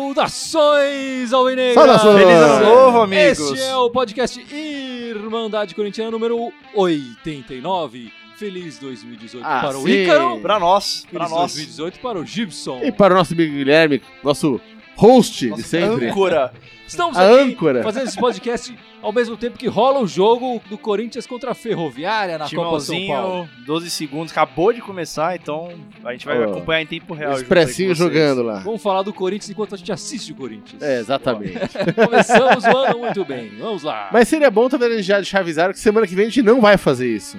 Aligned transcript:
Saudações, 0.00 1.32
Alvinegras! 1.32 1.74
Saudações! 1.74 2.18
Feliz 2.24 2.36
ano 2.36 2.64
novo, 2.64 3.00
amigos! 3.02 3.38
Este 3.52 3.60
é 3.62 3.76
o 3.76 3.90
podcast 3.90 4.40
Irmandade 4.54 5.74
Corintiana 5.74 6.10
número 6.10 6.50
89. 6.74 8.10
Feliz 8.36 8.78
2018 8.78 9.44
Ah, 9.46 9.60
para 9.60 9.78
o 9.78 9.82
sim. 9.82 9.90
Ícaro. 10.04 10.40
Pra 10.40 10.58
nós, 10.58 11.06
pra 11.12 11.26
Feliz 11.26 11.30
nós. 11.30 11.52
2018 11.52 12.00
para 12.00 12.18
o 12.18 12.24
Gibson. 12.24 12.80
E 12.82 12.90
para 12.90 13.12
o 13.12 13.16
nosso 13.18 13.34
amigo 13.34 13.52
Guilherme, 13.52 14.00
nosso 14.24 14.58
host 15.00 15.44
de 15.46 15.50
Nossa, 15.50 15.62
sempre. 15.62 16.10
âncora. 16.10 16.52
Estamos 16.86 17.16
A 17.16 17.24
aqui 17.24 17.52
âncora. 17.52 17.82
fazendo 17.82 18.08
esse 18.08 18.18
podcast 18.18 18.76
ao 19.00 19.12
mesmo 19.12 19.34
tempo 19.36 19.56
que 19.56 19.66
rola 19.66 20.00
o 20.00 20.06
jogo 20.06 20.60
do 20.68 20.76
Corinthians 20.76 21.26
contra 21.26 21.52
a 21.52 21.54
Ferroviária 21.54 22.36
na 22.36 22.50
Copa 22.50 22.80
São 22.80 23.06
Paulo. 23.06 23.44
Timãozinho, 23.44 23.64
12 23.66 23.90
segundos, 23.90 24.32
acabou 24.32 24.72
de 24.74 24.82
começar, 24.82 25.36
então 25.36 25.72
a 26.04 26.12
gente 26.12 26.26
vai 26.26 26.38
Ó, 26.38 26.50
acompanhar 26.50 26.82
em 26.82 26.86
tempo 26.86 27.14
real. 27.14 27.32
Expressinho 27.32 27.94
jogando 27.94 28.42
lá. 28.42 28.58
Vamos 28.58 28.82
falar 28.82 29.02
do 29.02 29.12
Corinthians 29.14 29.48
enquanto 29.48 29.74
a 29.74 29.78
gente 29.78 29.90
assiste 29.90 30.32
o 30.32 30.34
Corinthians. 30.34 30.82
É, 30.82 30.98
exatamente. 31.00 31.60
Começamos 31.94 32.64
o 32.64 32.76
ano 32.76 32.98
muito 32.98 33.24
bem. 33.24 33.52
Vamos 33.58 33.82
lá. 33.82 34.10
Mas 34.12 34.28
seria 34.28 34.50
bom 34.50 34.68
também 34.68 34.88
a 34.92 34.96
gente 34.96 35.06
já 35.06 35.16
deixar 35.16 35.40
avisado 35.40 35.72
que 35.72 35.80
semana 35.80 36.06
que 36.06 36.14
vem 36.14 36.26
a 36.26 36.28
gente 36.28 36.42
não 36.42 36.60
vai 36.60 36.76
fazer 36.76 37.08
isso. 37.08 37.38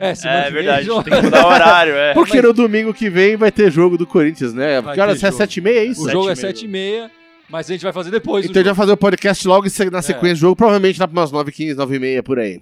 É, 0.00 0.14
semana 0.14 0.40
É 0.40 0.44
que 0.46 0.50
vem, 0.52 0.62
verdade, 0.64 0.86
João. 0.86 1.02
tem 1.02 1.14
que 1.14 1.22
mudar 1.22 1.44
o 1.44 1.48
horário, 1.48 1.94
é. 1.94 2.14
Porque 2.14 2.36
mas- 2.38 2.44
no 2.44 2.52
domingo 2.52 2.92
que 2.94 3.08
vem 3.10 3.36
vai 3.36 3.52
ter 3.52 3.70
jogo 3.70 3.96
do 3.98 4.06
Corinthians, 4.06 4.52
né? 4.54 4.80
Vai 4.80 4.94
Que 4.94 5.00
horas 5.00 5.22
é 5.22 5.26
jogo. 5.30 5.36
7h30, 5.42 5.66
é 5.76 5.84
isso? 5.84 6.06
O 6.06 6.10
jogo 6.10 6.30
é 6.30 6.34
Sete 6.34 6.64
e 6.64 6.68
7h30, 6.68 7.10
mas 7.48 7.68
a 7.68 7.72
gente 7.72 7.82
vai 7.82 7.92
fazer 7.92 8.10
depois. 8.10 8.44
Então 8.44 8.60
a 8.60 8.64
gente 8.64 8.66
vai 8.74 8.74
fazer 8.74 8.92
o 8.92 8.96
podcast 8.96 9.46
logo 9.46 9.66
na 9.92 9.98
É. 9.98 10.02
sequência 10.02 10.36
do 10.36 10.40
jogo, 10.40 10.56
provavelmente 10.56 10.98
lá 10.98 11.06
para 11.06 11.20
umas 11.20 11.30
9h15, 11.30 11.74
9h30 11.76 12.22
por 12.22 12.38
aí. 12.38 12.60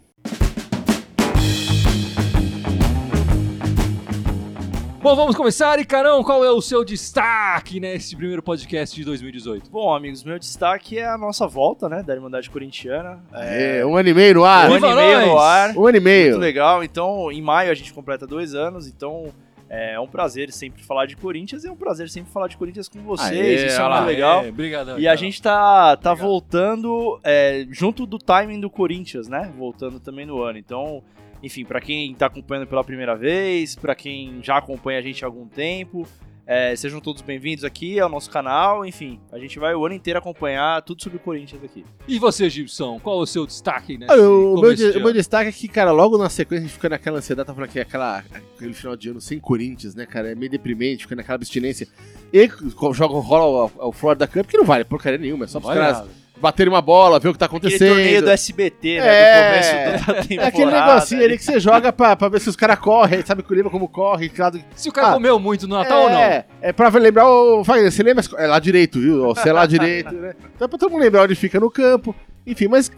Bom, 5.08 5.16
vamos 5.16 5.34
começar. 5.34 5.78
E 5.78 5.86
Carão, 5.86 6.22
qual 6.22 6.44
é 6.44 6.50
o 6.50 6.60
seu 6.60 6.84
destaque 6.84 7.80
nesse 7.80 8.14
primeiro 8.14 8.42
podcast 8.42 8.94
de 8.94 9.02
2018? 9.06 9.70
Bom, 9.70 9.94
amigos, 9.94 10.22
meu 10.22 10.38
destaque 10.38 10.98
é 10.98 11.06
a 11.06 11.16
nossa 11.16 11.46
volta, 11.46 11.88
né, 11.88 12.02
da 12.02 12.14
Irmandade 12.14 12.50
Corintiana. 12.50 13.24
É, 13.32 13.82
um 13.86 13.96
ano 13.96 14.10
e 14.10 14.12
meio 14.12 14.34
no 14.34 14.44
ar. 14.44 14.68
um 14.70 14.74
ano 14.74 14.86
e 14.86 14.94
meio 14.94 15.26
no 15.28 15.38
ar. 15.38 15.74
Um 15.74 15.86
ano 15.86 15.96
e 15.96 16.00
meio. 16.00 16.30
Muito 16.32 16.42
legal. 16.42 16.84
Então, 16.84 17.32
em 17.32 17.40
maio 17.40 17.70
a 17.70 17.74
gente 17.74 17.90
completa 17.90 18.26
dois 18.26 18.54
anos, 18.54 18.86
então 18.86 19.32
é 19.70 19.98
um 19.98 20.06
prazer 20.06 20.52
sempre 20.52 20.82
falar 20.84 21.06
de 21.06 21.16
Corinthians 21.16 21.64
e 21.64 21.68
é 21.68 21.72
um 21.72 21.76
prazer 21.76 22.10
sempre 22.10 22.30
falar 22.30 22.48
de 22.48 22.58
Corinthians 22.58 22.86
com 22.86 23.00
vocês. 23.00 23.30
Aê, 23.32 23.66
Isso 23.66 23.80
é 23.80 23.88
muito 23.88 24.04
legal. 24.04 24.44
É, 24.44 24.48
obrigadão, 24.50 24.98
E 24.98 25.08
a 25.08 25.16
gente 25.16 25.40
tá, 25.40 25.96
tá 25.96 26.12
Obrigado. 26.12 26.28
voltando 26.28 27.18
é, 27.24 27.66
junto 27.70 28.04
do 28.04 28.18
timing 28.18 28.60
do 28.60 28.68
Corinthians, 28.68 29.26
né? 29.26 29.50
Voltando 29.56 29.98
também 29.98 30.26
no 30.26 30.42
ano. 30.42 30.58
Então, 30.58 31.02
enfim, 31.42 31.64
pra 31.64 31.80
quem 31.80 32.14
tá 32.14 32.26
acompanhando 32.26 32.66
pela 32.66 32.82
primeira 32.84 33.16
vez, 33.16 33.74
pra 33.76 33.94
quem 33.94 34.40
já 34.42 34.58
acompanha 34.58 34.98
a 34.98 35.02
gente 35.02 35.24
há 35.24 35.28
algum 35.28 35.46
tempo, 35.46 36.06
é, 36.46 36.74
sejam 36.74 36.98
todos 37.00 37.20
bem-vindos 37.20 37.62
aqui 37.62 38.00
ao 38.00 38.08
nosso 38.08 38.30
canal. 38.30 38.84
Enfim, 38.84 39.20
a 39.30 39.38
gente 39.38 39.58
vai 39.58 39.74
o 39.74 39.84
ano 39.84 39.94
inteiro 39.94 40.18
acompanhar 40.18 40.80
tudo 40.82 41.02
sobre 41.02 41.18
o 41.18 41.20
Corinthians 41.20 41.62
aqui. 41.62 41.84
E 42.08 42.18
você, 42.18 42.48
Gibson, 42.48 42.98
qual 42.98 43.18
é 43.20 43.22
o 43.22 43.26
seu 43.26 43.44
destaque 43.46 43.98
nesse 43.98 44.10
Ah, 44.10 44.16
o, 44.16 44.58
meu, 44.60 44.74
de- 44.74 44.96
o 44.96 45.02
meu 45.02 45.12
destaque 45.12 45.50
é 45.50 45.52
que, 45.52 45.68
cara, 45.68 45.92
logo 45.92 46.16
na 46.16 46.30
sequência 46.30 46.64
a 46.64 46.66
gente 46.66 46.74
fica 46.74 46.88
naquela 46.88 47.18
ansiedade, 47.18 47.46
tá 47.46 47.54
falando 47.54 47.70
que 47.70 47.78
aquela, 47.78 48.24
aquele 48.56 48.72
final 48.72 48.96
de 48.96 49.10
ano 49.10 49.20
sem 49.20 49.38
Corinthians, 49.38 49.94
né, 49.94 50.06
cara? 50.06 50.32
É 50.32 50.34
meio 50.34 50.50
deprimente, 50.50 51.02
fica 51.04 51.14
naquela 51.14 51.34
abstinência. 51.36 51.86
E 52.32 52.48
co- 52.48 52.94
joga, 52.94 53.14
rola 53.18 53.70
o, 53.78 53.88
o 53.88 53.92
Florida 53.92 54.26
Cup, 54.26 54.46
que 54.46 54.56
não 54.56 54.64
vale 54.64 54.84
porcaria 54.84 55.18
nenhuma, 55.18 55.44
é 55.44 55.48
só 55.48 55.60
pros 55.60 55.70
Olha, 55.70 55.80
caras 55.92 56.08
baterem 56.40 56.72
uma 56.72 56.80
bola, 56.82 57.18
ver 57.18 57.28
o 57.28 57.32
que 57.32 57.38
tá 57.38 57.46
Aquele 57.46 57.58
acontecendo. 57.58 57.88
torneio 57.94 58.22
do 58.22 58.30
SBT, 58.30 59.00
né? 59.00 59.06
É, 59.06 59.40
do 59.42 59.48
começo 59.48 59.72
da 60.06 60.14
temporada. 60.22 60.34
É 60.42 60.46
aquele 60.46 60.70
negocinho 60.70 61.24
ali 61.24 61.38
que 61.38 61.44
você 61.44 61.60
joga 61.60 61.92
pra, 61.92 62.16
pra 62.16 62.28
ver 62.28 62.40
se 62.40 62.48
os 62.48 62.56
caras 62.56 62.78
correm, 62.78 63.24
sabe 63.24 63.42
que 63.42 63.54
lembra 63.54 63.70
como 63.70 63.88
corre, 63.88 64.30
lado... 64.38 64.60
Se 64.74 64.88
o 64.88 64.92
cara 64.92 65.08
Ah, 65.08 65.12
comeu 65.14 65.38
muito 65.38 65.66
no 65.66 65.76
Natal 65.76 66.02
ou 66.04 66.10
não? 66.10 66.18
É, 66.18 66.46
é 66.60 66.72
pra 66.72 66.88
lembrar 66.88 67.28
o. 67.28 67.62
Wagner, 67.62 67.90
você 67.90 68.02
lembra? 68.02 68.24
É 68.36 68.46
lá 68.46 68.58
direito, 68.58 68.98
viu? 69.00 69.22
Você 69.26 69.48
é 69.48 69.52
lá 69.52 69.66
direito, 69.66 70.12
né? 70.14 70.34
Então 70.54 70.64
é 70.66 70.68
pra 70.68 70.78
todo 70.78 70.90
mundo 70.90 71.02
lembrar 71.02 71.22
onde 71.24 71.34
fica 71.34 71.58
no 71.60 71.70
campo. 71.70 72.14
Enfim, 72.46 72.68
mas 72.68 72.90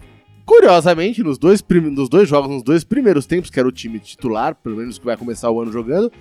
curiosamente, 0.45 1.23
nos 1.23 1.37
dois, 1.37 1.63
nos 1.69 2.09
dois 2.09 2.27
jogos, 2.27 2.49
nos 2.49 2.63
dois 2.63 2.83
primeiros 2.83 3.25
tempos, 3.25 3.49
que 3.49 3.59
era 3.59 3.67
o 3.67 3.71
time 3.71 3.99
titular, 3.99 4.55
pelo 4.55 4.77
menos 4.77 4.97
que 4.97 5.05
vai 5.05 5.15
começar 5.15 5.49
o 5.49 5.61
ano 5.61 5.71
jogando, 5.71 6.11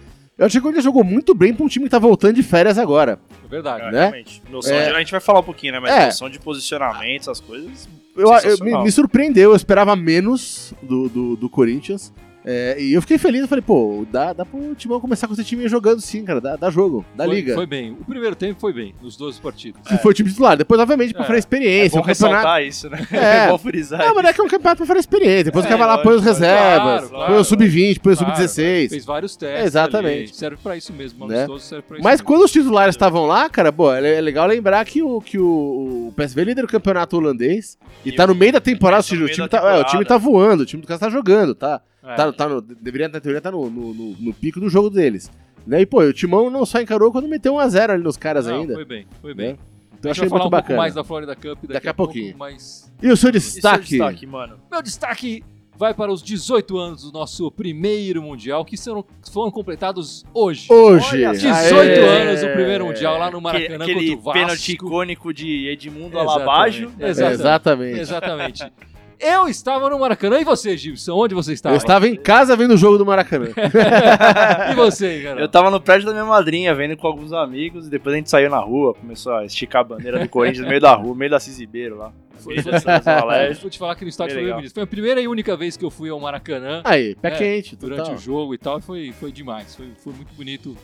eu 0.40 0.46
achei 0.46 0.58
que 0.58 0.58
o 0.58 0.62
Corinthians 0.62 0.84
jogou 0.84 1.04
muito 1.04 1.34
bem 1.34 1.54
pra 1.54 1.64
um 1.64 1.68
time 1.68 1.84
que 1.84 1.90
tá 1.90 1.98
voltando 1.98 2.34
de 2.34 2.42
férias 2.42 2.78
agora. 2.78 3.18
É 3.44 3.48
verdade. 3.48 3.84
É, 3.84 3.90
né? 3.92 4.00
realmente. 4.00 4.42
Noção 4.50 4.74
É. 4.74 4.88
de- 4.88 4.94
a 4.96 4.98
gente 4.98 5.12
vai 5.12 5.20
falar 5.20 5.40
um 5.40 5.44
pouquinho, 5.44 5.74
né? 5.74 5.80
Mas 5.80 5.90
É. 5.92 6.06
noção 6.06 6.28
de 6.28 6.38
posicionamento, 6.40 7.20
essas 7.22 7.38
coisas. 7.40 7.88
Eu, 8.16 8.26
eu- 8.32 8.58
me, 8.64 8.84
me 8.84 8.90
surpreendeu, 8.90 9.50
eu 9.50 9.56
esperava 9.56 9.94
menos 9.94 10.74
do, 10.82 11.08
do, 11.08 11.36
do 11.36 11.48
Corinthians. 11.48 12.12
É, 12.44 12.76
e 12.80 12.92
eu 12.94 13.00
fiquei 13.02 13.18
feliz, 13.18 13.42
eu 13.42 13.48
falei, 13.48 13.62
pô, 13.62 14.06
dá, 14.10 14.32
dá 14.32 14.44
pro 14.46 14.74
Timão 14.74 14.98
começar 15.00 15.26
com 15.26 15.34
esse 15.34 15.44
time 15.44 15.68
jogando 15.68 16.00
sim, 16.00 16.24
cara, 16.24 16.40
dá, 16.40 16.56
dá 16.56 16.70
jogo, 16.70 17.04
dá 17.14 17.24
foi, 17.26 17.34
liga. 17.34 17.54
Foi 17.54 17.66
bem. 17.66 17.92
O 17.92 18.04
primeiro 18.04 18.34
tempo 18.34 18.58
foi 18.60 18.72
bem, 18.72 18.94
nos 19.02 19.16
dois 19.16 19.38
partidos. 19.38 19.80
Se 19.86 19.98
for 19.98 20.08
o 20.10 20.14
time 20.14 20.30
titular. 20.30 20.56
Depois, 20.56 20.80
obviamente, 20.80 21.12
pra 21.12 21.22
É. 21.22 21.26
fazer 21.26 21.36
É 21.36 21.38
experiência, 21.40 22.00
bom 22.00 22.04
um 22.04 22.06
campeonato. 22.12 22.60
isso, 22.62 22.88
né? 22.88 23.06
É. 23.12 23.20
É 23.46 23.48
bom 23.48 23.58
frisar 23.58 23.98
Não, 23.98 24.14
mas 24.14 24.24
é 24.24 24.32
que 24.32 24.40
é 24.40 24.44
um 24.44 24.48
campeonato 24.48 24.76
pra 24.78 24.86
fazer 24.86 25.00
experiência. 25.00 25.44
Depois 25.44 25.64
É, 25.64 25.68
o 25.68 25.70
cara 25.70 25.78
vai 25.86 25.96
lá, 25.96 26.02
põe 26.02 26.14
os 26.16 26.22
reservas, 26.24 26.80
claro, 26.80 27.08
põe 27.10 27.18
o 27.18 27.26
claro. 27.26 27.44
sub-20, 27.44 28.00
põe 28.00 28.12
o 28.12 28.16
Claro, 28.16 28.34
sub-16. 28.36 28.88
Fez 28.90 29.04
vários 29.04 29.36
testes. 29.36 29.66
Exatamente. 29.66 30.18
ali. 30.18 30.34
Serve 30.34 30.56
pra 30.62 30.76
isso 30.76 30.92
mesmo. 30.92 31.26
Né? 31.26 31.46
Serve 31.58 31.82
pra 31.86 31.96
isso 31.98 32.04
Mas 32.04 32.12
mesmo. 32.20 32.26
quando 32.26 32.42
os 32.44 32.50
titulares 32.52 32.94
estavam 32.94 33.26
lá, 33.26 33.48
cara, 33.50 33.72
pô, 33.72 33.92
é 33.92 34.00
é 34.16 34.20
legal 34.20 34.46
lembrar 34.46 34.84
que 34.86 35.02
o, 35.02 35.20
que 35.20 35.38
o, 35.38 36.08
o 36.08 36.12
PSV 36.16 36.40
é 36.40 36.44
líder 36.44 36.62
do 36.62 36.68
campeonato 36.68 37.16
holandês 37.16 37.78
e, 38.04 38.08
E 38.08 38.12
tá 38.12 38.24
o- 38.24 38.28
no 38.28 38.34
meio 38.34 38.52
da 38.52 38.60
temporada, 38.60 39.02
tá 39.02 39.14
o 39.14 39.68
é, 39.68 39.80
o 39.80 39.84
time 39.84 40.04
tá 40.04 40.16
voando, 40.16 40.62
o 40.62 40.66
time 40.66 40.80
do 40.82 40.88
cara 40.88 40.98
tá 40.98 41.10
jogando, 41.10 41.54
tá? 41.54 41.80
É. 42.12 42.16
tá, 42.16 42.32
tá 42.32 42.48
no, 42.48 42.60
deveria, 42.60 43.08
na 43.08 43.20
teoria, 43.20 43.40
tá 43.40 43.50
no, 43.50 43.68
no, 43.70 43.94
no- 43.94 44.16
no 44.18 44.32
pico 44.34 44.60
do 44.60 44.68
jogo 44.68 44.90
deles. 44.90 45.30
Né? 45.66 45.82
E, 45.82 45.86
pô, 45.86 46.00
o 46.02 46.12
Timão 46.12 46.48
não 46.50 46.64
só 46.64 46.80
encarou 46.80 47.12
quando 47.12 47.28
meteu 47.28 47.54
1x0 47.54 47.90
ali 47.90 48.02
nos 48.02 48.16
caras 48.16 48.46
Não, 48.46 48.60
ainda. 48.60 48.74
Foi 48.74 48.84
bem, 48.84 49.06
foi 49.20 49.30
né? 49.34 49.36
bem. 49.44 49.58
Então 49.98 50.10
a 50.10 50.12
achei 50.12 50.22
muito 50.22 50.34
um 50.34 50.38
pouco 50.38 50.50
bacana. 50.50 50.78
mais 50.78 50.94
da 50.94 51.04
Florida 51.04 51.36
Cup 51.36 51.58
daqui, 51.60 51.72
Daqui 51.74 51.88
a 51.88 51.94
pouco, 51.94 52.14
pouquinho. 52.14 52.34
mas 52.38 52.90
E 53.02 53.08
o 53.10 53.16
seu 53.16 53.28
E 53.30 53.38
seu 53.38 53.52
destaque? 53.52 53.88
destaque, 53.90 54.26
mano. 54.26 54.56
meu 54.70 54.80
destaque 54.82 55.44
vai 55.76 55.92
para 55.94 56.10
os 56.12 56.22
18 56.22 56.76
anos 56.78 57.02
do 57.02 57.12
nosso 57.12 57.50
primeiro 57.50 58.22
Mundial, 58.22 58.64
que 58.64 58.76
serão, 58.78 59.04
foram 59.30 59.50
completados 59.50 60.24
hoje. 60.32 60.66
Hoje. 60.72 61.06
Olha, 61.24 61.32
18 61.32 61.54
Aê! 61.54 62.22
anos 62.22 62.40
do 62.40 62.48
primeiro 62.48 62.86
Mundial 62.86 63.18
lá 63.18 63.30
no 63.30 63.40
Maracanã 63.40 63.84
aquele 63.84 64.00
contra 64.08 64.14
o 64.14 64.20
Vasco. 64.22 64.32
pênalti 64.40 64.72
icônico 64.72 65.34
de 65.34 65.68
Edmundo. 65.68 66.18
Alabajo. 66.18 66.90
né? 66.98 67.08
Exatamente. 67.10 67.98
Exatamente. 68.00 68.00
Exatamente. 68.00 68.72
Eu 69.20 69.48
estava 69.48 69.90
no 69.90 69.98
Maracanã 69.98 70.40
e 70.40 70.44
você, 70.44 70.76
Gibson? 70.76 71.12
Onde 71.14 71.34
você 71.34 71.52
estava? 71.52 71.74
Eu 71.74 71.78
estava 71.78 72.08
em 72.08 72.16
casa 72.16 72.56
vendo 72.56 72.72
o 72.72 72.76
jogo 72.76 72.96
do 72.96 73.04
Maracanã. 73.04 73.48
E 74.70 74.74
você, 74.74 75.20
cara? 75.22 75.40
Eu 75.40 75.48
tava 75.48 75.70
no 75.70 75.80
prédio 75.80 76.06
da 76.06 76.12
minha 76.12 76.24
madrinha, 76.24 76.74
vendo 76.74 76.96
com 76.96 77.06
alguns 77.06 77.32
amigos, 77.32 77.86
e 77.86 77.90
depois 77.90 78.14
a 78.14 78.16
gente 78.16 78.30
saiu 78.30 78.48
na 78.48 78.58
rua, 78.58 78.94
começou 78.94 79.34
a 79.34 79.44
esticar 79.44 79.82
a 79.82 79.84
bandeira 79.84 80.18
do 80.18 80.28
Corinthians 80.28 80.62
no 80.64 80.68
meio 80.68 80.80
da 80.80 80.94
rua, 80.94 81.08
no 81.08 81.14
meio 81.14 81.30
da 81.30 81.40
Cisibeiro 81.40 81.96
lá. 81.98 82.12
Foi. 82.38 82.56
Vou 83.60 83.70
te 83.70 83.78
falar 83.78 83.94
que 83.94 84.04
no 84.04 84.08
estádio 84.08 84.36
foi 84.36 84.52
bonito. 84.52 84.72
Foi 84.72 84.82
a 84.82 84.86
primeira 84.86 85.20
e 85.20 85.28
única 85.28 85.56
vez 85.56 85.76
que 85.76 85.84
eu 85.84 85.90
fui 85.90 86.08
ao 86.08 86.18
Maracanã 86.18 86.80
Aí, 86.84 87.14
pé 87.16 87.28
É, 87.28 87.30
quente. 87.32 87.76
durante 87.76 87.98
total. 87.98 88.14
o 88.14 88.18
jogo 88.18 88.54
e 88.54 88.58
tal. 88.58 88.80
Foi, 88.80 89.12
foi 89.12 89.30
demais. 89.30 89.74
Foi, 89.76 89.90
foi 90.02 90.12
muito 90.14 90.32
bonito 90.34 90.74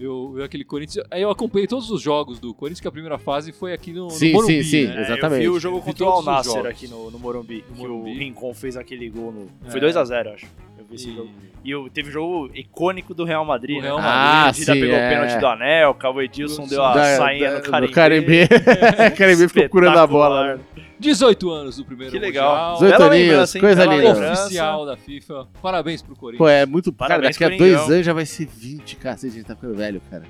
eu, 0.00 0.34
eu 0.38 0.44
aquele 0.44 0.64
Corinthians. 0.64 1.04
Aí 1.10 1.22
eu 1.22 1.30
acompanhei 1.30 1.66
todos 1.66 1.90
os 1.90 2.00
jogos 2.00 2.38
do 2.40 2.54
Corinthians, 2.54 2.80
que 2.80 2.88
a 2.88 2.92
primeira 2.92 3.18
fase 3.18 3.52
foi 3.52 3.72
aqui 3.72 3.92
no, 3.92 4.04
no 4.04 4.10
Sim, 4.10 4.32
Morumbi, 4.32 4.64
sim, 4.64 4.70
sim. 4.70 4.86
né? 4.86 5.02
Exatamente. 5.02 5.42
É, 5.42 5.46
eu 5.46 5.52
vi 5.52 5.56
o 5.58 5.60
jogo 5.60 5.80
contra 5.82 6.04
o 6.04 6.08
Al-Nasser 6.08 6.52
jogos. 6.54 6.70
aqui 6.70 6.88
no, 6.88 7.10
no 7.10 7.18
Morumbi, 7.18 7.64
No 7.68 7.74
que 7.74 7.80
Morumbi. 7.82 8.10
o 8.10 8.18
Rincon 8.18 8.54
fez 8.54 8.76
aquele 8.76 9.08
gol 9.10 9.30
no... 9.32 9.48
É. 9.66 9.70
Foi 9.70 9.80
2x0, 9.80 10.34
acho. 10.34 10.46
Esse 10.92 11.10
E- 11.10 11.14
jogo. 11.14 11.30
E 11.62 11.74
o- 11.74 11.90
teve 11.90 12.08
o 12.08 12.12
jogo 12.12 12.50
icônico 12.54 13.12
do 13.12 13.22
Real 13.24 13.44
Madrid, 13.44 13.76
Do 13.76 13.82
né? 13.82 13.88
Real 13.88 13.98
O 13.98 14.02
Madrid. 14.02 14.54
Dida 14.60 14.72
Ah, 14.72 14.74
sim, 14.74 14.80
pegou 14.80 14.96
é. 14.96 15.06
o 15.06 15.10
pênalti 15.10 15.40
do 15.40 15.46
Anel, 15.46 15.96
o 16.14 16.22
Edilson 16.22 16.66
deu 16.66 16.82
a 16.82 16.94
Da- 16.94 17.16
sainha 17.16 17.50
da- 17.50 17.56
no 17.56 17.62
do 17.62 17.70
Carimbê. 17.92 17.92
Carimbê. 17.92 18.48
Carimbê 19.18 19.48
ficou 19.48 19.68
curando 19.68 19.98
a 19.98 20.06
bola. 20.06 20.56
né? 20.56 20.60
18 20.98 21.50
anos 21.50 21.76
do 21.76 21.84
primeiro 21.84 22.12
Que 22.12 22.18
legal. 22.18 22.50
Mundial. 22.50 22.72
18 22.74 22.92
Bela 22.98 23.10
aninhos, 23.10 23.28
lembrança, 23.30 23.58
hein? 23.58 23.62
coisa 23.62 23.84
linda. 23.86 24.32
Oficial 24.42 24.86
da 24.86 24.96
FIFA. 24.96 25.48
Parabéns 25.62 26.02
pro 26.02 26.16
Corinthians. 26.16 26.38
Pô, 26.38 26.48
é 26.48 26.66
muito. 26.66 26.92
Cara, 26.92 27.08
Parabéns, 27.10 27.36
daqui 27.38 27.54
a 27.54 27.56
dois 27.58 27.90
anos 27.90 28.06
já 28.06 28.12
vai 28.12 28.26
ser 28.26 28.46
20, 28.46 28.96
cacete, 28.96 29.32
a 29.32 29.36
gente 29.36 29.46
tá 29.46 29.54
ficando 29.54 29.74
velho, 29.74 30.00
cara. 30.10 30.24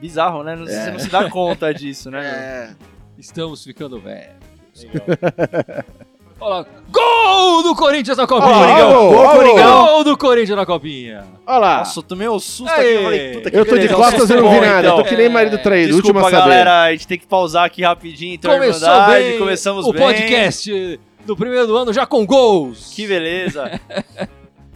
Bizarro, 0.00 0.42
né? 0.44 0.54
Não, 0.56 0.62
É. 0.64 0.66
Você 0.84 0.90
não 0.92 0.98
se 1.00 1.08
dá 1.10 1.28
conta 1.30 1.72
disso, 1.74 2.08
né? 2.10 2.20
É. 2.24 2.70
Estamos 3.18 3.64
ficando 3.64 3.98
velhos. 4.00 4.34
Legal. 4.76 5.06
Olha 6.40 6.54
lá. 6.60 6.66
Gol 6.90 7.62
do 7.62 7.74
Corinthians 7.74 8.16
na 8.16 8.26
Copinha! 8.26 8.52
Ó, 8.54 8.58
Coringão. 8.64 9.10
Gol, 9.12 9.30
Coringão. 9.32 9.86
Gol 9.86 10.04
do 10.04 10.16
Corinthians 10.16 10.56
na 10.56 10.64
Copinha! 10.66 11.24
Olha 11.46 11.58
lá. 11.58 11.78
Nossa, 11.78 11.98
eu 11.98 12.02
tomei 12.02 12.28
um 12.28 12.38
susto 12.38 12.70
Aê. 12.72 12.80
aqui. 12.80 12.94
Eu 12.96 13.02
falei, 13.04 13.32
puta 13.34 13.50
que 13.50 13.56
eu 13.56 13.64
tô 13.66 13.70
de 13.78 13.88
beleza, 13.88 13.94
costas 13.96 14.30
e 14.30 14.34
não 14.36 14.50
vi 14.50 14.60
nada. 14.60 14.78
então. 14.80 14.96
Eu 14.98 15.02
tô 15.02 15.08
que 15.08 15.16
nem 15.16 15.28
marido 15.28 15.58
traído, 15.58 15.92
Desculpa, 15.94 16.20
a 16.20 16.24
saber. 16.24 16.36
galera, 16.36 16.82
a 16.84 16.92
gente 16.92 17.06
tem 17.08 17.18
que 17.18 17.26
pausar 17.26 17.64
aqui 17.64 17.82
rapidinho. 17.82 18.34
Então, 18.34 18.52
Começou 18.52 18.88
Irmandade, 18.88 19.24
bem 19.24 19.38
começamos 19.38 19.86
o 19.86 19.92
bem. 19.92 20.00
podcast 20.02 21.00
do 21.26 21.36
primeiro 21.36 21.66
do 21.66 21.76
ano 21.76 21.92
já 21.92 22.06
com 22.06 22.24
gols. 22.24 22.92
Que 22.94 23.06
beleza. 23.06 23.78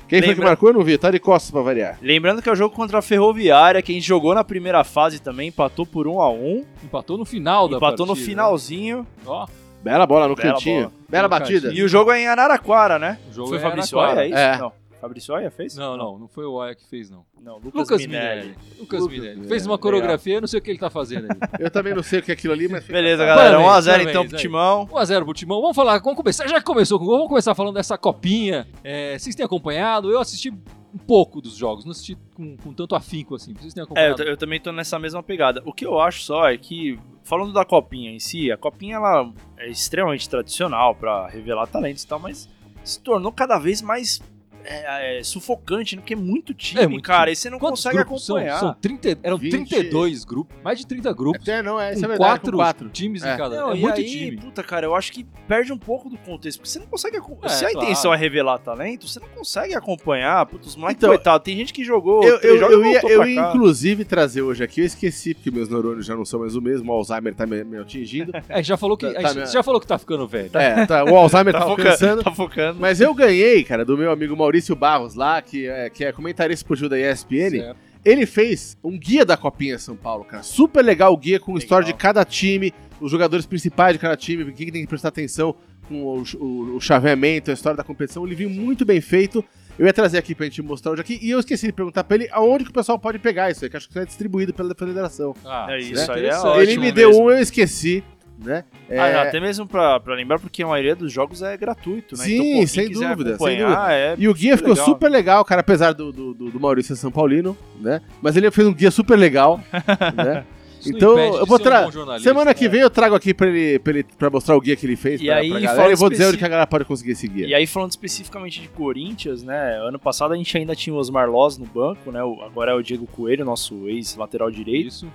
Quem 0.08 0.18
foi 0.20 0.28
que 0.28 0.34
Lembra- 0.34 0.46
marcou? 0.48 0.68
Eu 0.68 0.74
não 0.74 0.82
vi. 0.84 0.98
Tá 0.98 1.10
de 1.10 1.18
costas 1.18 1.50
pra 1.50 1.62
variar. 1.62 1.96
Lembrando 2.02 2.42
que 2.42 2.48
é 2.48 2.52
o 2.52 2.54
jogo 2.56 2.74
contra 2.74 2.98
a 2.98 3.02
Ferroviária, 3.02 3.80
que 3.80 3.92
a 3.92 3.94
gente 3.94 4.06
jogou 4.06 4.34
na 4.34 4.44
primeira 4.44 4.84
fase 4.84 5.18
também, 5.18 5.48
empatou 5.48 5.86
por 5.86 6.06
1 6.06 6.20
a 6.20 6.28
1 6.30 6.64
Empatou 6.84 7.16
no 7.16 7.24
final 7.24 7.66
da 7.66 7.78
Empatou 7.78 8.04
no 8.04 8.12
partida. 8.12 8.30
finalzinho. 8.30 9.06
Ó, 9.24 9.46
Bela 9.82 10.06
bola 10.06 10.28
no 10.28 10.34
Bela 10.34 10.52
cantinho. 10.54 10.88
bola. 10.88 10.92
Bela 11.08 11.22
No 11.24 11.28
batida. 11.28 11.68
cantinho. 11.68 11.80
E 11.80 11.84
o 11.84 11.88
jogo 11.88 12.10
é 12.12 12.20
em 12.20 12.26
Araraquara, 12.28 12.98
né? 12.98 13.18
O 13.30 13.32
jogo 13.32 13.48
Foi 13.50 13.58
é 13.58 13.60
Fabrício 13.60 13.98
Araraquara. 13.98 14.26
Oia, 14.26 14.26
é 14.26 14.30
isso? 14.30 14.38
É. 14.38 14.58
Não. 14.58 14.72
Fabrício 15.00 15.34
Oia 15.34 15.50
fez? 15.50 15.74
Não, 15.76 15.96
não, 15.96 16.16
não 16.16 16.28
foi 16.28 16.44
o 16.44 16.52
Oia 16.52 16.76
que 16.76 16.86
fez, 16.88 17.10
não. 17.10 17.24
Não, 17.42 17.56
Lucas, 17.56 17.72
Lucas 17.74 18.00
Minelli. 18.06 18.40
Minelli. 18.42 18.56
Lucas 18.78 19.06
Minelli. 19.08 19.48
Fez 19.48 19.66
uma 19.66 19.76
coreografia, 19.76 20.34
eu 20.36 20.40
não 20.40 20.46
sei 20.46 20.60
o 20.60 20.62
que 20.62 20.70
ele 20.70 20.78
tá 20.78 20.88
fazendo 20.88 21.24
aí. 21.24 21.36
Eu 21.58 21.72
também 21.72 21.92
não 21.92 22.04
sei 22.04 22.20
o 22.20 22.22
que 22.22 22.30
é 22.30 22.34
aquilo 22.34 22.52
ali, 22.52 22.68
mas. 22.68 22.86
Beleza, 22.86 23.26
galera. 23.26 23.58
Parabéns, 23.58 23.84
1x0 23.84 23.94
então 23.94 24.04
parabéns, 24.04 24.28
pro 24.28 24.36
aí. 24.36 24.42
Timão. 24.42 24.86
1x0 24.86 25.24
pro 25.24 25.34
Timão. 25.34 25.60
Vamos 25.60 25.74
falar, 25.74 25.98
vamos 25.98 26.16
começar. 26.16 26.46
Já 26.46 26.60
que 26.60 26.64
começou 26.64 27.00
com 27.00 27.04
gol, 27.04 27.14
vamos 27.16 27.28
começar 27.30 27.52
falando 27.52 27.74
dessa 27.74 27.98
copinha. 27.98 28.64
É, 28.84 29.18
vocês 29.18 29.34
têm 29.34 29.44
acompanhado? 29.44 30.08
Eu 30.08 30.20
assisti 30.20 30.50
um 30.94 30.98
pouco 30.98 31.40
dos 31.40 31.56
jogos, 31.56 31.84
não 31.84 31.90
assisti 31.90 32.16
com, 32.36 32.56
com 32.58 32.72
tanto 32.72 32.94
afinco 32.94 33.34
assim. 33.34 33.54
Vocês 33.54 33.74
têm 33.74 33.80
É, 33.80 33.82
eu, 33.82 33.86
acompanhado? 33.86 34.16
t- 34.18 34.30
eu 34.30 34.36
também 34.36 34.60
tô 34.60 34.70
nessa 34.70 35.00
mesma 35.00 35.20
pegada. 35.20 35.60
O 35.66 35.72
que 35.72 35.84
eu 35.84 35.98
acho 35.98 36.22
só 36.22 36.48
é 36.48 36.56
que, 36.56 36.96
falando 37.22 37.52
da 37.52 37.64
copinha 37.64 38.10
em 38.10 38.18
si, 38.18 38.50
a 38.50 38.56
copinha 38.56 38.96
ela 38.96 39.32
é 39.56 39.68
extremamente 39.68 40.28
tradicional 40.28 40.94
pra 40.94 41.28
revelar 41.28 41.66
talentos 41.66 42.02
e 42.02 42.06
tal, 42.06 42.18
mas 42.18 42.48
se 42.84 43.00
tornou 43.00 43.32
cada 43.32 43.58
vez 43.58 43.80
mais 43.80 44.20
é, 44.64 45.18
é, 45.18 45.22
sufocante, 45.22 45.96
né? 45.96 46.02
Porque 46.02 46.14
é 46.14 46.16
muito 46.16 46.54
time, 46.54 46.82
É 46.82 46.86
muito 46.86 47.04
cara, 47.04 47.24
time. 47.24 47.32
e 47.32 47.36
você 47.36 47.50
não 47.50 47.58
Quantos 47.58 47.82
consegue 47.82 47.96
grupos 48.04 48.24
são? 48.26 48.36
acompanhar. 48.36 48.58
São 48.60 48.74
30, 48.80 49.18
eram 49.22 49.36
20. 49.38 49.50
32 49.68 50.24
grupos, 50.24 50.56
mais 50.62 50.78
de 50.78 50.86
30 50.86 51.12
grupos. 51.12 51.42
Até 51.42 51.62
não, 51.62 51.80
é, 51.80 51.92
isso 51.92 52.04
é 52.04 52.08
verdade. 52.08 52.18
quatro, 52.30 52.50
com 52.52 52.56
quatro. 52.58 52.88
times 52.90 53.22
É. 53.22 53.34
em 53.34 53.36
cada. 53.36 53.56
Não, 53.60 53.72
é 53.72 53.76
e 53.76 53.80
muito 53.80 53.98
aí, 54.00 54.04
time. 54.06 54.36
puta, 54.38 54.62
cara, 54.62 54.86
eu 54.86 54.94
acho 54.94 55.12
que 55.12 55.24
perde 55.48 55.72
um 55.72 55.78
pouco 55.78 56.08
do 56.08 56.16
contexto, 56.18 56.58
porque 56.58 56.70
você 56.70 56.78
não 56.78 56.86
consegue. 56.86 57.16
acom- 57.16 57.38
É, 57.42 57.48
Se 57.48 57.64
a 57.64 57.70
claro. 57.70 57.86
intenção 57.86 58.14
é 58.14 58.16
revelar 58.16 58.58
talento, 58.58 59.06
você 59.08 59.20
não 59.20 59.28
consegue 59.28 59.74
acompanhar. 59.74 60.44
Putz, 60.46 60.66
os 60.68 60.76
moleques, 60.76 60.98
Então, 61.02 61.10
coitado, 61.10 61.42
tem 61.44 61.56
gente 61.56 61.72
que 61.72 61.84
jogou. 61.84 62.22
Eu, 62.24 62.38
eu, 62.40 62.56
eu 62.70 62.84
ia, 62.86 63.00
eu 63.08 63.24
ia 63.26 63.40
inclusive 63.48 64.04
trazer 64.04 64.42
hoje 64.42 64.62
aqui, 64.62 64.80
eu 64.80 64.86
esqueci, 64.86 65.34
porque 65.34 65.50
meus 65.50 65.68
neurônios 65.68 66.06
já 66.06 66.14
não 66.16 66.24
são 66.24 66.40
mais 66.40 66.54
o 66.56 66.60
mesmo, 66.62 66.90
o 66.92 66.94
Alzheimer 66.94 67.34
tá 67.34 67.46
me, 67.46 67.62
me 67.64 67.78
atingindo. 67.78 68.32
É, 68.48 68.62
já 68.62 68.76
falou 68.76 68.96
que, 68.96 69.10
Tá- 69.10 69.18
a 69.18 69.34
tá 69.34 69.44
já 69.46 69.62
falou 69.62 69.80
que 69.80 69.86
tá 69.86 69.96
ficando 69.98 70.26
velho. 70.26 70.50
É, 70.54 70.84
tá, 70.86 71.04
o 71.04 71.16
Alzheimer 71.16 71.52
tá, 71.54 71.60
Tá 71.60 71.66
focando, 71.66 72.22
tá 72.24 72.30
focando. 72.32 72.80
Mas 72.80 73.00
eu 73.00 73.14
ganhei, 73.14 73.62
cara, 73.64 73.84
do 73.84 73.96
meu 73.96 74.10
amigo 74.10 74.36
Maurício 74.36 74.51
Barros 74.76 75.14
lá, 75.14 75.40
que 75.42 75.66
é, 75.66 75.88
que 75.90 76.04
é 76.04 76.12
comentarista 76.12 76.64
pro 76.66 76.76
Gil 76.76 76.88
da 76.88 76.98
ESPN. 76.98 77.50
Certo. 77.50 77.76
Ele 78.04 78.26
fez 78.26 78.76
um 78.82 78.98
guia 78.98 79.24
da 79.24 79.36
Copinha 79.36 79.78
São 79.78 79.94
Paulo, 79.94 80.24
cara. 80.24 80.42
Super 80.42 80.82
legal 80.84 81.12
o 81.12 81.16
guia 81.16 81.38
com 81.38 81.52
Legal. 81.52 81.58
história 81.62 81.86
de 81.86 81.94
cada 81.94 82.24
time, 82.24 82.74
os 83.00 83.10
jogadores 83.12 83.46
principais 83.46 83.92
de 83.92 83.98
cada 84.00 84.16
time, 84.16 84.42
o 84.42 84.52
que 84.52 84.64
que 84.66 84.72
tem 84.72 84.82
que 84.82 84.88
prestar 84.88 85.08
atenção 85.08 85.54
com 85.88 86.02
o, 86.02 86.22
o- 86.40 86.76
o 86.76 86.80
chaveamento, 86.80 87.50
a 87.50 87.54
história 87.54 87.76
da 87.76 87.84
competição. 87.84 88.24
Um 88.24 88.26
livrinho 88.26 88.50
muito 88.50 88.84
bem 88.84 89.00
feito. 89.00 89.44
Eu 89.78 89.86
ia 89.86 89.92
trazer 89.92 90.18
aqui 90.18 90.34
pra 90.34 90.44
gente 90.46 90.60
mostrar 90.62 90.92
hoje 90.92 91.00
aqui. 91.00 91.18
E 91.22 91.30
eu 91.30 91.38
esqueci 91.38 91.66
de 91.66 91.72
perguntar 91.72 92.02
pra 92.04 92.16
ele 92.16 92.28
aonde 92.32 92.64
que 92.64 92.70
o 92.70 92.74
pessoal 92.74 92.98
pode 92.98 93.18
pegar 93.20 93.50
isso 93.52 93.64
aí, 93.64 93.70
que 93.70 93.76
acho 93.76 93.86
que 93.86 93.92
isso 93.92 94.00
é 94.00 94.04
distribuído 94.04 94.52
pela 94.52 94.74
federação. 94.74 95.34
Ah, 95.44 95.66
É 95.70 95.78
isso 95.78 95.94
né? 96.12 96.14
aí, 96.14 96.26
é 96.26 96.62
ele 96.62 96.78
me 96.78 96.90
deu 96.92 97.08
mesmo. 97.10 97.24
um, 97.26 97.30
eu 97.30 97.38
esqueci, 97.38 98.02
né? 98.38 98.64
É, 98.88 98.98
Ah, 98.98 99.22
até 99.22 99.40
mesmo 99.40 99.66
pra, 99.66 99.98
pra 100.00 100.14
lembrar, 100.14 100.38
porque 100.38 100.62
a 100.62 100.66
maioria 100.66 100.94
dos 100.96 101.12
jogos 101.12 101.42
é 101.42 101.56
gratuito, 101.56 102.16
né? 102.16 102.24
Sim, 102.24 102.54
então, 102.56 102.66
sem 102.66 102.90
dúvida, 102.90 103.36
sem 103.38 103.60
acompanhar, 103.62 103.92
É... 103.92 104.14
E 104.18 104.28
o 104.28 104.34
guia 104.34 104.56
ficou 104.56 104.72
legal. 104.72 104.84
super 104.86 105.08
legal, 105.10 105.44
cara, 105.44 105.60
apesar 105.60 105.92
do, 105.92 106.12
do, 106.12 106.34
do- 106.34 106.50
do 106.50 106.60
Maurício 106.60 106.94
São 106.96 107.10
Paulino, 107.10 107.56
né? 107.80 108.00
Mas 108.20 108.36
ele 108.36 108.50
fez 108.50 108.66
um 108.66 108.72
guia 108.74 108.90
super 108.90 109.16
legal, 109.16 109.60
né? 110.16 110.44
Então, 110.84 111.16
eu 111.16 111.46
vou 111.46 111.58
ser 111.60 111.72
um. 111.72 112.18
Semana 112.18 112.52
que 112.52 112.68
vem 112.68 112.80
eu 112.80 112.90
trago 112.90 113.14
aqui 113.14 113.32
pra 113.32 113.46
ele, 113.46 113.78
pra 113.78 113.92
ele 113.92 114.02
pra 114.18 114.28
mostrar 114.28 114.56
o 114.56 114.60
guia 114.60 114.74
que 114.74 114.84
ele 114.84 114.96
fez 114.96 115.20
E 115.20 115.26
pra, 115.26 115.36
aí, 115.36 115.48
pra 115.48 115.60
galera. 115.60 115.90
Eu 115.92 115.96
vou 115.96 116.10
dizer 116.10 116.26
onde 116.26 116.36
que 116.38 116.44
a 116.44 116.48
galera 116.48 116.66
pode 116.66 116.84
conseguir 116.84 117.12
esse 117.12 117.28
guia. 117.28 117.46
E 117.46 117.54
aí, 117.54 117.68
falando 117.68 117.92
especificamente 117.92 118.60
de 118.60 118.66
Corinthians, 118.66 119.44
né? 119.44 119.76
Ano 119.80 119.96
passado 119.96 120.34
a 120.34 120.36
gente 120.36 120.58
ainda 120.58 120.74
tinha 120.74 120.92
o 120.92 120.98
Osmar 120.98 121.30
Loz 121.30 121.56
no 121.56 121.66
banco, 121.66 122.10
né? 122.10 122.24
o- 122.24 122.42
Agora 122.42 122.72
é 122.72 122.74
o 122.74 122.82
Diego 122.82 123.06
Coelho, 123.06 123.44
nosso 123.44 123.88
ex-lateral 123.88 124.50
direito. 124.50 124.88
Isso. 124.88 125.06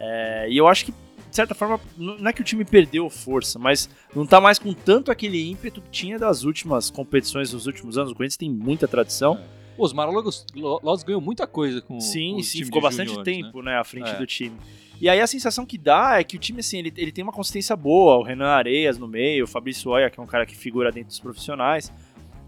É, 0.00 0.48
e 0.50 0.56
eu 0.58 0.66
acho 0.66 0.86
que, 0.86 0.94
de 1.32 1.36
certa 1.36 1.54
forma, 1.54 1.80
não 1.96 2.28
é 2.28 2.30
que 2.30 2.42
o 2.42 2.44
time 2.44 2.62
perdeu 2.62 3.08
força, 3.08 3.58
mas 3.58 3.88
não 4.14 4.26
tá 4.26 4.38
mais 4.38 4.58
com 4.58 4.74
tanto 4.74 5.10
aquele 5.10 5.50
ímpeto 5.50 5.80
que 5.80 5.88
tinha 5.88 6.18
das 6.18 6.44
últimas 6.44 6.90
competições 6.90 7.52
dos 7.52 7.66
últimos 7.66 7.96
anos. 7.96 8.12
O 8.12 8.14
Corinthians 8.14 8.36
tem 8.36 8.50
muita 8.50 8.86
tradição. 8.86 9.40
O 9.78 9.82
Osmar 9.82 10.10
Logos, 10.10 10.44
Loz 10.54 11.02
ganhou 11.02 11.22
muita 11.22 11.46
coisa 11.46 11.80
com 11.80 11.98
sim, 12.00 12.36
o 12.36 12.42
sim, 12.42 12.58
time 12.58 12.64
ficou 12.66 12.82
de 12.82 12.86
bastante 12.86 13.08
juniores, 13.08 13.34
né? 13.34 13.42
tempo, 13.44 13.62
né? 13.62 13.78
à 13.78 13.82
frente 13.82 14.10
É. 14.10 14.18
do 14.18 14.26
time. 14.26 14.54
E 15.00 15.08
aí 15.08 15.22
a 15.22 15.26
sensação 15.26 15.64
que 15.64 15.78
dá 15.78 16.20
é 16.20 16.22
que 16.22 16.36
o 16.36 16.38
time, 16.38 16.60
assim, 16.60 16.80
ele, 16.80 16.92
ele 16.98 17.10
tem 17.10 17.24
uma 17.24 17.32
consistência 17.32 17.74
boa. 17.74 18.18
O 18.18 18.22
Renan 18.22 18.48
Areias 18.50 18.98
no 18.98 19.08
meio, 19.08 19.44
o 19.44 19.48
Fabrício 19.48 19.90
Oia, 19.90 20.10
que 20.10 20.20
é 20.20 20.22
um 20.22 20.26
cara 20.26 20.44
que 20.44 20.54
figura 20.54 20.92
dentro 20.92 21.08
dos 21.08 21.18
profissionais. 21.18 21.90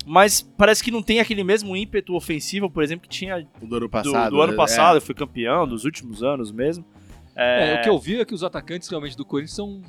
Mas 0.04 0.42
parece 0.42 0.84
que 0.84 0.90
não 0.90 1.02
tem 1.02 1.20
aquele 1.20 1.42
mesmo 1.42 1.74
ímpeto 1.74 2.14
ofensivo, 2.14 2.68
por 2.68 2.82
exemplo, 2.82 3.08
que 3.08 3.08
tinha 3.08 3.48
O 3.62 3.66
do 3.66 3.76
ano 3.76 3.86
do, 3.86 3.90
passado. 3.90 4.30
do 4.30 4.42
ano 4.42 4.52
né? 4.52 4.56
passado, 4.58 5.00
foi 5.00 5.14
campeão 5.14 5.66
dos 5.66 5.86
últimos 5.86 6.22
anos 6.22 6.52
mesmo. 6.52 6.84
É, 7.36 7.74
É, 7.74 7.78
o 7.78 7.82
que 7.82 7.88
eu 7.88 7.98
vi 7.98 8.20
é 8.20 8.24
que 8.24 8.34
os 8.34 8.44
atacantes 8.44 8.88
realmente 8.88 9.16
do 9.16 9.24
Corinthians 9.24 9.56
são 9.56 9.82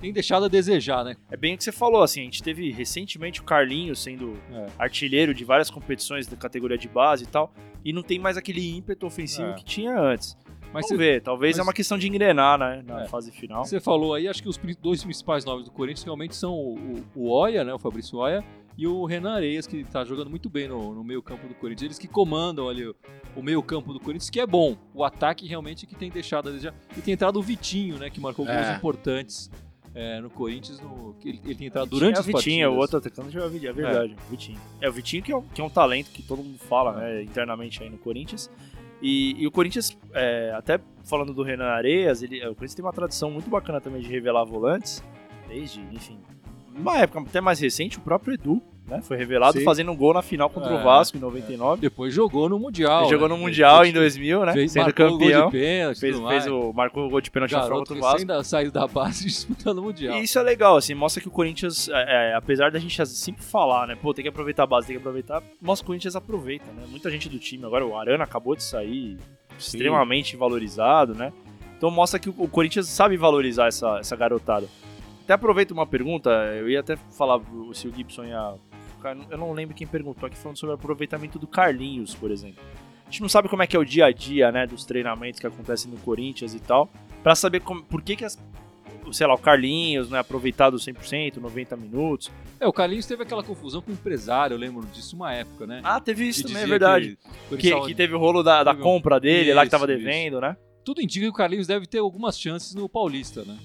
têm 0.00 0.12
deixado 0.12 0.44
a 0.44 0.48
desejar, 0.48 1.02
né? 1.02 1.14
é 1.30 1.36
bem 1.36 1.54
o 1.54 1.56
que 1.56 1.64
você 1.64 1.72
falou, 1.72 2.02
assim, 2.02 2.20
a 2.20 2.24
gente 2.24 2.42
teve 2.42 2.70
recentemente 2.70 3.40
o 3.40 3.44
Carlinhos 3.44 4.02
sendo 4.02 4.36
É. 4.52 4.66
artilheiro 4.78 5.32
de 5.32 5.44
várias 5.44 5.70
competições 5.70 6.26
da 6.26 6.36
categoria 6.36 6.76
de 6.76 6.88
base 6.88 7.24
e 7.24 7.26
tal, 7.26 7.54
e 7.82 7.90
não 7.92 8.02
tem 8.02 8.18
mais 8.18 8.36
aquele 8.36 8.76
ímpeto 8.76 9.06
ofensivo 9.06 9.48
É. 9.48 9.54
que 9.54 9.64
tinha 9.64 9.98
antes. 9.98 10.36
Mas 10.74 10.86
Vamos 10.86 10.88
você, 10.88 10.96
ver, 10.96 11.22
talvez 11.22 11.52
mas- 11.56 11.60
é 11.60 11.62
uma 11.62 11.72
questão 11.72 11.96
de 11.96 12.06
engrenar, 12.08 12.58
né, 12.58 12.82
na 12.86 13.04
É. 13.04 13.08
fase 13.08 13.30
final. 13.30 13.64
você 13.64 13.80
falou 13.80 14.12
aí, 14.12 14.28
acho 14.28 14.42
que 14.42 14.48
os 14.48 14.58
dois 14.82 15.02
principais 15.02 15.44
nomes 15.44 15.64
do 15.64 15.70
Corinthians 15.70 16.04
realmente 16.04 16.34
são 16.36 16.52
o, 16.52 16.74
o, 16.74 17.04
o 17.22 17.30
Oia, 17.30 17.64
né, 17.64 17.72
o 17.72 17.78
Fabrício 17.78 18.18
Oia, 18.18 18.44
e 18.76 18.86
o 18.86 19.04
Renan 19.04 19.34
Areias, 19.34 19.66
que 19.66 19.84
tá 19.84 20.04
jogando 20.04 20.28
muito 20.28 20.48
bem 20.50 20.66
no, 20.68 20.94
no 20.94 21.04
meio 21.04 21.22
campo 21.22 21.46
do 21.46 21.54
Corinthians. 21.54 21.82
Eles 21.82 21.98
que 21.98 22.08
comandam 22.08 22.68
ali 22.68 22.86
o, 22.86 22.94
o 23.36 23.42
meio 23.42 23.62
campo 23.62 23.92
do 23.92 24.00
Corinthians, 24.00 24.30
que 24.30 24.40
é 24.40 24.46
bom. 24.46 24.76
O 24.92 25.04
ataque 25.04 25.46
realmente 25.46 25.86
que 25.86 25.94
tem 25.94 26.10
deixado 26.10 26.48
a 26.48 26.52
desejar. 26.52 26.74
E 26.96 27.00
tem 27.00 27.14
entrado 27.14 27.38
o 27.38 27.42
Vitinho, 27.42 27.98
né, 27.98 28.10
que 28.10 28.20
marcou 28.20 28.44
gols 28.44 28.58
É. 28.58 28.74
importantes 28.76 29.50
é, 29.94 30.20
no 30.20 30.28
Corinthians. 30.28 30.80
No, 30.80 31.14
ele, 31.24 31.40
ele 31.44 31.54
tem 31.54 31.66
entrado 31.68 31.88
durante 31.88 32.16
é 32.16 32.18
o 32.18 32.20
as 32.20 32.26
Vitinho, 32.26 32.66
partidas. 32.66 32.76
o 32.76 32.80
outro 32.80 32.98
atacante 32.98 33.36
é 33.38 33.44
o 33.44 33.48
Vitinho, 33.48 33.70
é 33.70 33.72
verdade, 33.72 34.16
o 34.26 34.30
Vitinho. 34.30 34.60
É 34.80 34.88
o 34.88 34.92
Vitinho 34.92 35.22
que 35.22 35.30
é, 35.32 35.36
um, 35.36 35.42
que 35.42 35.60
é 35.60 35.64
um 35.64 35.70
talento 35.70 36.10
que 36.10 36.22
todo 36.22 36.42
mundo 36.42 36.58
fala, 36.58 36.94
né, 36.94 37.22
internamente 37.22 37.82
aí 37.82 37.88
no 37.88 37.98
Corinthians. 37.98 38.50
E, 39.00 39.36
e 39.38 39.46
o 39.46 39.50
Corinthians, 39.52 39.96
é, 40.14 40.52
até 40.56 40.80
falando 41.04 41.32
do 41.32 41.42
Renan 41.42 41.66
Areias, 41.66 42.22
ele, 42.22 42.38
o 42.40 42.54
Corinthians 42.54 42.74
tem 42.74 42.84
uma 42.84 42.92
tradição 42.92 43.30
muito 43.30 43.48
bacana 43.50 43.80
também 43.80 44.00
de 44.00 44.08
revelar 44.08 44.44
volantes, 44.44 45.02
desde, 45.46 45.80
enfim, 45.92 46.18
uma 46.76 46.98
época 46.98 47.20
até 47.20 47.40
mais 47.40 47.60
recente, 47.60 47.98
o 47.98 48.00
próprio 48.00 48.34
Edu, 48.34 48.62
né, 48.86 49.00
foi 49.00 49.16
revelado 49.16 49.56
Sim. 49.58 49.64
fazendo 49.64 49.90
um 49.90 49.96
gol 49.96 50.12
na 50.12 50.20
final 50.20 50.50
contra 50.50 50.70
É, 50.74 50.78
o 50.78 50.84
Vasco 50.84 51.16
em 51.16 51.20
99. 51.20 51.80
Depois 51.80 52.12
jogou 52.12 52.50
no 52.50 52.58
Mundial. 52.58 53.02
Ele 53.04 53.10
jogou 53.12 53.28
né? 53.30 53.34
no 53.34 53.40
Mundial 53.40 53.78
Fez- 53.78 53.88
em 53.88 53.92
2000, 53.94 54.44
né, 54.44 54.52
fez- 54.52 54.72
sendo 54.72 54.92
campeão. 54.92 55.46
de 55.46 55.52
pênalti, 55.52 56.00
Fez, 56.00 56.18
fez 56.20 56.46
o, 56.46 56.70
marcou 56.74 57.06
o 57.06 57.08
gol 57.08 57.20
de 57.22 57.30
pênalti 57.30 57.52
na 57.52 57.62
final 57.62 57.78
contra 57.78 57.94
o 57.94 58.00
Vasco. 58.00 58.26
da, 58.26 58.44
saído 58.44 58.72
da 58.72 58.86
base 58.86 59.24
disputando 59.26 59.78
o 59.78 59.82
Mundial. 59.84 60.18
E 60.18 60.24
isso 60.24 60.38
é 60.38 60.42
legal, 60.42 60.76
assim, 60.76 60.92
mostra 60.92 61.22
que 61.22 61.28
o 61.28 61.30
Corinthians, 61.30 61.88
é, 61.88 62.32
é, 62.32 62.34
apesar 62.34 62.70
da 62.70 62.78
gente 62.78 63.06
sempre 63.06 63.42
falar, 63.42 63.86
né, 63.86 63.96
pô, 63.96 64.12
tem 64.12 64.22
que 64.22 64.28
aproveitar 64.28 64.64
a 64.64 64.66
base, 64.66 64.86
tem 64.88 64.96
que 64.96 65.00
aproveitar, 65.00 65.42
mostra 65.62 65.82
que 65.82 65.86
o 65.86 65.86
Corinthians 65.86 66.14
aproveita, 66.14 66.66
né? 66.72 66.82
Muita 66.90 67.10
gente 67.10 67.26
do 67.30 67.38
time, 67.38 67.64
agora 67.64 67.86
o 67.86 67.96
Arana 67.96 68.24
acabou 68.24 68.54
de 68.54 68.62
sair, 68.62 69.16
extremamente 69.58 70.36
valorizado, 70.36 71.14
né? 71.14 71.32
Então 71.78 71.90
mostra 71.90 72.18
que 72.18 72.28
o, 72.28 72.34
o 72.36 72.48
Corinthians 72.48 72.86
sabe 72.88 73.16
valorizar 73.16 73.66
essa, 73.68 73.98
essa 73.98 74.14
garotada. 74.14 74.66
Até 75.24 75.32
aproveito 75.32 75.70
uma 75.72 75.86
pergunta, 75.86 76.30
eu 76.54 76.68
ia 76.68 76.80
até 76.80 76.96
falar 76.96 77.40
se 77.72 77.88
o 77.88 77.94
Gibson 77.94 78.24
ia. 78.24 78.54
Eu 79.30 79.36
não 79.36 79.52
lembro 79.52 79.74
quem 79.74 79.86
perguntou 79.86 80.26
aqui 80.26 80.36
falando 80.36 80.56
sobre 80.56 80.72
o 80.72 80.76
aproveitamento 80.76 81.38
do 81.38 81.46
Carlinhos, 81.46 82.14
por 82.14 82.30
exemplo. 82.30 82.62
A 83.06 83.10
gente 83.10 83.20
não 83.20 83.28
sabe 83.28 83.48
como 83.48 83.62
é 83.62 83.66
que 83.66 83.76
é 83.76 83.78
o 83.78 83.84
dia 83.84 84.06
a 84.06 84.12
dia, 84.12 84.50
né, 84.50 84.66
dos 84.66 84.84
treinamentos 84.86 85.38
que 85.38 85.46
acontecem 85.46 85.90
no 85.90 85.98
Corinthians 85.98 86.54
e 86.54 86.60
tal, 86.60 86.90
Pra 87.24 87.34
saber 87.34 87.60
como, 87.60 87.82
por 87.82 88.02
que 88.02 88.16
que 88.16 88.24
as, 88.24 88.38
sei 89.10 89.26
lá, 89.26 89.32
o 89.32 89.38
Carlinhos 89.38 90.10
não 90.10 90.18
é 90.18 90.20
aproveitado 90.20 90.76
100%, 90.76 91.38
90 91.38 91.74
minutos. 91.74 92.30
É, 92.60 92.66
o 92.66 92.72
Carlinhos 92.72 93.06
teve 93.06 93.22
aquela 93.22 93.42
confusão 93.42 93.80
com 93.80 93.90
o 93.90 93.94
empresário, 93.94 94.52
eu 94.54 94.58
lembro 94.58 94.86
disso 94.92 95.16
uma 95.16 95.32
época, 95.32 95.66
né? 95.66 95.80
Ah, 95.82 95.98
teve 95.98 96.28
isso 96.28 96.46
também, 96.46 96.62
é 96.62 96.66
verdade. 96.66 97.18
que 97.48 97.56
Que, 97.56 97.80
que 97.80 97.94
teve 97.94 98.14
o 98.14 98.18
rolo 98.18 98.42
da, 98.42 98.62
da 98.62 98.74
compra 98.74 99.18
dele 99.18 99.54
lá 99.54 99.64
que 99.64 99.70
tava 99.70 99.90
Isso, 99.90 100.04
devendo, 100.04 100.38
né? 100.38 100.54
Tudo 100.84 101.00
indica 101.00 101.24
que 101.24 101.30
o 101.30 101.32
Carlinhos 101.32 101.66
deve 101.66 101.86
ter 101.86 101.98
algumas 101.98 102.38
chances 102.38 102.74
no 102.74 102.90
Paulista, 102.90 103.42
né? 103.42 103.56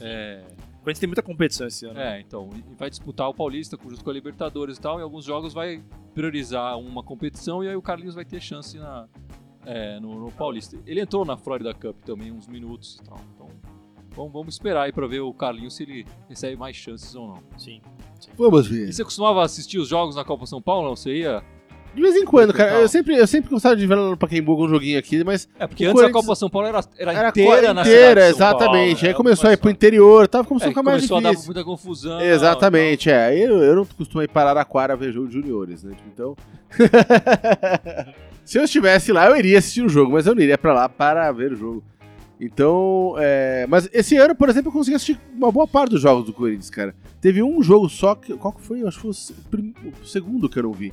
É, 0.00 0.42
Corinthians 0.84 1.00
tem 1.00 1.08
muita 1.08 1.22
competição 1.22 1.66
esse 1.66 1.86
ano. 1.86 1.98
é, 1.98 2.20
então, 2.20 2.48
e 2.54 2.74
vai 2.76 2.88
disputar 2.90 3.28
o 3.28 3.34
Paulista 3.34 3.76
junto 3.82 4.04
com 4.04 4.10
a 4.10 4.12
Libertadores 4.12 4.76
e 4.76 4.80
tal, 4.80 5.00
em 5.00 5.02
alguns 5.02 5.24
jogos 5.24 5.52
vai 5.52 5.82
priorizar 6.14 6.78
uma 6.78 7.02
competição 7.02 7.64
e 7.64 7.68
aí 7.68 7.74
o 7.74 7.82
Carlinhos 7.82 8.14
vai 8.14 8.24
ter 8.24 8.40
chance 8.40 8.78
na, 8.78 9.08
é, 9.66 9.98
no, 9.98 10.20
no 10.26 10.30
Paulista. 10.32 10.78
Ele 10.86 11.00
entrou 11.00 11.24
na 11.24 11.36
Florida 11.36 11.72
Cup 11.74 11.96
também 12.04 12.30
uns 12.30 12.46
minutos 12.46 12.98
e 13.00 13.04
tal, 13.04 13.18
então 13.34 13.48
vamos, 14.14 14.32
vamos 14.32 14.54
esperar 14.54 14.82
aí 14.84 14.92
pra 14.92 15.06
ver 15.06 15.20
o 15.20 15.32
Carlinhos 15.34 15.74
se 15.74 15.82
ele 15.82 16.06
recebe 16.28 16.56
mais 16.56 16.76
chances 16.76 17.14
ou 17.14 17.28
não. 17.28 17.42
Sim. 17.58 17.80
Vamos 18.36 18.66
E 18.66 18.70
ver. 18.86 18.92
você 18.92 19.02
costumava 19.04 19.42
assistir 19.42 19.78
os 19.78 19.88
jogos 19.88 20.14
na 20.16 20.24
Copa 20.24 20.46
São 20.46 20.60
Paulo, 20.62 20.88
não? 20.88 20.96
Você 20.96 21.14
ia? 21.18 21.42
De 21.94 22.02
vez 22.02 22.16
em 22.16 22.24
quando, 22.24 22.52
cara. 22.52 22.80
Eu 22.80 22.88
sempre, 22.88 23.16
eu 23.16 23.26
sempre 23.26 23.48
gostava 23.50 23.76
de 23.76 23.86
ver 23.86 23.94
lá 23.94 24.10
no 24.10 24.16
Pacaembu 24.16 24.64
um 24.64 24.68
joguinho 24.68 24.98
aqui, 24.98 25.22
mas 25.22 25.48
É, 25.58 25.66
porque 25.66 25.84
antes 25.84 26.02
a 26.02 26.10
Copa 26.10 26.34
São 26.34 26.50
Paulo 26.50 26.66
era, 26.68 26.80
era, 26.98 27.12
era 27.12 27.28
inteira 27.28 27.72
na 27.72 27.82
inteira, 27.82 28.08
cidade 28.08 28.32
de 28.32 28.38
São 28.38 28.46
Paulo, 28.48 28.64
exatamente. 28.64 29.02
né? 29.04 29.08
Aí 29.10 29.14
começou 29.14 29.50
a 29.50 29.52
ir 29.52 29.56
pro 29.56 29.70
interior, 29.70 30.26
tava 30.28 30.44
começando 30.44 30.66
É, 30.66 30.70
a 30.70 30.72
ficar 30.72 30.82
mais 30.82 30.96
começou 30.96 31.16
a 31.16 31.20
dar 31.20 31.30
difícil. 31.30 31.52
muita 31.54 31.64
confusão. 31.64 32.20
Exatamente, 32.20 33.10
é. 33.10 33.38
Eu, 33.38 33.62
eu 33.62 33.76
não 33.76 33.84
costumo 33.84 34.22
ir 34.22 34.28
para 34.28 34.50
Araraquara 34.50 34.96
ver 34.96 35.12
jogo 35.12 35.28
de 35.28 35.34
juniores, 35.34 35.84
né? 35.84 35.92
Então. 36.12 36.36
Se 38.44 38.58
eu 38.58 38.64
estivesse 38.64 39.12
lá, 39.12 39.26
eu 39.28 39.36
iria 39.36 39.58
assistir 39.58 39.82
o 39.82 39.88
jogo, 39.88 40.12
mas 40.12 40.26
eu 40.26 40.34
não 40.34 40.42
iria 40.42 40.58
pra 40.58 40.72
lá 40.74 40.88
para 40.88 41.30
ver 41.32 41.52
o 41.52 41.56
jogo. 41.56 41.82
Então, 42.40 43.14
é, 43.18 43.64
mas 43.68 43.88
esse 43.92 44.16
ano, 44.16 44.34
por 44.34 44.48
exemplo, 44.48 44.68
eu 44.68 44.72
consegui 44.72 44.96
assistir 44.96 45.18
uma 45.34 45.50
boa 45.50 45.66
parte 45.66 45.90
dos 45.92 46.00
jogos 46.00 46.24
do 46.26 46.32
Corinthians, 46.32 46.68
cara. 46.68 46.94
Teve 47.20 47.42
um 47.42 47.62
jogo 47.62 47.88
só 47.88 48.14
que. 48.14 48.34
Qual 48.34 48.52
que 48.52 48.60
foi? 48.60 48.82
Eu 48.82 48.88
acho 48.88 48.96
que 49.00 49.02
foi 49.02 49.10
o, 49.12 49.48
prim- 49.50 49.74
o 50.02 50.06
segundo 50.06 50.48
que 50.48 50.58
eu 50.58 50.64
não 50.64 50.72
vi. 50.72 50.92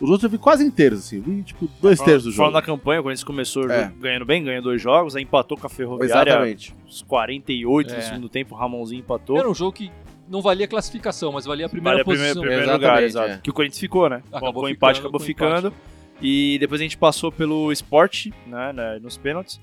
Os 0.00 0.10
outros 0.10 0.24
eu 0.24 0.30
vi 0.30 0.38
quase 0.38 0.64
inteiros, 0.64 0.98
assim. 1.00 1.20
Vi, 1.20 1.42
tipo, 1.42 1.68
dois 1.80 2.00
terços 2.00 2.24
do 2.24 2.30
jogo. 2.30 2.36
Falando 2.38 2.54
da 2.54 2.62
campanha, 2.62 3.00
o 3.00 3.02
Corinthians 3.02 3.24
começou 3.24 3.70
É. 3.70 3.92
ganhando 4.00 4.24
bem, 4.24 4.42
ganhou 4.42 4.62
dois 4.62 4.80
jogos, 4.82 5.14
aí 5.16 5.22
empatou 5.22 5.56
com 5.56 5.66
a 5.66 5.70
Ferroviária 5.70 6.30
Exatamente. 6.30 6.74
uns 6.86 7.02
48 7.02 7.92
no 7.92 7.98
É. 7.98 8.00
segundo 8.00 8.28
tempo, 8.28 8.54
o 8.54 8.58
Ramonzinho 8.58 9.00
empatou. 9.00 9.38
Era 9.38 9.48
um 9.48 9.54
jogo 9.54 9.72
que 9.72 9.90
não 10.28 10.42
valia 10.42 10.66
classificação, 10.66 11.32
mas 11.32 11.44
valia 11.44 11.66
a 11.66 11.68
primeira 11.68 11.98
Vale 11.98 12.02
a 12.02 12.04
primeira- 12.04 12.34
posição. 12.34 12.42
primeiro 12.42 12.64
Exatamente, 12.64 12.88
lugar, 12.90 13.02
exato. 13.04 13.30
é. 13.30 13.40
Que 13.42 13.50
o 13.50 13.52
Corinthians 13.52 13.78
ficou, 13.80 14.08
né? 14.08 14.22
Acabou 14.32 14.40
com 14.40 14.48
o 14.48 14.52
ficando, 14.62 14.70
empate 14.70 15.00
acabou 15.00 15.20
ficando. 15.20 15.72
E 16.20 16.56
depois 16.58 16.80
a 16.80 16.84
gente 16.84 16.96
passou 16.96 17.30
pelo 17.30 17.70
esporte, 17.72 18.32
né, 18.46 18.72
né, 18.72 18.98
nos 19.02 19.16
pênaltis, 19.16 19.60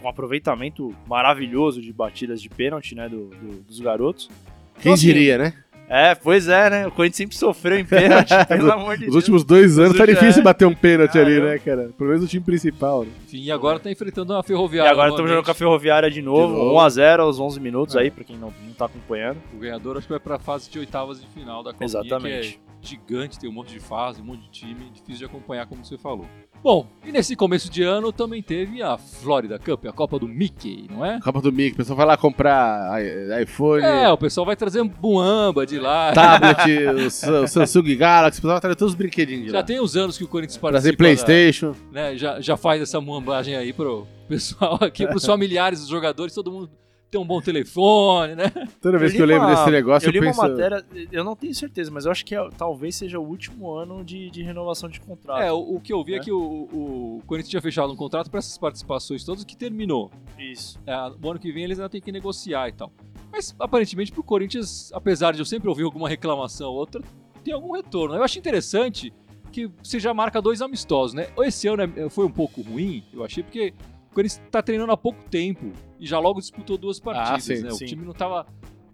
com 0.00 0.06
um 0.06 0.10
aproveitamento 0.10 0.94
maravilhoso 1.06 1.80
de 1.80 1.92
batidas 1.92 2.42
de 2.42 2.48
pênalti, 2.48 2.94
né, 2.94 3.08
do- 3.08 3.28
do- 3.28 3.62
dos 3.62 3.78
garotos. 3.80 4.26
Quem 4.26 4.80
Então, 4.80 4.92
assim, 4.94 5.06
diria, 5.06 5.38
né? 5.38 5.54
É, 5.94 6.14
pois 6.14 6.48
é, 6.48 6.70
né? 6.70 6.86
O 6.86 6.90
Corinthians 6.90 7.16
sempre 7.18 7.36
sofreu 7.36 7.78
em 7.78 7.84
pênalti, 7.84 8.30
pelo 8.48 8.72
amor 8.72 8.96
de 8.96 9.04
Nos 9.04 9.12
Deus. 9.12 9.14
últimos 9.16 9.44
dois 9.44 9.78
anos 9.78 9.94
tá 9.96 10.04
Os- 10.04 10.08
difícil 10.08 10.40
é. 10.40 10.44
bater 10.44 10.64
um 10.66 10.74
pênalti 10.74 11.18
ali, 11.18 11.32
Caramba. 11.34 11.50
né, 11.50 11.58
cara? 11.58 11.90
Pelo 11.98 12.08
menos 12.10 12.24
o 12.24 12.26
time 12.28 12.42
principal. 12.42 13.02
Né? 13.04 13.10
Enfim, 13.26 13.42
e 13.42 13.50
agora 13.52 13.78
tá 13.78 13.90
enfrentando 13.90 14.34
a 14.34 14.40
E 14.40 14.42
Ferroviária. 14.42 14.90
agora 14.90 15.10
estamos 15.10 15.28
jogando 15.30 15.44
com 15.44 15.50
a 15.50 15.54
Ferroviária 15.54 16.10
de 16.10 16.22
novo, 16.22 16.54
De 16.54 16.60
novo. 16.60 16.74
1x0 16.76 17.20
aos 17.20 17.38
11 17.38 17.60
minutos 17.60 17.94
É. 17.94 18.00
aí, 18.00 18.10
pra 18.10 18.24
quem 18.24 18.38
não, 18.38 18.52
não 18.66 18.72
tá 18.72 18.86
acompanhando. 18.86 19.36
O 19.54 19.58
ganhador 19.58 19.98
acho 19.98 20.06
que 20.06 20.12
vai 20.14 20.20
pra 20.20 20.38
fase 20.38 20.70
de 20.70 20.78
oitavas 20.78 21.20
de 21.20 21.26
final 21.26 21.62
da 21.62 21.72
Copinha, 21.72 21.84
Exatamente. 21.86 22.48
que 22.52 22.56
é 22.56 22.72
gigante, 22.84 23.38
tem 23.38 23.48
um 23.48 23.52
monte 23.52 23.72
de 23.72 23.78
fase, 23.78 24.20
um 24.20 24.24
monte 24.24 24.40
de 24.44 24.50
time, 24.50 24.90
difícil 24.92 25.18
de 25.18 25.24
acompanhar, 25.26 25.66
como 25.66 25.84
você 25.84 25.98
falou. 25.98 26.26
Bom, 26.64 26.86
e 27.04 27.10
nesse 27.10 27.34
começo 27.34 27.68
de 27.68 27.82
ano 27.82 28.12
também 28.12 28.40
teve 28.40 28.80
a 28.82 28.96
Florida 28.96 29.58
Cup, 29.58 29.84
a 29.86 29.92
Copa 29.92 30.16
do 30.16 30.28
Mickey, 30.28 30.86
não 30.90 31.04
é? 31.04 31.18
Copa 31.20 31.40
do 31.40 31.50
Mickey, 31.52 31.72
o 31.72 31.76
pessoal 31.76 31.96
vai 31.96 32.06
lá 32.06 32.16
comprar 32.16 33.00
iPhone, 33.42 33.82
É, 33.82 34.08
o 34.08 34.16
pessoal 34.16 34.46
vai 34.46 34.54
trazer 34.54 34.82
buamba 34.84 35.66
de 35.66 35.78
lá. 35.82 36.12
tablet, 36.12 36.86
o, 36.86 37.42
o 37.44 37.48
Samsung 37.48 37.96
Galaxy, 37.96 38.40
pessoal 38.40 38.54
vai 38.54 38.60
trazer 38.60 38.76
todos 38.76 38.92
os 38.92 38.98
brinquedinhos 38.98 39.44
de 39.46 39.50
Já 39.50 39.58
lá. 39.58 39.62
tem 39.64 39.80
uns 39.80 39.96
anos 39.96 40.16
que 40.16 40.24
o 40.24 40.28
Corinthians 40.28 40.56
Trazer 40.58 40.96
participa, 40.96 40.96
da- 40.96 40.96
Playstation. 40.98 41.74
né, 41.92 42.16
já, 42.16 42.40
já 42.40 42.56
faz 42.56 42.80
essa 42.80 43.00
muambagem 43.00 43.56
aí 43.56 43.72
pro 43.72 44.06
pessoal 44.28 44.78
aqui, 44.80 45.06
pros 45.06 45.24
familiares 45.26 45.80
dos 45.80 45.88
jogadores, 45.88 46.34
todo 46.34 46.50
mundo 46.50 46.70
tem 47.10 47.20
um 47.20 47.26
bom 47.26 47.42
telefone, 47.42 48.34
né? 48.34 48.50
Toda 48.80 48.96
vez 48.96 49.12
Eu 49.12 49.16
que 49.18 49.22
eu 49.22 49.26
lembro 49.26 49.46
uma- 49.46 49.54
desse 49.54 49.70
negócio, 49.70 50.06
Eu 50.06 50.08
eu, 50.08 50.12
li 50.14 50.26
penso... 50.26 50.40
uma 50.40 50.48
matéria, 50.48 50.82
eu 51.12 51.22
não 51.22 51.36
tenho 51.36 51.54
certeza, 51.54 51.90
mas 51.90 52.06
eu 52.06 52.10
acho 52.10 52.24
que 52.24 52.34
é- 52.34 52.48
talvez 52.56 52.96
seja 52.96 53.18
o 53.18 53.22
último 53.22 53.70
ano 53.70 54.02
de, 54.02 54.30
de 54.30 54.42
renovação 54.42 54.88
de 54.88 54.98
contrato. 54.98 55.42
É, 55.42 55.52
o, 55.52 55.74
o 55.76 55.78
que 55.80 55.92
eu 55.92 56.02
vi 56.02 56.14
é, 56.14 56.16
É. 56.16 56.20
que 56.20 56.32
o, 56.32 56.38
o 56.38 57.22
Corinthians 57.26 57.50
tinha 57.50 57.60
fechado 57.60 57.92
um 57.92 57.96
contrato 57.96 58.30
para 58.30 58.38
essas 58.38 58.56
participações 58.56 59.24
todas 59.24 59.44
que 59.44 59.54
terminou. 59.54 60.10
Isso. 60.38 60.78
É, 60.86 60.94
o 60.96 61.30
ano 61.30 61.38
que 61.38 61.52
vem 61.52 61.64
eles 61.64 61.78
ainda 61.78 61.90
têm 61.90 62.00
que 62.00 62.10
negociar 62.10 62.70
e 62.70 62.72
tal. 62.72 62.90
Mas 63.32 63.54
aparentemente 63.58 64.12
pro 64.12 64.22
Corinthians, 64.22 64.90
apesar 64.92 65.32
de 65.32 65.38
eu 65.40 65.44
sempre 65.46 65.68
ouvir 65.68 65.84
alguma 65.84 66.08
reclamação 66.08 66.70
ou 66.70 66.76
outra, 66.76 67.02
tem 67.42 67.54
algum 67.54 67.72
retorno. 67.72 68.14
Eu 68.14 68.22
acho 68.22 68.38
interessante 68.38 69.12
que 69.50 69.70
você 69.82 69.98
já 69.98 70.12
marca 70.14 70.40
dois 70.40 70.60
amistosos, 70.62 71.14
né? 71.14 71.28
Esse 71.38 71.66
ano 71.66 71.82
é- 71.82 72.08
foi 72.10 72.24
um 72.26 72.30
pouco 72.30 72.60
ruim, 72.62 73.02
eu 73.12 73.24
achei, 73.24 73.42
porque 73.42 73.74
o 74.10 74.14
Corinthians 74.14 74.42
tá 74.50 74.62
treinando 74.62 74.92
há 74.92 74.96
pouco 74.96 75.18
tempo 75.30 75.72
e 75.98 76.06
já 76.06 76.18
logo 76.18 76.40
disputou 76.40 76.76
duas 76.76 77.00
partidas, 77.00 77.44
sim, 77.44 77.62
né? 77.62 77.70
sim. 77.70 77.84
O 77.84 77.88
time 77.88 78.04
não 78.04 78.12
tava 78.12 78.46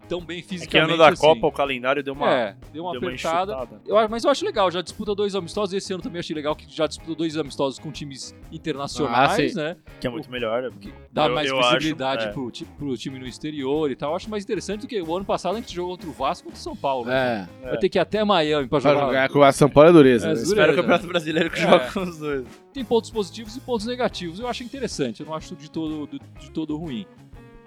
tão 0.09 0.19
bem 0.25 0.39
É 0.39 0.41
fisicamente 0.41 0.69
que 0.69 0.77
ano 0.93 0.97
da 0.97 1.09
assim. 1.09 1.21
Copa 1.21 1.47
o 1.47 1.51
calendário 1.51 2.03
deu 2.03 2.13
uma, 2.13 2.29
é, 2.33 2.55
deu 2.73 2.83
uma 2.83 2.91
deu 2.93 3.01
uma 3.01 3.07
apertada. 3.09 3.53
enxutada. 3.53 3.81
Eu, 3.85 4.09
mas 4.09 4.23
eu 4.23 4.29
acho 4.31 4.43
legal, 4.43 4.69
já 4.71 4.81
disputa 4.81 5.13
dois 5.15 5.35
amistosos. 5.35 5.73
Esse 5.73 5.93
ano 5.93 6.01
também 6.01 6.19
achei 6.19 6.35
legal 6.35 6.55
que 6.55 6.65
já 6.75 6.87
disputou 6.87 7.15
dois 7.15 7.37
amistosos 7.37 7.77
com 7.79 7.91
times 7.91 8.35
internacionais, 8.51 9.55
Ah, 9.55 9.61
né? 9.61 9.77
Que 10.01 10.07
é 10.07 10.09
muito 10.09 10.29
melhor. 10.31 10.71
Que 10.79 10.91
dá 11.11 11.27
Eu- 11.27 11.35
mais 11.35 11.49
eu 11.49 11.57
visibilidade 11.61 12.23
acho, 12.23 12.29
é. 12.29 12.33
pro, 12.33 12.51
pro 12.77 12.97
time 12.97 13.19
no 13.19 13.27
exterior 13.27 13.91
e 13.91 13.95
tal. 13.95 14.11
Eu 14.11 14.15
acho 14.15 14.29
mais 14.29 14.43
interessante 14.43 14.81
do 14.81 14.87
que 14.87 15.01
o 15.01 15.15
ano 15.15 15.25
passado 15.25 15.55
a 15.55 15.59
gente 15.59 15.73
jogou 15.73 15.95
contra 15.95 16.09
o 16.09 16.13
Vasco 16.13 16.45
contra 16.45 16.59
o 16.59 16.61
São 16.63 16.75
Paulo. 16.75 17.05
né? 17.05 17.47
É, 17.63 17.69
Vai 17.69 17.77
ter 17.77 17.89
que 17.89 17.97
ir 17.97 18.01
até 18.01 18.23
Miami 18.23 18.67
pra 18.67 18.79
pra 18.81 18.91
jogar. 18.93 19.05
jogar 19.07 19.29
com 19.29 19.43
a 19.43 19.51
São 19.51 19.69
Paulo 19.69 19.89
é 19.89 19.93
dureza. 19.93 20.25
É, 20.25 20.29
né? 20.29 20.33
dureza. 20.33 20.51
Espero 20.53 20.71
o 20.71 20.75
Campeonato 20.75 21.07
Brasileiro 21.07 21.49
que 21.51 21.59
É. 21.59 21.61
joga 21.61 21.91
com 21.91 22.01
os 22.01 22.17
dois. 22.17 22.45
Tem 22.73 22.83
pontos 22.85 23.09
positivos 23.11 23.55
e 23.55 23.59
pontos 23.59 23.85
negativos. 23.85 24.39
Eu 24.39 24.47
acho 24.47 24.63
interessante. 24.63 25.19
Eu 25.21 25.25
não 25.25 25.33
acho 25.33 25.55
de 25.55 25.69
todo, 25.69 26.07
de, 26.07 26.19
de 26.39 26.51
todo 26.51 26.77
ruim. 26.77 27.05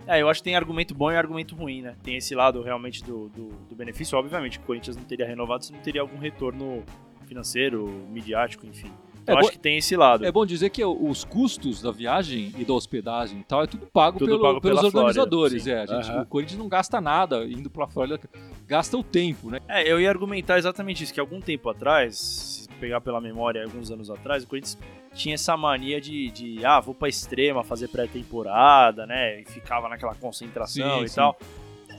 É, 0.06 0.20
eu 0.20 0.28
acho 0.28 0.40
que 0.40 0.44
tem 0.44 0.56
argumento 0.56 0.94
bom 0.94 1.10
e 1.12 1.16
argumento 1.16 1.54
ruim, 1.54 1.82
né? 1.82 1.94
Tem 2.02 2.16
esse 2.16 2.34
lado 2.34 2.60
realmente 2.62 3.02
do, 3.04 3.28
do, 3.28 3.48
do 3.68 3.74
benefício. 3.76 4.18
Obviamente, 4.18 4.58
que 4.58 4.64
o 4.64 4.66
Corinthians 4.66 4.96
não 4.96 5.04
teria 5.04 5.26
renovado 5.26 5.64
se 5.64 5.72
não 5.72 5.78
teria 5.80 6.00
algum 6.00 6.18
retorno 6.18 6.82
financeiro, 7.26 7.86
midiático, 8.10 8.66
enfim. 8.66 8.90
É, 9.24 9.32
Eu 9.32 9.38
acho 9.38 9.46
bo- 9.46 9.52
que 9.52 9.58
tem 9.58 9.78
esse 9.78 9.96
lado. 9.96 10.26
É 10.26 10.32
bom 10.32 10.44
dizer 10.44 10.68
que 10.70 10.84
os 10.84 11.22
custos 11.24 11.80
da 11.80 11.92
viagem 11.92 12.52
e 12.58 12.64
da 12.64 12.72
hospedagem 12.74 13.38
e 13.38 13.44
tal 13.44 13.62
é 13.62 13.66
tudo 13.68 13.86
pago, 13.86 14.18
Tudo 14.18 14.30
pelo- 14.30 14.42
pago 14.42 14.60
pelos 14.60 14.80
Flórida, 14.80 14.98
organizadores. 14.98 15.62
sim. 15.62 15.70
é, 15.70 15.78
a 15.82 15.86
gente, 15.86 16.10
Aham. 16.10 16.22
O 16.22 16.26
Corinthians 16.26 16.58
não 16.58 16.68
gasta 16.68 17.00
nada 17.00 17.44
indo 17.46 17.70
pra 17.70 17.86
Flórida, 17.86 18.18
gasta 18.66 18.96
o 18.98 19.04
tempo, 19.04 19.48
né? 19.48 19.60
É, 19.68 19.88
eu 19.90 20.00
ia 20.00 20.08
argumentar 20.10 20.58
exatamente 20.58 21.04
isso, 21.04 21.14
que 21.14 21.20
algum 21.20 21.40
tempo 21.40 21.70
atrás, 21.70 22.16
se 22.18 22.68
pegar 22.80 23.00
pela 23.00 23.20
memória, 23.20 23.62
alguns 23.62 23.92
anos 23.92 24.10
atrás, 24.10 24.42
o 24.42 24.48
Corinthians 24.48 24.76
tinha 25.14 25.34
essa 25.34 25.56
mania 25.56 26.00
de, 26.00 26.30
de 26.30 26.64
ah, 26.64 26.80
vou 26.80 26.94
pra 26.94 27.08
extrema 27.08 27.62
fazer 27.62 27.88
pré-temporada, 27.88 29.06
né? 29.06 29.40
E 29.40 29.44
ficava 29.44 29.88
naquela 29.88 30.14
concentração 30.14 30.98
Sim, 30.98 31.04
e 31.04 31.08
sim. 31.08 31.16
tal. 31.16 31.36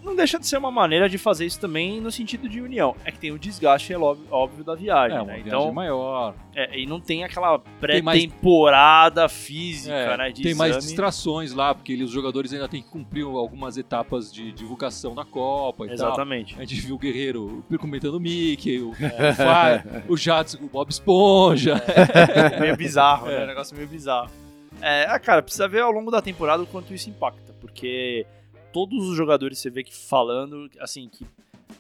Não 0.03 0.15
deixa 0.15 0.38
de 0.38 0.45
ser 0.45 0.57
uma 0.57 0.69
maneira 0.69 1.07
de 1.07 1.17
fazer 1.17 1.45
isso 1.45 1.60
também 1.60 2.01
no 2.01 2.12
sentido 2.12 2.50
de 2.50 2.60
união. 2.62 2.95
É 3.05 3.12
que 3.12 3.17
tem 3.17 3.31
o 3.31 3.39
desgaste, 3.39 3.93
é 3.93 3.98
óbvio, 3.98 4.27
óbvio 4.29 4.63
da 4.63 4.75
viagem, 4.75 5.17
É, 5.17 5.22
uma 5.22 5.27
né? 5.27 5.33
viagem 5.36 5.48
Então, 5.48 5.72
maior. 5.74 6.36
é, 6.53 6.77
e 6.77 6.86
não 6.86 7.00
tem 7.00 7.24
aquela 7.24 7.57
Tem 7.60 8.01
mais- 8.01 8.19
pré-temporada 8.25 9.29
física, 9.29 9.93
É, 9.95 10.17
né? 10.17 10.31
Tem 10.33 10.53
mais 10.53 10.72
exame. 10.72 10.86
distrações 10.88 11.53
lá, 11.53 11.74
porque 11.74 11.93
ele- 11.93 12.03
os 12.03 12.12
jogadores 12.12 12.51
ainda 12.53 12.67
têm 12.67 12.81
que 12.81 12.89
cumprir 12.89 13.24
algumas 13.25 13.77
etapas 13.77 14.31
de 14.31 14.51
divulgação 14.51 15.15
da 15.15 15.24
Copa 15.25 15.86
e 15.86 15.88
tal. 15.88 15.95
Exatamente. 15.95 16.55
A 16.55 16.65
gente 16.65 16.75
viu 16.81 16.95
o 16.95 17.00
Guerreiro 17.00 17.63
comentando 17.79 18.15
o 18.15 18.19
Mickey, 18.19 18.79
o, 18.79 18.93
Fai, 18.93 19.83
o 20.10 20.17
Jadson 20.17 20.57
com 20.57 20.65
o 20.65 20.69
Bob 20.69 20.89
Esponja. 20.89 21.81
meio 22.60 22.75
bizarro, 22.75 23.29
É. 23.29 23.38
né? 23.39 23.43
Um 23.45 23.48
negócio 23.48 23.75
meio 23.75 23.88
bizarro. 23.88 24.29
É, 24.81 25.05
ah, 25.10 25.19
cara, 25.19 25.41
precisa 25.41 25.67
ver 25.67 25.81
ao 25.81 25.91
longo 25.91 26.12
da 26.12 26.22
temporada 26.22 26.62
o 26.62 26.67
quanto 26.67 26.93
isso 26.93 27.10
impacta, 27.10 27.53
porque 27.62 28.25
todos 28.74 29.08
os 29.08 29.15
jogadores 29.15 29.60
você 29.60 29.70
vê 29.70 29.84
que 29.84 29.96
falando, 29.96 30.70
assim, 30.80 31.08
que 31.08 31.25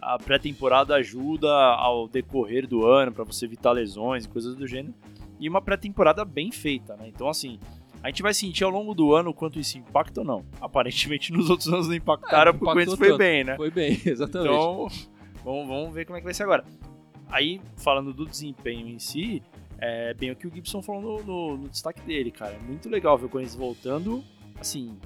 a 0.01 0.17
pré-temporada 0.17 0.95
ajuda 0.95 1.51
ao 1.51 2.07
decorrer 2.07 2.67
do 2.67 2.85
ano 2.85 3.11
pra 3.11 3.23
você 3.23 3.45
evitar 3.45 3.71
lesões 3.71 4.25
e 4.25 4.29
coisas 4.29 4.55
do 4.55 4.65
gênero, 4.67 4.93
e 5.39 5.49
uma 5.49 5.61
pré-temporada 5.61 6.23
bem 6.23 6.51
feita, 6.51 6.95
né? 6.95 7.07
Então, 7.07 7.27
assim, 7.27 7.59
a 8.01 8.07
gente 8.07 8.21
vai 8.21 8.33
sentir 8.33 8.63
ao 8.63 8.69
longo 8.69 8.93
do 8.93 9.13
ano 9.13 9.31
o 9.31 9.33
quanto 9.33 9.59
isso 9.59 9.77
impacta 9.77 10.21
ou 10.21 10.25
não. 10.25 10.45
Aparentemente 10.61 11.31
nos 11.33 11.49
outros 11.49 11.67
anos 11.67 11.87
não 11.87 11.95
impactaram, 11.95 12.49
É, 12.51 12.53
porque 12.53 12.65
o 12.65 12.73
Corinthians 12.73 12.97
foi 12.97 13.07
tanto. 13.09 13.17
bem, 13.17 13.43
né? 13.43 13.55
Foi 13.55 13.71
bem, 13.71 13.99
exatamente. 14.05 14.53
Então, 14.53 14.87
vamos, 15.43 15.67
vamos 15.67 15.93
ver 15.93 16.05
como 16.05 16.17
é 16.17 16.19
que 16.21 16.25
vai 16.25 16.33
ser 16.33 16.43
agora. 16.43 16.63
Aí, 17.29 17.59
falando 17.77 18.13
do 18.13 18.25
desempenho 18.25 18.87
em 18.87 18.99
si, 18.99 19.41
é 19.79 20.13
bem 20.13 20.31
o 20.31 20.35
que 20.35 20.47
o 20.47 20.53
Gibson 20.53 20.81
falou 20.81 21.01
no, 21.01 21.23
no- 21.23 21.57
no 21.57 21.69
destaque 21.69 22.01
dele, 22.01 22.29
cara. 22.31 22.53
É 22.53 22.59
muito 22.59 22.87
legal 22.89 23.17
ver 23.17 23.25
o 23.25 23.29
Corinthians 23.29 23.55
voltando. 23.55 24.23
Assim, 24.59 24.97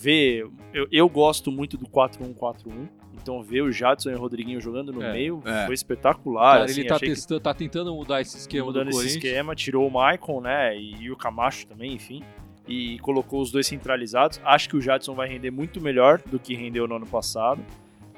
ver. 0.00 0.48
Eu, 0.72 0.86
eu 0.90 1.08
gosto 1.08 1.50
muito 1.52 1.76
do 1.76 1.86
4-1-4-1. 1.86 2.88
Então, 3.14 3.42
ver 3.42 3.60
o 3.60 3.70
Jadson 3.70 4.10
e 4.10 4.14
o 4.14 4.18
Rodriguinho 4.18 4.60
jogando 4.60 4.92
no 4.92 5.02
É, 5.02 5.12
meio 5.12 5.42
é. 5.44 5.66
foi 5.66 5.74
espetacular. 5.74 6.52
Cara, 6.54 6.64
assim, 6.64 6.80
ele 6.80 6.88
tá, 6.88 6.96
achei 6.96 7.14
que 7.14 7.40
tá 7.40 7.52
tentando 7.52 7.94
mudar 7.94 8.20
esse 8.22 8.38
esquema 8.38 8.64
mudando 8.64 8.90
do 8.90 9.02
esse 9.02 9.18
esquema, 9.18 9.54
tirou 9.54 9.86
o 9.86 9.90
Maicon, 9.90 10.40
né? 10.40 10.76
E, 10.76 11.02
e 11.02 11.10
o 11.10 11.16
Camacho 11.16 11.66
também, 11.66 11.92
enfim. 11.92 12.22
E 12.66 12.98
colocou 13.00 13.42
os 13.42 13.50
dois 13.50 13.66
centralizados. 13.66 14.40
Acho 14.42 14.70
que 14.70 14.76
o 14.76 14.80
Jadson 14.80 15.14
vai 15.14 15.28
render 15.28 15.50
muito 15.50 15.80
melhor 15.80 16.22
do 16.24 16.38
que 16.38 16.54
rendeu 16.54 16.88
no 16.88 16.96
ano 16.96 17.06
passado. 17.06 17.62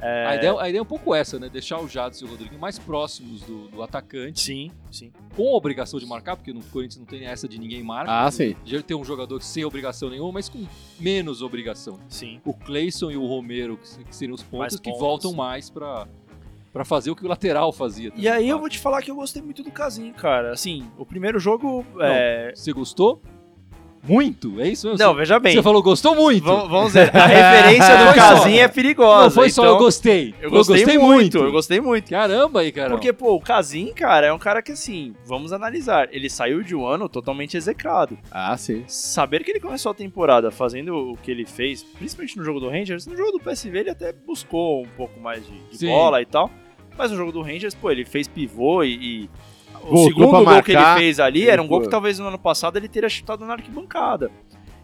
É, 0.04 0.26
A, 0.26 0.34
ideia, 0.36 0.60
a 0.60 0.68
ideia 0.68 0.80
é 0.80 0.82
um 0.82 0.86
pouco 0.86 1.14
essa, 1.14 1.38
né? 1.38 1.48
Deixar 1.48 1.78
o 1.80 1.86
Jadson 1.86 2.24
e 2.24 2.28
o 2.28 2.30
Rodrigo 2.32 2.58
mais 2.58 2.76
próximos 2.78 3.40
do, 3.42 3.68
do 3.68 3.82
atacante, 3.82 4.40
Sim, 4.40 4.70
sim. 4.90 5.12
com 5.36 5.48
a 5.48 5.56
obrigação 5.56 6.00
de 6.00 6.06
marcar, 6.06 6.34
porque 6.36 6.52
no 6.52 6.60
Corinthians 6.64 6.98
não 6.98 7.06
tem 7.06 7.24
essa 7.24 7.46
de 7.48 7.58
ninguém 7.58 7.82
marca. 7.84 8.10
Ah, 8.12 8.30
sim. 8.30 8.56
Já 8.64 8.82
tem 8.82 8.96
um 8.96 9.04
jogador 9.04 9.40
sem 9.40 9.64
obrigação 9.64 10.10
nenhuma, 10.10 10.32
mas 10.32 10.48
com 10.48 10.66
menos 10.98 11.40
obrigação. 11.40 12.00
Sim. 12.08 12.40
O 12.44 12.52
Cleison 12.52 13.10
e 13.12 13.16
o 13.16 13.24
Romero, 13.26 13.76
que 13.76 13.88
se- 13.88 14.02
que 14.04 14.14
seriam 14.16 14.34
os 14.34 14.42
pontos 14.42 14.58
Mais 14.58 14.80
que 14.80 14.90
voltam 14.90 15.32
mais 15.32 15.70
pra, 15.70 16.08
pra 16.72 16.84
fazer 16.84 17.10
o 17.12 17.14
que 17.16 17.24
o 17.24 17.28
lateral 17.28 17.70
fazia. 17.72 18.10
E 18.16 18.26
aí 18.28 18.48
eu 18.48 18.58
vou 18.58 18.68
te 18.68 18.80
falar 18.80 19.02
que 19.02 19.10
eu 19.10 19.14
gostei 19.14 19.40
muito 19.40 19.62
do 19.62 19.70
Casim, 19.70 20.12
cara. 20.12 20.52
Assim, 20.52 20.90
o 20.98 21.06
primeiro 21.06 21.38
jogo. 21.38 21.86
É... 22.00 22.50
Você 22.54 22.72
gostou? 22.72 23.22
Muito, 24.02 24.60
é 24.60 24.68
isso 24.68 24.88
mesmo? 24.88 25.04
Não, 25.04 25.14
veja 25.14 25.38
bem. 25.38 25.54
Você 25.54 25.62
falou 25.62 25.80
gostou 25.80 26.16
muito. 26.16 26.42
Vamos, 26.44 26.68
vamos 26.68 26.92
ver. 26.92 27.14
A 27.16 27.26
referência 27.26 27.96
do 27.96 28.14
Casim 28.14 28.58
é 28.58 28.66
perigosa. 28.66 29.24
não 29.24 29.30
foi 29.30 29.48
só 29.48 29.62
então 29.62 29.74
eu 29.74 29.78
gostei. 29.78 30.34
Eu 30.40 30.50
gostei, 30.50 30.98
muito, 30.98 31.38
Eu 31.38 31.52
gostei 31.52 31.80
muito. 31.80 32.10
Caramba 32.10 32.60
aí, 32.60 32.72
cara. 32.72 32.90
Porque, 32.90 33.12
pô, 33.12 33.34
o 33.34 33.40
Casim, 33.40 33.92
cara, 33.94 34.26
é 34.26 34.32
um 34.32 34.38
cara 34.38 34.60
que, 34.60 34.72
assim, 34.72 35.14
vamos 35.24 35.52
analisar. 35.52 36.08
Ele 36.10 36.28
saiu 36.28 36.62
de 36.64 36.74
um 36.74 36.84
ano 36.84 37.08
totalmente 37.08 37.56
execrado. 37.56 38.18
Ah, 38.30 38.56
sim. 38.56 38.82
Saber 38.88 39.44
que 39.44 39.52
ele 39.52 39.60
começou 39.60 39.92
a 39.92 39.94
temporada 39.94 40.50
fazendo 40.50 41.12
o 41.12 41.16
que 41.16 41.30
ele 41.30 41.46
fez, 41.46 41.84
principalmente 41.84 42.36
no 42.36 42.44
jogo 42.44 42.58
do 42.58 42.68
Rangers, 42.68 43.06
no 43.06 43.16
jogo 43.16 43.32
do 43.32 43.40
PSV 43.40 43.78
ele 43.78 43.90
até 43.90 44.12
buscou 44.12 44.82
um 44.82 44.88
pouco 44.96 45.20
mais 45.20 45.44
de, 45.46 45.78
de 45.78 45.86
bola 45.86 46.20
e 46.20 46.26
tal. 46.26 46.50
Mas 46.96 47.10
no 47.10 47.16
jogo 47.16 47.32
do 47.32 47.40
Rangers, 47.40 47.74
pô, 47.74 47.90
ele 47.90 48.04
fez 48.04 48.26
pivô 48.26 48.82
e. 48.82 48.94
e 48.94 49.30
o 49.84 50.04
segundo 50.04 50.44
gol 50.44 50.62
que 50.62 50.72
ele 50.72 50.94
fez 50.96 51.20
ali 51.20 51.48
era 51.48 51.62
um 51.62 51.66
gol 51.66 51.80
que 51.80 51.88
talvez 51.88 52.18
no 52.18 52.28
ano 52.28 52.38
passado 52.38 52.76
ele 52.76 52.88
teria 52.88 53.08
chutado 53.08 53.44
na 53.44 53.54
arquibancada. 53.54 54.30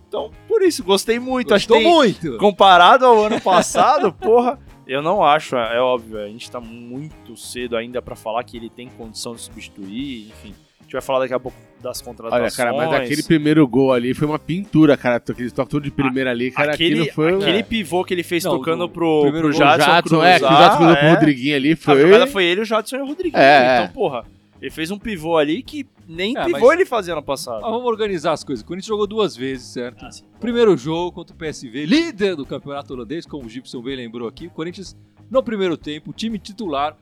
Então, 0.08 0.30
por 0.46 0.62
isso, 0.62 0.82
gostei 0.82 1.18
muito. 1.18 1.54
Acho 1.54 1.66
que 1.66 1.72
Gostou 1.74 1.90
tem- 1.90 1.98
muito! 1.98 2.38
comparado 2.38 3.04
ao 3.04 3.24
ano 3.24 3.40
passado, 3.42 4.10
porra, 4.12 4.58
eu 4.86 5.02
não 5.02 5.22
acho, 5.22 5.54
é 5.56 5.80
óbvio, 5.80 6.18
a 6.18 6.26
gente 6.28 6.50
tá 6.50 6.60
muito 6.60 7.36
cedo 7.36 7.76
ainda 7.76 8.00
pra 8.00 8.16
falar 8.16 8.42
que 8.42 8.56
ele 8.56 8.70
tem 8.70 8.88
condição 8.88 9.34
de 9.34 9.42
substituir, 9.42 10.28
enfim. 10.28 10.54
A 10.80 10.82
gente 10.84 10.92
vai 10.94 11.02
falar 11.02 11.18
daqui 11.18 11.34
a 11.34 11.40
pouco 11.40 11.58
das 11.82 11.98
Olha, 11.98 12.06
contratações. 12.06 12.56
cara, 12.56 12.72
mas 12.72 12.90
aquele 12.94 13.22
primeiro 13.22 13.68
gol 13.68 13.92
ali 13.92 14.14
foi 14.14 14.26
uma 14.26 14.38
pintura, 14.38 14.96
cara. 14.96 15.16
Aquele 15.16 15.50
toque 15.50 15.70
todo 15.70 15.82
de 15.82 15.90
primeira 15.90 16.30
ali, 16.30 16.50
cara. 16.50 16.72
aquele, 16.72 17.00
aquilo 17.02 17.14
foi. 17.14 17.34
aquele 17.34 17.58
é. 17.58 17.62
pivô 17.62 18.02
que 18.02 18.14
ele 18.14 18.22
fez 18.22 18.44
Não, 18.44 18.56
tocando 18.56 18.88
pro, 18.88 19.20
primeiro 19.20 19.48
pro 19.48 19.56
Jadson, 19.56 19.84
Jadson, 19.84 20.24
é, 20.24 20.38
que 20.38 20.44
o 20.44 20.48
cruzar, 20.48 20.62
Jadson 20.62 20.76
cruzou 20.78 20.96
pro 20.96 21.06
é. 21.06 21.10
Rodriguinho 21.10 21.56
ali. 21.56 21.72
A 21.72 21.76
Foi. 21.76 22.00
jogada 22.00 22.26
foi 22.26 22.44
ele, 22.46 22.60
o 22.62 22.64
Jadson 22.64 22.96
e 22.96 23.00
o 23.02 23.06
Rodriguinho. 23.06 23.42
É, 23.42 23.82
então, 23.82 23.92
porra, 23.92 24.24
ele 24.60 24.70
fez 24.70 24.90
um 24.90 24.98
pivô 24.98 25.36
ali 25.36 25.62
que 25.62 25.86
nem 26.06 26.36
É, 26.36 26.44
pivô 26.44 26.58
mas- 26.66 26.72
ele 26.72 26.84
fazia 26.86 27.14
ano 27.14 27.22
passado. 27.22 27.64
Ah, 27.64 27.70
vamos 27.70 27.86
organizar 27.86 28.32
as 28.32 28.42
coisas. 28.44 28.62
O 28.62 28.66
Corinthians 28.66 28.88
jogou 28.88 29.06
duas 29.06 29.36
vezes, 29.36 29.66
certo? 29.68 30.04
Ah, 30.04 30.10
sim. 30.10 30.24
Primeiro 30.40 30.76
jogo 30.76 31.12
contra 31.12 31.34
o 31.34 31.38
PSV, 31.38 31.86
líder 31.86 32.36
do 32.36 32.44
campeonato 32.46 32.92
holandês, 32.94 33.24
como 33.26 33.46
o 33.46 33.48
Gibson 33.48 33.80
bem 33.82 33.96
lembrou 33.96 34.26
aqui. 34.28 34.46
O 34.46 34.50
Corinthians, 34.50 34.96
no 35.30 35.42
primeiro 35.42 35.76
tempo, 35.76 36.12
time 36.12 36.38
titular, 36.38 36.96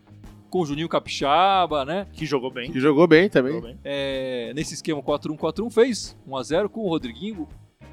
com 0.50 0.60
o 0.60 0.66
Juninho 0.66 0.88
Capixaba, 0.88 1.84
né? 1.84 2.06
Que 2.12 2.24
jogou 2.24 2.50
bem. 2.50 2.70
Que 2.70 2.78
jogou 2.80 3.06
bem 3.06 3.28
também. 3.28 3.52
Jogou 3.54 3.68
bem. 3.68 3.78
É, 3.84 4.52
nesse 4.54 4.74
esquema 4.74 5.02
4-1-4-1, 5.02 5.70
fez 5.70 6.16
1x0 6.26 6.68
com 6.68 6.80
o 6.82 6.88
Rodriguinho, 6.88 7.48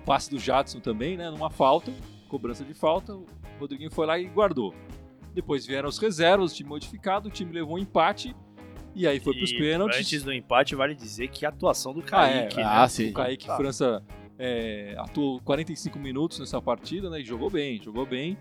passe 0.06 0.30
do 0.30 0.38
Jadson 0.40 0.80
também, 0.80 1.18
né? 1.18 1.30
Numa 1.32 1.50
falta, 1.50 1.92
cobrança 2.30 2.64
de 2.64 2.74
falta. 2.74 3.16
O 3.16 3.26
Rodriguinho 3.60 3.90
foi 3.92 4.06
lá 4.06 4.20
e 4.20 4.26
guardou. 4.26 4.74
Depois 5.34 5.66
vieram 5.66 5.90
os 5.90 5.98
reservas, 5.98 6.52
o 6.52 6.56
time 6.56 6.70
modificado, 6.70 7.28
o 7.28 7.32
time 7.32 7.52
levou 7.52 7.76
um 7.76 7.80
empate. 7.80 8.36
E 8.96 9.08
aí 9.08 9.20
foi 9.20 9.36
pros 9.36 9.52
E 9.52 9.58
pênaltis. 9.58 9.98
Antes 10.00 10.24
do 10.24 10.32
empate, 10.32 10.76
vale 10.76 10.94
dizer 10.94 11.28
que 11.30 11.46
a 11.46 11.50
atuação 11.50 11.94
do 11.94 12.04
Ah, 12.12 12.28
é. 12.28 12.40
Kaique, 12.42 12.58
né? 12.58 12.64
Ah, 12.66 12.88
sim. 12.88 13.10
O 13.10 13.14
Kaique 13.14 13.46
Tá. 13.48 13.58
França 13.58 14.04
é, 14.38 14.96
atuou 14.98 15.40
45 15.42 15.98
minutos 16.00 16.40
nessa 16.40 16.62
partida, 16.62 17.10
né? 17.10 17.22
E 17.22 17.26
jogou 17.26 17.50
bem, 17.50 17.82
jogou 17.82 18.06
bem. 18.06 18.38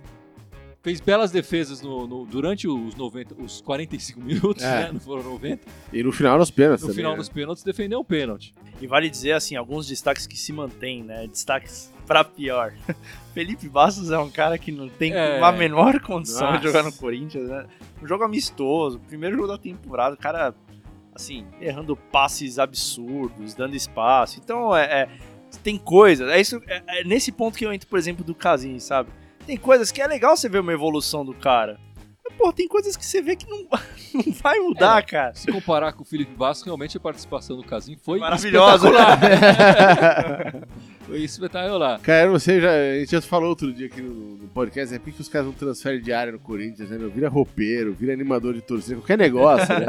Fez 0.83 1.01
belas 1.01 1.31
defesas 1.31 1.81
no, 1.81 2.09
no- 2.09 2.27
durante 2.27 2.67
os, 2.67 2.97
90, 2.97 3.37
os 3.41 3.61
45 3.61 4.19
minutos, 4.25 4.65
É. 4.65 4.85
né? 4.87 4.91
Não 4.93 4.99
foram 5.01 5.23
90. 5.23 5.61
E 5.93 6.03
no 6.03 6.11
final 6.11 6.37
nos 6.39 6.51
pênaltis 6.51 6.83
No 6.83 6.89
também. 6.89 6.97
final 6.97 7.13
né? 7.13 7.19
dos 7.19 7.29
pênaltis 7.29 7.63
defendeu 7.63 8.01
o 8.01 8.05
pênalti. 8.05 8.53
E 8.81 8.87
vale 8.89 9.09
dizer, 9.09 9.33
assim, 9.33 9.55
alguns 9.55 9.87
destaques 9.87 10.27
que 10.27 10.37
se 10.37 10.53
mantêm, 10.53 11.05
né? 11.05 11.27
Destaques 11.29 11.93
pra 12.05 12.25
pior. 12.25 12.75
Felipe 13.33 13.69
Bastos 13.69 14.11
é 14.11 14.19
um 14.19 14.29
cara 14.29 14.59
que 14.59 14.73
não 14.73 14.89
tem 14.89 15.13
É. 15.13 15.41
a 15.41 15.53
menor 15.53 16.01
condição 16.01 16.49
Nossa. 16.49 16.59
de 16.59 16.65
jogar 16.67 16.83
no 16.83 16.93
Corinthians, 16.93 17.49
né? 17.49 17.65
Um 18.03 18.07
jogo 18.09 18.25
amistoso, 18.25 18.99
primeiro 19.07 19.37
jogo 19.37 19.47
da 19.49 19.57
temporada, 19.59 20.17
o 20.17 20.19
cara, 20.19 20.53
assim, 21.15 21.47
errando 21.61 21.95
passes 21.97 22.59
absurdos, 22.59 23.55
dando 23.55 23.77
espaço. 23.77 24.41
Então, 24.43 24.77
é, 24.77 25.03
é- 25.03 25.09
tem 25.63 25.79
coisas. 25.79 26.29
É, 26.29 26.41
isso, 26.41 26.61
é, 26.67 26.83
é 26.89 27.05
nesse 27.05 27.31
ponto 27.31 27.57
que 27.57 27.65
eu 27.65 27.73
entro, 27.73 27.87
por 27.87 27.99
exemplo, 28.01 28.25
do 28.25 28.35
Casim, 28.35 28.79
sabe? 28.81 29.11
Tem 29.47 29.57
coisas 29.57 29.91
que 29.91 30.01
é 30.01 30.07
legal 30.07 30.37
você 30.37 30.49
ver 30.49 30.61
uma 30.61 30.73
evolução 30.73 31.25
do 31.25 31.35
cara. 31.35 31.79
Mas, 32.25 32.37
pô, 32.37 32.53
tem 32.53 32.69
coisas 32.69 32.97
que 32.97 33.05
você 33.05 33.21
vê 33.21 33.35
que 33.37 33.49
não, 33.49 33.67
não 34.15 34.33
vai 34.33 34.59
mudar, 34.61 34.99
É. 34.99 35.03
cara. 35.03 35.35
Se 35.35 35.51
comparar 35.51 35.93
com 35.93 36.03
o 36.03 36.07
Felipe 36.07 36.35
Bastos, 36.35 36.65
realmente 36.65 36.97
a 36.97 37.01
participação 37.01 37.57
do 37.57 37.65
Casim 37.65 37.97
foi 37.97 38.19
Maravilhosa. 38.21 38.89
foi 41.13 41.23
espetacular. 41.23 42.01
Cara, 42.01 42.27
eu 42.27 42.33
não 42.33 42.39
sei, 42.39 42.61
já, 42.61 42.71
a 42.71 42.99
gente 42.99 43.11
já 43.11 43.21
falou 43.21 43.51
outro 43.51 43.73
dia 43.73 43.87
aqui 43.87 44.01
no, 44.01 44.37
no 44.37 44.49
podcast, 44.49 44.95
é 44.95 44.99
porque 44.99 45.21
os 45.21 45.29
caras 45.29 45.47
não 45.47 45.53
transferem 45.53 46.01
de 46.01 46.13
área 46.13 46.33
no 46.33 46.39
Corinthians, 46.39 46.91
né? 46.91 46.99
meu? 46.99 47.11
Vira 47.11 47.29
roupeiro, 47.29 47.93
vira 47.93 48.13
animador 48.13 48.55
de 48.55 48.63
torcida, 48.63 48.97
qualquer 48.97 49.19
negócio, 49.19 49.69
né? 49.69 49.87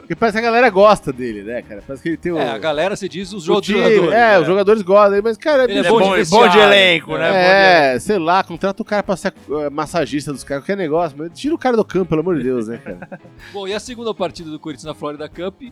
Porque 0.00 0.14
parece 0.14 0.38
que 0.38 0.44
a 0.44 0.46
galera 0.46 0.70
gosta 0.70 1.12
dele, 1.12 1.42
né, 1.42 1.62
cara? 1.62 1.82
Parece 1.86 2.02
que 2.02 2.08
ele 2.10 2.16
tem 2.16 2.32
o. 2.32 2.38
É, 2.38 2.50
a 2.50 2.58
galera, 2.58 2.94
você 2.94 3.08
diz 3.08 3.32
os 3.32 3.44
jogadores. 3.44 3.80
é, 3.80 4.10
né? 4.10 4.38
os 4.38 4.46
jogadores 4.46 4.82
gostam, 4.82 5.20
mas, 5.22 5.36
cara, 5.36 5.64
Ele 5.64 5.78
é 5.78 5.82
bicho, 5.82 5.94
bom 5.94 6.00
de 6.00 6.04
bom, 6.08 6.14
vestiário. 6.16 6.52
de 6.52 6.58
elenco, 6.58 7.16
né? 7.16 7.30
Bom 7.30 7.36
É, 7.36 7.98
sei 7.98 8.18
lá, 8.18 8.42
contrata 8.44 8.82
o 8.82 8.84
cara 8.84 9.02
pra 9.02 9.16
ser 9.16 9.32
eh, 9.50 9.70
massagista 9.70 10.32
dos 10.32 10.44
caras, 10.44 10.62
qualquer 10.62 10.76
negócio, 10.76 11.16
mas 11.18 11.30
tira 11.34 11.54
o 11.54 11.58
cara 11.58 11.76
do 11.76 11.84
campo, 11.84 12.06
pelo 12.06 12.20
amor 12.20 12.36
de 12.36 12.44
Deus, 12.44 12.68
né, 12.68 12.78
cara? 12.78 13.20
Bom, 13.52 13.66
e 13.66 13.74
a 13.74 13.80
segunda 13.80 14.12
partida 14.14 14.50
do 14.50 14.58
Corinthians 14.58 14.84
na 14.84 14.94
Florida 14.94 15.28
Cup, 15.28 15.62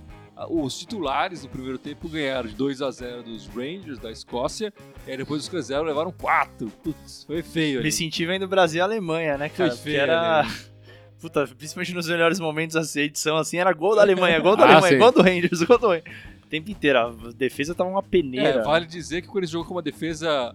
os 0.48 0.78
titulares 0.78 1.42
no 1.42 1.48
primeiro 1.48 1.78
tempo 1.78 2.08
ganharam 2.08 2.48
de 2.48 2.54
2 2.54 2.80
a 2.82 2.90
0 2.90 3.22
dos 3.24 3.46
Rangers 3.48 3.98
da 3.98 4.10
Escócia, 4.10 4.72
e 5.06 5.10
aí 5.10 5.16
depois 5.16 5.42
os 5.42 5.48
reservas 5.48 5.86
levaram 5.88 6.12
4. 6.12 6.68
Putz, 6.82 7.24
foi 7.24 7.42
feio 7.42 7.78
ali. 7.78 7.86
Me 7.86 7.92
senti 7.92 8.24
vendo 8.24 8.46
Brasil 8.46 8.78
e 8.78 8.80
Alemanha, 8.82 9.36
né, 9.38 9.48
cara? 9.48 9.70
Foi 9.70 9.76
Porque 9.76 9.90
feio, 9.90 10.00
era. 10.02 10.42
né? 10.44 10.48
Puta, 11.20 11.48
principalmente 11.48 11.92
nos 11.94 12.06
melhores 12.08 12.38
momentos 12.38 12.74
dessa 12.76 13.00
edição, 13.00 13.36
assim, 13.36 13.56
era 13.56 13.72
gol 13.72 13.96
da 13.96 14.02
Alemanha, 14.02 14.38
gol 14.38 14.56
da 14.56 14.62
Ah, 14.66 14.72
Alemanha, 14.74 14.92
sim. 14.92 14.98
gol 14.98 15.10
do 15.12 15.22
Rangers, 15.22 15.62
gol 15.66 15.78
do 15.78 15.88
Rangers. 15.88 16.14
O 16.44 16.46
tempo 16.48 16.70
inteiro, 16.70 16.98
a 16.98 17.10
defesa 17.36 17.74
tava 17.74 17.90
uma 17.90 18.02
peneira. 18.02 18.60
É, 18.60 18.62
vale 18.62 18.86
dizer 18.86 19.20
que 19.22 19.28
o 19.28 19.32
Corinthians 19.32 19.50
jogou 19.50 19.66
com 19.66 19.74
uma 19.74 19.82
defesa 19.82 20.54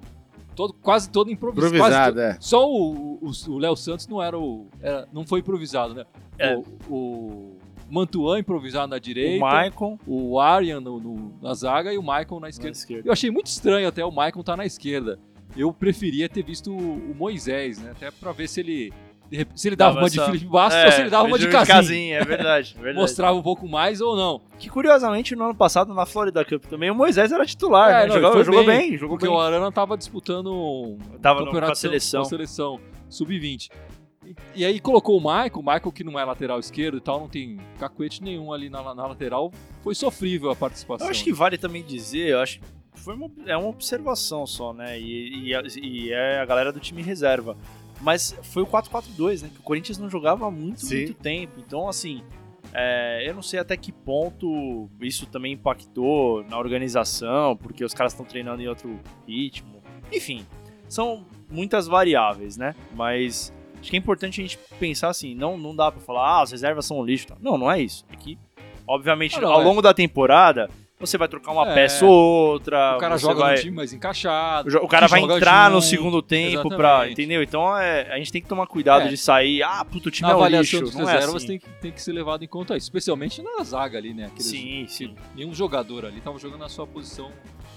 todo, 0.56 0.74
quase 0.74 1.10
toda 1.10 1.30
improvisada. 1.30 1.76
Improvisado, 1.76 2.20
é. 2.22 2.38
Só 2.40 2.66
o 2.68 3.20
Léo 3.60 3.76
Santos 3.76 4.08
não 4.08 4.24
era 4.24 4.40
o. 4.40 4.68
era- 4.82 5.06
não 5.12 5.26
foi 5.28 5.42
improvisado, 5.42 5.94
né? 5.94 6.06
É. 6.40 6.56
O, 6.56 6.64
o 6.90 7.58
Mantuan 7.94 8.40
improvisado 8.40 8.88
na 8.88 8.96
o 8.96 9.00
direita, 9.00 9.40
Maicon 9.46 10.00
o 10.08 10.40
Arian 10.40 10.80
no- 10.80 11.00
no- 11.00 11.34
na 11.42 11.54
zaga 11.54 11.94
e 11.94 11.98
o 11.98 12.02
Michael 12.02 12.28
na 12.34 12.40
na 12.42 12.50
esquerda. 12.50 12.72
esquerda. 12.78 13.08
Eu 13.08 13.14
achei 13.14 13.30
muito 13.30 13.48
estranho 13.48 13.88
até 13.88 14.04
o 14.04 14.10
Michael 14.10 14.40
estar 14.40 14.58
na 14.58 14.66
esquerda. 14.66 15.20
Eu 15.56 15.72
preferia 15.72 16.28
ter 16.28 16.44
visto 16.44 16.72
o, 16.72 16.78
o 17.12 17.16
Moisés, 17.16 17.80
né? 17.80 17.92
Até 17.92 18.10
pra 18.10 18.32
ver 18.32 18.48
se 18.48 18.60
ele. 18.60 18.92
Se 19.56 19.68
ele 19.68 19.76
dava 19.76 19.96
Dava 19.96 20.04
uma 20.04 20.10
de 20.12 20.20
Felipe 20.24 20.46
Bastos 20.46 20.80
É, 20.80 20.86
ou 20.86 20.92
se 20.92 21.02
ele 21.02 21.10
dava 21.10 21.24
uma 21.28 21.38
de 21.40 21.46
Júnior 21.46 21.66
Casim. 21.66 22.12
é 22.12 22.24
verdade, 22.24 22.76
é 22.78 22.82
verdade. 22.82 22.98
Mostrava 23.02 23.36
um 23.36 23.42
pouco 23.42 23.68
mais 23.68 24.00
ou 24.00 24.16
não. 24.16 24.42
Que 24.60 24.70
curiosamente, 24.70 25.36
no 25.36 25.46
ano 25.46 25.56
passado, 25.56 25.92
na 25.92 26.06
Florida 26.06 26.46
Cup 26.46 26.66
também, 26.66 26.92
o 26.92 26.96
Moisés 26.96 27.32
era 27.32 27.44
titular, 27.46 27.90
É, 27.90 27.94
né? 27.94 28.14
não, 28.14 28.22
jogou, 28.22 28.44
jogou 28.44 28.64
bem, 28.66 28.90
bem, 28.92 28.98
jogou 28.98 29.18
Porque 29.18 29.28
bem. 29.28 29.36
o 29.36 29.40
Arana 29.40 29.72
tava 29.72 29.98
disputando 29.98 30.54
um 30.54 30.98
Tava 31.20 31.40
campeonato 31.46 31.68
com 31.68 31.72
a 31.72 31.76
seleção. 31.76 32.22
com 32.22 32.28
a 32.28 32.30
seleção 32.30 32.80
sub-20. 33.10 33.70
E, 34.56 34.62
e 34.62 34.66
aí 34.66 34.80
colocou 34.80 35.18
o 35.18 35.22
Michael, 35.22 35.52
o 35.56 35.60
Michael 35.60 35.92
que 35.92 36.04
não 36.04 36.20
é 36.20 36.24
lateral 36.24 36.60
esquerdo 36.60 36.98
e 36.98 37.02
tal, 37.02 37.20
não 37.20 37.28
tem 37.30 37.58
cacuete 37.80 38.22
nenhum 38.24 38.52
ali 38.54 38.70
na, 38.70 38.82
na 38.94 39.08
lateral. 39.08 39.52
Foi 39.82 39.96
sofrível 39.96 40.50
a 40.52 40.56
participação. 40.56 41.08
Eu 41.08 41.12
acho 41.12 41.24
que 41.24 41.34
vale 41.34 41.58
também 41.58 41.84
dizer, 41.84 42.30
eu 42.30 42.40
acho 42.40 42.60
que 42.60 42.66
foi 43.00 43.16
uma, 43.16 43.30
é 43.46 43.58
uma 43.58 43.70
observação 43.70 44.46
só, 44.46 44.74
né? 44.74 45.00
E, 45.00 45.48
e, 45.50 45.56
a- 45.56 45.64
e 45.82 46.12
é 46.12 46.40
a 46.40 46.46
galera 46.46 46.72
do 46.72 46.80
time 46.80 47.02
reserva. 47.02 47.58
Mas 48.02 48.38
foi 48.44 48.64
o 48.64 48.68
4-4-2, 48.68 49.42
né? 49.44 49.50
Que 49.54 49.60
o 49.60 49.64
Corinthians 49.64 49.98
não 49.98 50.10
jogava 50.10 50.46
há 50.48 50.52
muito, 50.52 50.86
Sim. 50.86 50.98
muito 50.98 51.14
tempo. 51.16 51.54
Então, 51.58 51.88
assim, 51.88 52.22
é, 52.74 53.24
eu 53.28 53.34
não 53.34 53.42
sei 53.42 53.60
até 53.60 53.78
que 53.78 53.92
ponto 53.92 54.90
isso 55.02 55.26
também 55.26 55.54
impactou 55.54 56.44
na 56.46 56.58
organização, 56.60 57.56
porque 57.56 57.84
os 57.84 57.94
caras 57.94 58.12
estão 58.14 58.26
treinando 58.26 58.62
em 58.62 58.68
outro 58.68 59.00
ritmo. 59.28 59.82
Enfim, 60.12 60.46
são 60.90 61.26
muitas 61.50 61.88
variáveis, 61.88 62.58
né? 62.58 62.76
Mas 62.94 63.54
acho 63.84 63.90
que 63.92 63.96
é 63.96 64.00
importante 64.00 64.40
a 64.42 64.44
gente 64.44 64.58
pensar 64.80 65.10
assim, 65.10 65.36
não, 65.36 65.58
não 65.58 65.76
dá 65.76 65.92
pra 65.92 66.02
falar, 66.02 66.26
ah, 66.40 66.42
as 66.42 66.52
reservas 66.52 66.86
são 66.86 67.00
um 67.00 67.06
lixo. 67.06 67.28
tá? 67.28 67.36
Não, 67.40 67.58
não 67.58 67.70
é 67.72 67.80
isso. 67.82 68.04
É 68.12 68.16
que, 68.16 68.38
obviamente, 68.88 69.38
Ah, 69.38 69.42
não, 69.42 69.52
ao 69.52 69.62
é. 69.62 69.64
longo 69.64 69.82
da 69.82 69.94
temporada, 69.94 70.70
você 71.00 71.18
vai 71.18 71.28
trocar 71.28 71.52
uma 71.52 71.70
É. 71.70 71.74
peça 71.74 72.06
ou 72.06 72.12
outra. 72.54 72.96
o 72.96 73.00
cara 73.00 73.18
joga 73.18 73.40
vai... 73.42 73.56
no 73.56 73.62
time 73.62 73.76
mais 73.76 73.92
encaixado. 73.92 74.70
o 74.78 74.88
cara 74.88 75.08
vai 75.08 75.20
entrar 75.22 75.70
no 75.70 75.82
segundo 75.82 76.22
tempo 76.22 76.70
pra. 76.70 76.78
Exatamente. 76.92 77.12
Entendeu? 77.12 77.44
Então 77.44 77.78
é, 77.78 78.10
a 78.14 78.18
gente 78.18 78.32
tem 78.32 78.42
que 78.42 78.48
tomar 78.48 78.66
cuidado 78.68 79.06
É. 79.06 79.08
de 79.10 79.18
sair. 79.18 79.62
Ah, 79.64 79.84
puto, 79.84 80.08
o 80.08 80.12
time 80.12 80.30
Na 80.30 80.34
é 80.34 80.38
um 80.38 80.48
lixo. 80.48 80.80
dos 80.80 80.96
Não 80.96 81.10
é 81.10 81.14
reservas 81.14 81.36
assim. 81.36 81.48
tem, 81.48 81.60
que, 81.60 81.70
tem 81.82 81.92
que 81.92 82.02
ser 82.02 82.14
levado 82.14 82.44
em 82.44 82.48
conta 82.48 82.78
isso, 82.78 82.86
especialmente 82.86 83.42
na 83.42 83.62
zaga 83.66 83.98
ali, 83.98 84.14
né? 84.14 84.28
Aqueles- 84.28 84.46
Sim, 84.46 84.86
sim. 84.88 85.14
nenhum 85.36 85.54
jogador 85.54 86.06
ali 86.06 86.20
estava 86.20 86.40
jogando 86.40 86.62
na 86.62 86.70
sua 86.70 86.88
posição 86.88 87.32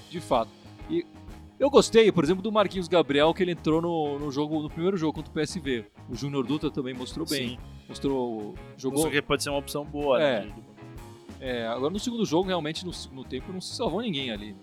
de 0.08 0.20
fato. 0.20 0.50
E 0.88 1.04
eu 1.58 1.70
gostei, 1.70 2.10
por 2.12 2.22
exemplo, 2.24 2.42
do 2.42 2.52
Marquinhos 2.52 2.88
Gabriel, 2.88 3.32
que 3.34 3.42
ele 3.42 3.52
entrou 3.52 3.80
no, 3.80 4.18
no 4.18 4.30
jogo, 4.30 4.62
no 4.62 4.68
primeiro 4.70 4.96
jogo 4.96 5.12
contra 5.14 5.30
o 5.30 5.34
PSV. 5.34 5.84
O 6.08 6.14
Júnior 6.14 6.44
Dutra 6.46 6.70
também 6.70 6.94
mostrou 6.94 7.26
bem. 7.26 7.50
Sim. 7.50 7.58
Mostrou. 7.88 8.54
Jogou. 8.76 8.98
Mostrou 8.98 9.12
que 9.12 9.22
pode 9.22 9.42
ser 9.42 9.50
uma 9.50 9.58
opção 9.58 9.84
boa, 9.84 10.20
É. 10.22 10.40
né? 10.40 10.52
É, 11.38 11.66
agora 11.66 11.92
no 11.92 11.98
segundo 11.98 12.24
jogo, 12.24 12.48
realmente, 12.48 12.84
no 12.84 12.92
segundo 12.92 13.22
tempo, 13.22 13.52
não 13.52 13.60
se 13.60 13.76
salvou 13.76 14.00
ninguém 14.00 14.30
ali. 14.30 14.56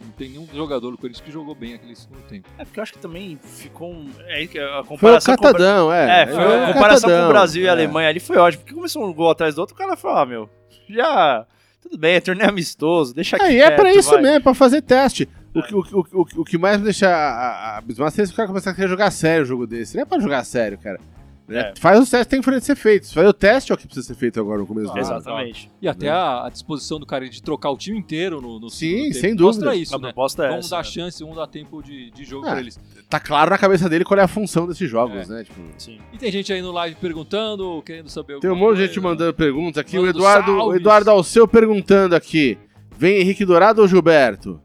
Não 0.00 0.10
tem 0.12 0.28
nenhum 0.30 0.46
jogador 0.54 0.90
do 0.92 0.96
Corinthians 0.96 1.20
que 1.24 1.32
jogou 1.32 1.54
bem 1.54 1.74
aquele 1.74 1.94
segundo 1.96 2.22
tempo. 2.28 2.48
É 2.58 2.64
porque 2.64 2.78
eu 2.78 2.82
acho 2.82 2.92
que 2.92 2.98
também 3.00 3.38
ficou 3.42 3.92
um. 3.92 4.08
É, 4.28 4.46
que 4.46 4.58
a 4.58 4.68
Foi 4.68 4.80
o 4.82 4.84
comparação 4.84 5.36
com 5.36 5.40
o 5.40 5.46
catadão, 5.46 5.92
é. 5.92 6.22
É, 6.22 6.26
foi 6.26 6.34
Foi 6.36 6.64
a 6.64 6.72
comparação 6.72 7.00
com 7.10 7.14
catadão, 7.14 7.28
o 7.28 7.32
Brasil 7.32 7.62
e 7.64 7.66
a 7.66 7.68
é. 7.68 7.72
Alemanha 7.72 8.08
ali 8.08 8.20
foi 8.20 8.36
ótimo. 8.36 8.62
Porque 8.62 8.74
começou 8.74 9.04
um 9.04 9.12
gol 9.12 9.30
atrás 9.30 9.54
do 9.56 9.60
outro, 9.60 9.74
o 9.74 9.78
cara 9.78 9.96
falou, 9.96 10.18
ah, 10.18 10.26
meu, 10.26 10.50
já. 10.88 11.44
Tudo 11.80 11.98
bem, 11.98 12.14
é 12.14 12.20
torneio 12.20 12.48
amistoso, 12.48 13.12
deixa 13.12 13.36
aqui. 13.36 13.44
É, 13.46 13.52
e 13.52 13.60
é 13.60 13.70
pra 13.72 13.92
isso 13.92 14.10
vai. 14.10 14.22
mesmo, 14.22 14.42
pra 14.42 14.54
fazer 14.54 14.80
teste. 14.82 15.28
O, 15.54 15.62
que- 15.62 15.74
o, 15.74 15.78
o, 15.80 16.20
o, 16.20 16.24
que- 16.24 16.40
o 16.40 16.44
que 16.44 16.56
mais 16.58 16.78
me 16.78 16.84
deixa 16.84 17.08
a- 17.08 17.76
abismado 17.78 18.14
é 18.20 18.24
se 18.26 18.32
o 18.32 18.34
cara 18.36 18.48
começar 18.48 18.70
a 18.70 18.74
querer 18.74 18.88
jogar 18.88 19.10
sério 19.10 19.42
o 19.42 19.46
jogo 19.46 19.66
desse. 19.66 19.96
Não 19.96 20.02
é 20.02 20.06
pra 20.06 20.18
jogar 20.18 20.44
sério, 20.44 20.78
cara. 20.78 20.98
né? 20.98 21.72
É. 21.74 21.74
Faz 21.78 22.00
os 22.00 22.08
testes 22.08 22.26
que 22.26 22.30
tem 22.30 22.40
que 22.54 22.60
ser 22.64 22.74
feitos. 22.76 23.12
Faz 23.12 23.28
o 23.28 23.32
teste 23.34 23.70
é 23.70 23.74
o 23.74 23.76
que 23.78 23.84
precisa 23.86 24.06
ser 24.06 24.14
feito 24.14 24.40
agora 24.40 24.60
no 24.60 24.66
começo 24.66 24.86
do 24.86 24.92
Claro. 24.92 25.06
ano. 25.08 25.18
Exatamente. 25.18 25.70
E 25.82 25.86
até 25.88 26.08
a, 26.08 26.46
a 26.46 26.48
disposição 26.48 26.98
do 26.98 27.04
cara 27.04 27.28
de 27.28 27.42
trocar 27.42 27.68
o 27.70 27.76
time 27.76 27.98
inteiro 27.98 28.40
no, 28.40 28.58
no 28.58 28.70
Sim, 28.70 29.12
sem 29.12 29.34
mostra 29.34 29.66
dúvida. 29.66 29.74
isso, 29.76 29.94
A 29.94 29.98
né? 29.98 30.04
proposta 30.04 30.44
é 30.44 30.48
Vamos 30.48 30.64
essa. 30.66 30.76
dar 30.76 30.82
né? 30.82 30.84
chance, 30.84 31.20
vamos 31.22 31.36
dar 31.36 31.46
tempo 31.48 31.82
de, 31.82 32.10
de 32.12 32.24
jogo 32.24 32.46
Ah. 32.46 32.52
pra 32.52 32.60
eles. 32.60 32.80
Tá 33.10 33.20
claro 33.20 33.50
na 33.50 33.58
cabeça 33.58 33.86
dele 33.90 34.04
qual 34.04 34.18
é 34.18 34.22
a 34.22 34.28
função 34.28 34.66
desses 34.66 34.88
jogos, 34.88 35.28
É. 35.28 35.34
né? 35.34 35.44
Tipo, 35.44 35.60
Sim. 35.76 35.98
E 36.14 36.16
tem 36.16 36.32
gente 36.32 36.50
aí 36.50 36.62
no 36.62 36.72
live 36.72 36.96
perguntando, 36.98 37.82
querendo 37.84 38.08
saber 38.08 38.38
tem 38.38 38.48
um 38.50 38.56
monte 38.56 38.76
de 38.78 38.86
gente 38.86 38.98
mandando 39.00 39.34
perguntas 39.34 39.78
aqui. 39.78 39.98
O 39.98 40.06
Eduardo, 40.06 40.52
o. 40.52 40.74
Eduardo 40.74 41.10
Alceu 41.10 41.46
perguntando 41.46 42.14
aqui. 42.16 42.56
Vem 42.96 43.20
Henrique 43.20 43.44
Dourado 43.44 43.82
ou 43.82 43.88
Gilberto? 43.88 44.58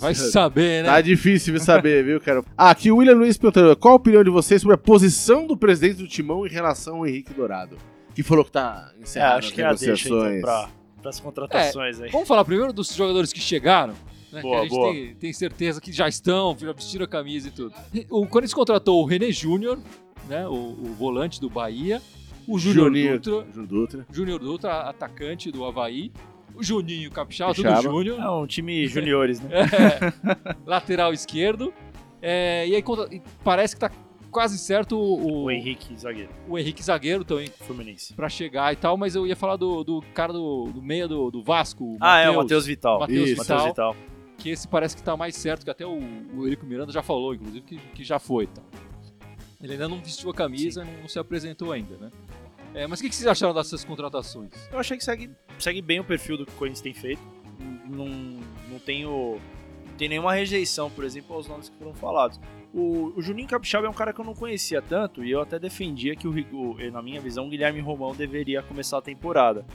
Vai 0.00 0.14
saber, 0.14 0.82
né? 0.82 0.88
Tá 0.88 1.00
difícil 1.00 1.54
de 1.54 1.60
saber, 1.62 2.04
viu, 2.04 2.20
cara? 2.20 2.42
Ah, 2.56 2.70
aqui 2.70 2.90
o 2.90 2.96
William 2.96 3.14
Luiz 3.14 3.36
perguntando, 3.36 3.76
qual 3.76 3.92
a 3.92 3.96
opinião 3.96 4.24
de 4.24 4.30
vocês 4.30 4.62
sobre 4.62 4.74
a 4.74 4.78
posição 4.78 5.46
do 5.46 5.56
presidente 5.56 5.96
do 5.96 6.08
Timão 6.08 6.46
em 6.46 6.50
relação 6.50 6.96
ao 6.96 7.06
Henrique 7.06 7.32
Dourado? 7.34 7.76
Que 8.14 8.22
falou 8.22 8.44
que 8.44 8.52
tá 8.52 8.90
É, 8.98 9.02
encerrado 9.02 9.38
acho 9.38 9.48
as 9.48 9.54
que 9.54 9.62
é 9.62 9.64
a 9.64 9.72
deixa 9.72 10.08
então 10.08 10.40
pra, 10.40 10.68
pras 11.02 11.20
contratações 11.20 12.00
aí. 12.00 12.10
Vamos 12.10 12.26
falar 12.26 12.44
primeiro 12.44 12.72
dos 12.72 12.94
jogadores 12.94 13.32
que 13.32 13.40
chegaram. 13.40 13.94
Né, 14.32 14.42
Boa, 14.42 14.54
que 14.54 14.60
a 14.60 14.62
gente 14.68 14.76
boa. 14.78 14.92
tem, 14.92 15.14
tem 15.16 15.32
certeza 15.32 15.80
que 15.80 15.92
já 15.92 16.08
estão, 16.08 16.56
já 16.58 16.72
vestiram 16.72 17.04
a 17.04 17.08
camisa 17.08 17.48
e 17.48 17.50
tudo. 17.50 17.74
O 18.08 18.26
Corinthians 18.26 18.54
contratou 18.54 19.02
o 19.02 19.04
René 19.04 19.32
Júnior, 19.32 19.78
né, 20.28 20.46
o, 20.46 20.52
o 20.52 20.94
volante 20.96 21.40
do 21.40 21.50
Bahia, 21.50 22.00
o 22.46 22.56
Júnior 22.56 22.90
Dutra, 22.92 23.46
Júnior 23.52 23.66
Dutra. 23.66 24.06
Júnior 24.12 24.38
Dutra, 24.38 24.72
atacante 24.82 25.50
do 25.50 25.64
Havaí, 25.64 26.12
o 26.54 26.62
Juninho 26.62 27.10
Capixaba, 27.10 27.54
tudo 27.54 27.64
Capixaba. 27.64 27.94
Júnior, 27.94 28.20
É 28.20 28.30
um 28.30 28.46
time 28.46 28.86
juniores, 28.86 29.40
né? 29.40 29.50
É, 29.52 30.46
lateral 30.66 31.12
esquerdo. 31.12 31.72
É, 32.22 32.66
e 32.68 32.74
aí 32.76 32.84
e 33.10 33.22
parece 33.42 33.74
que 33.74 33.80
tá 33.80 33.90
quase 34.30 34.58
certo 34.58 34.96
o, 34.96 35.44
O 35.44 35.50
Henrique, 35.50 35.96
zagueiro, 35.96 36.30
o 36.48 36.58
Henrique 36.58 36.82
Zagueiro 36.82 37.24
também 37.24 37.48
Fluminense. 37.48 38.14
pra 38.14 38.28
chegar 38.28 38.72
e 38.72 38.76
tal, 38.76 38.96
mas 38.96 39.14
eu 39.16 39.26
ia 39.26 39.34
falar 39.34 39.56
do, 39.56 39.82
do 39.82 40.02
cara 40.14 40.32
do, 40.32 40.66
do 40.72 40.82
meia 40.82 41.08
do, 41.08 41.30
do 41.30 41.42
Vasco, 41.42 41.84
o 41.84 41.98
Ah, 42.00 42.20
é, 42.20 42.30
o 42.30 42.36
Matheus, 42.36 42.66
Vital. 42.66 43.00
Matheus 43.00 43.30
Vital, 43.30 43.66
Vital. 43.66 43.96
que 44.38 44.50
esse 44.50 44.68
parece 44.68 44.96
que 44.96 45.02
tá 45.02 45.16
mais 45.16 45.34
certo, 45.34 45.64
que 45.64 45.70
até 45.70 45.84
o, 45.86 45.98
o 46.34 46.44
Eurico 46.44 46.64
Miranda 46.66 46.92
já 46.92 47.02
falou, 47.02 47.34
inclusive, 47.34 47.62
que, 47.62 47.78
que 47.78 48.04
já 48.04 48.18
foi. 48.18 48.46
Tá. 48.46 48.62
Ele 49.62 49.72
ainda 49.72 49.88
não 49.88 49.98
vestiu 50.00 50.30
a 50.30 50.34
camisa, 50.34 50.84
não, 50.84 50.92
não 51.02 51.08
se 51.08 51.18
apresentou 51.18 51.72
ainda, 51.72 51.96
né? 51.96 52.10
É, 52.74 52.86
mas 52.86 53.00
o 53.00 53.02
que, 53.02 53.14
vocês 53.14 53.26
acharam 53.26 53.52
dessas 53.52 53.84
contratações? 53.84 54.50
Eu 54.72 54.78
achei 54.78 54.96
que 54.96 55.04
segue, 55.04 55.30
segue 55.58 55.82
bem 55.82 56.00
o 56.00 56.04
perfil 56.04 56.36
do 56.36 56.46
que 56.46 56.52
o 56.52 56.56
Corinthians 56.56 56.80
tem 56.80 56.94
feito. 56.94 57.22
Não, 57.88 58.06
não 58.68 58.78
tenho. 58.78 59.38
Tem 59.98 60.08
nenhuma 60.08 60.32
rejeição, 60.32 60.88
por 60.90 61.04
exemplo, 61.04 61.34
aos 61.34 61.46
nomes 61.46 61.68
que 61.68 61.76
foram 61.76 61.92
falados. 61.92 62.40
O, 62.72 63.12
o 63.16 63.20
Juninho 63.20 63.48
Capixaba 63.48 63.86
é 63.86 63.90
um 63.90 63.94
cara 63.94 64.12
que 64.12 64.20
eu 64.20 64.24
não 64.24 64.34
conhecia 64.34 64.80
tanto 64.80 65.24
e 65.24 65.30
eu 65.30 65.40
até 65.40 65.58
defendia 65.58 66.14
que, 66.14 66.26
o, 66.26 66.90
na 66.90 67.02
minha 67.02 67.20
visão, 67.20 67.46
o 67.46 67.50
Guilherme 67.50 67.80
Romão 67.80 68.14
deveria 68.14 68.62
começar 68.62 68.98
a 68.98 69.02
temporada. 69.02 69.66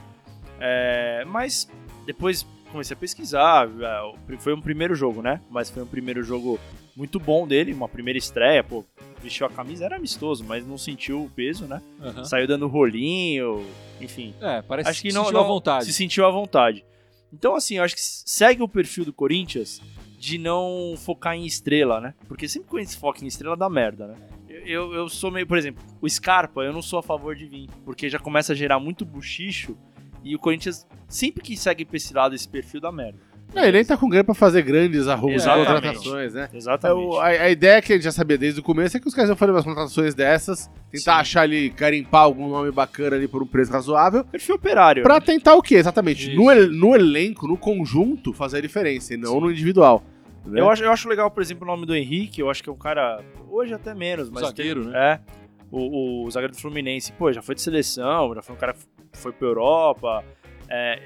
É, 0.60 1.24
mas 1.28 1.70
depois 2.06 2.48
comecei 2.72 2.96
a 2.96 3.00
pesquisar. 3.00 3.68
é, 3.68 4.38
Foi 4.38 4.54
um 4.54 4.62
primeiro 4.62 4.96
jogo, 4.96 5.22
né? 5.22 5.42
Mas 5.50 5.70
foi 5.70 5.84
um 5.84 5.88
primeiro 5.88 6.24
jogo 6.24 6.60
muito 6.96 7.20
bom 7.20 7.46
dele, 7.46 7.74
uma 7.74 7.90
primeira 7.90 8.18
estreia. 8.18 8.64
Pô, 8.64 8.84
vestiu 9.26 9.46
a 9.46 9.50
camisa, 9.50 9.84
era 9.86 9.98
amistoso, 9.98 10.44
mas 10.46 10.66
não 10.66 10.78
sentiu 10.78 11.24
o 11.26 11.30
peso, 11.30 11.66
né? 11.66 11.82
Aham. 12.02 12.24
Saiu 12.24 12.48
dando 12.48 12.68
rolinho, 12.68 13.66
enfim 14.00 14.34
É, 14.42 14.62
parece 14.62 14.90
acho 14.90 15.02
que 15.02 15.10
se 15.12 15.16
não, 15.16 15.24
sentiu 15.26 15.38
não- 15.40 15.46
à 15.46 15.48
vontade. 15.48 15.86
se 15.86 15.94
sentiu 15.94 16.26
à 16.26 16.32
vontade. 16.32 16.86
Então, 17.34 17.56
assim, 17.56 17.76
eu 17.76 17.84
acho 17.84 17.96
que 17.96 18.02
segue 18.02 18.62
o 18.62 18.68
perfil 18.68 19.04
do 19.04 19.12
Corinthians 19.12 19.82
de 20.18 20.38
não 20.38 20.96
focar 20.98 21.36
em 21.36 21.46
estrela, 21.46 22.00
né? 22.00 22.14
Porque 22.28 22.48
sempre 22.48 22.64
que 22.66 22.70
o 22.70 22.72
Corinthians 22.72 22.96
foca 22.96 23.24
em 23.24 23.28
estrela 23.28 23.58
dá 23.58 23.70
merda, 23.70 24.08
né? 24.08 24.16
Eu, 24.50 24.62
eu, 24.66 24.94
eu 24.94 25.10
sou 25.10 25.30
meio, 25.30 25.46
por 25.46 25.58
exemplo, 25.58 25.84
o 26.02 26.10
Scarpa, 26.10 26.62
eu 26.62 26.72
não 26.72 26.82
sou 26.82 26.98
a 27.00 27.04
favor 27.04 27.36
de 27.36 27.46
vir, 27.46 27.70
porque 27.84 28.10
já 28.10 28.18
começa 28.18 28.54
a 28.54 28.56
gerar 28.56 28.80
muito 28.80 29.04
buchicho 29.06 29.76
e 30.24 30.34
o 30.36 30.40
Corinthians 30.40 30.88
sempre 31.08 31.44
que 31.44 31.56
segue 31.58 31.84
pra 31.86 31.98
esse 31.98 32.14
lado, 32.14 32.34
esse 32.34 32.48
perfil 32.48 32.80
dá 32.80 32.92
merda. 32.92 33.20
Não, 33.56 33.64
ele 33.64 33.72
nem 33.78 33.86
tá 33.86 33.96
com 33.96 34.10
grana 34.10 34.24
pra 34.26 34.34
fazer 34.36 34.62
grandes 34.64 35.08
arrumos 35.08 35.42
de 35.44 35.50
contratações, 35.50 36.34
né? 36.34 36.50
É, 36.52 36.58
Exatamente. 36.58 37.08
o- 37.08 37.18
a, 37.20 37.26
a 37.28 37.50
ideia 37.50 37.82
que 37.82 37.94
a 37.94 37.96
gente 37.96 38.04
já 38.04 38.12
sabia 38.12 38.38
desde 38.38 38.60
o 38.60 38.64
começo 38.64 38.98
é 38.98 39.00
que 39.00 39.08
os 39.08 39.14
caras 39.16 39.30
iam 39.30 39.38
fazer 39.38 39.52
umas 39.52 39.64
contratações 39.64 40.14
dessas, 40.14 40.70
tentar 40.92 41.14
Sim. 41.16 41.22
achar 41.22 41.42
ali, 41.42 41.70
carimpar 41.70 42.22
algum 42.24 42.50
nome 42.50 42.70
bacana 42.72 43.16
ali 43.16 43.28
por 43.28 43.42
um 43.42 43.48
preço 43.48 43.72
razoável, 43.72 44.26
Perfil 44.26 44.56
operário. 44.56 45.04
pra 45.04 45.22
tentar 45.22 45.56
o 45.56 45.62
quê? 45.62 45.76
Exatamente. 45.76 46.32
Isso. 46.32 46.36
No, 46.36 46.54
no 46.68 46.96
elenco, 46.96 47.48
no 47.48 47.58
conjunto, 47.58 48.34
fazer 48.34 48.58
a 48.58 48.62
diferença, 48.62 49.14
e 49.14 49.18
não 49.18 49.40
no 49.40 49.50
individual. 49.50 50.04
né? 50.46 50.60
Eu 50.60 50.70
acho, 50.70 50.84
eu 50.84 50.92
acho 50.92 51.08
legal, 51.08 51.32
por 51.32 51.42
exemplo, 51.42 51.64
o 51.64 51.68
nome 51.68 51.86
do 51.86 51.96
Henrique, 51.96 52.42
eu 52.42 52.50
acho 52.50 52.62
que 52.62 52.70
é 52.70 52.74
um 52.74 52.78
cara. 52.78 53.22
Hoje 53.50 53.74
até 53.74 53.96
menos, 53.96 54.30
mas. 54.30 54.46
Zagueiro, 54.46 54.84
tem- 54.84 54.92
né? 54.92 55.20
É. 55.32 55.46
O, 55.72 56.26
o 56.26 56.32
zagueiro 56.32 56.54
do 56.54 56.60
Fluminense, 56.62 57.12
pô, 57.14 57.32
já 57.34 57.42
foi 57.42 57.56
de 57.56 57.62
seleção, 57.62 58.34
já 58.36 58.42
foi 58.42 58.56
um 58.56 58.58
cara 58.60 58.74
que 58.74 59.18
foi 59.18 59.32
pra 59.32 59.48
Europa. 59.48 60.24
É, 60.70 61.00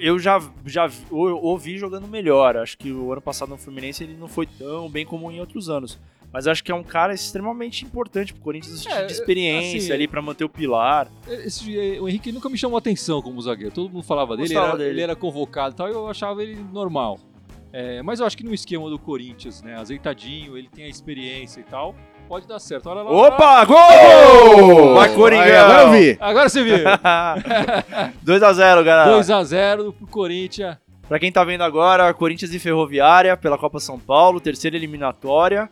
eu, 0.00 0.18
já, 0.18 0.40
já 0.64 0.86
vi- 0.86 1.04
ou- 1.10 1.42
ouvi 1.44 1.78
jogando 1.78 2.06
melhor. 2.08 2.56
Acho 2.56 2.76
que 2.78 2.90
o 2.92 3.12
ano 3.12 3.20
passado 3.20 3.48
no 3.50 3.56
Fluminense 3.58 4.04
ele 4.04 4.16
não 4.16 4.28
foi 4.28 4.46
tão 4.46 4.88
bem 4.88 5.04
como 5.04 5.30
em 5.30 5.40
outros 5.40 5.68
anos. 5.70 5.98
Mas 6.32 6.46
acho 6.46 6.62
que 6.62 6.70
é 6.70 6.74
um 6.74 6.82
cara 6.82 7.14
extremamente 7.14 7.84
importante 7.84 8.34
pro 8.34 8.42
Corinthians 8.42 8.84
É, 8.86 9.04
de 9.06 9.12
experiência 9.12 9.78
assim, 9.78 9.92
ali 9.92 10.06
pra 10.08 10.20
manter 10.20 10.44
o 10.44 10.48
pilar. 10.48 11.08
Esse- 11.26 11.78
eh, 11.78 12.00
o 12.00 12.08
Henrique 12.08 12.30
nunca 12.32 12.48
me 12.50 12.58
chamou 12.58 12.76
atenção 12.76 13.22
como 13.22 13.40
zagueiro. 13.40 13.72
Todo 13.72 13.88
mundo 13.90 14.02
falava 14.02 14.36
dele, 14.36 14.54
era- 14.54 14.76
dele. 14.76 14.90
ele 14.90 15.00
era 15.00 15.16
convocado 15.16 15.74
e 15.74 15.76
tal, 15.76 15.88
eu 15.88 16.08
achava 16.08 16.42
ele 16.42 16.56
normal. 16.72 17.18
É, 17.72 18.02
mas 18.02 18.20
eu 18.20 18.26
acho 18.26 18.36
que 18.36 18.44
no 18.44 18.52
esquema 18.54 18.88
do 18.90 18.98
Corinthians, 18.98 19.62
né, 19.62 19.76
azeitadinho, 19.76 20.56
ele 20.58 20.68
tem 20.68 20.84
a 20.84 20.88
experiência 20.88 21.60
e 21.60 21.64
tal, 21.64 21.94
pode 22.28 22.46
dar 22.46 22.58
certo. 22.58 22.88
Olha 22.88 23.02
lá. 23.02 23.10
Opa, 23.10 23.64
gol! 23.64 24.94
Vai, 24.94 25.08
Aí, 25.08 25.14
Coringão! 25.14 25.44
agora 25.64 25.82
eu 25.82 25.90
vi. 25.92 26.16
Agora 26.20 26.48
você 26.48 26.62
viu. 26.64 26.76
2x0, 28.24 28.84
galera. 28.84 29.10
2x0 29.18 29.92
pro 29.94 30.06
Corinthians. 30.06 30.76
Pra 31.08 31.18
quem 31.20 31.30
tá 31.30 31.44
vendo 31.44 31.62
agora, 31.62 32.12
Corinthians 32.12 32.52
e 32.52 32.58
Ferroviária 32.58 33.36
pela 33.36 33.56
Copa 33.56 33.78
São 33.78 33.98
Paulo, 33.98 34.40
terceira 34.40 34.76
eliminatória. 34.76 35.70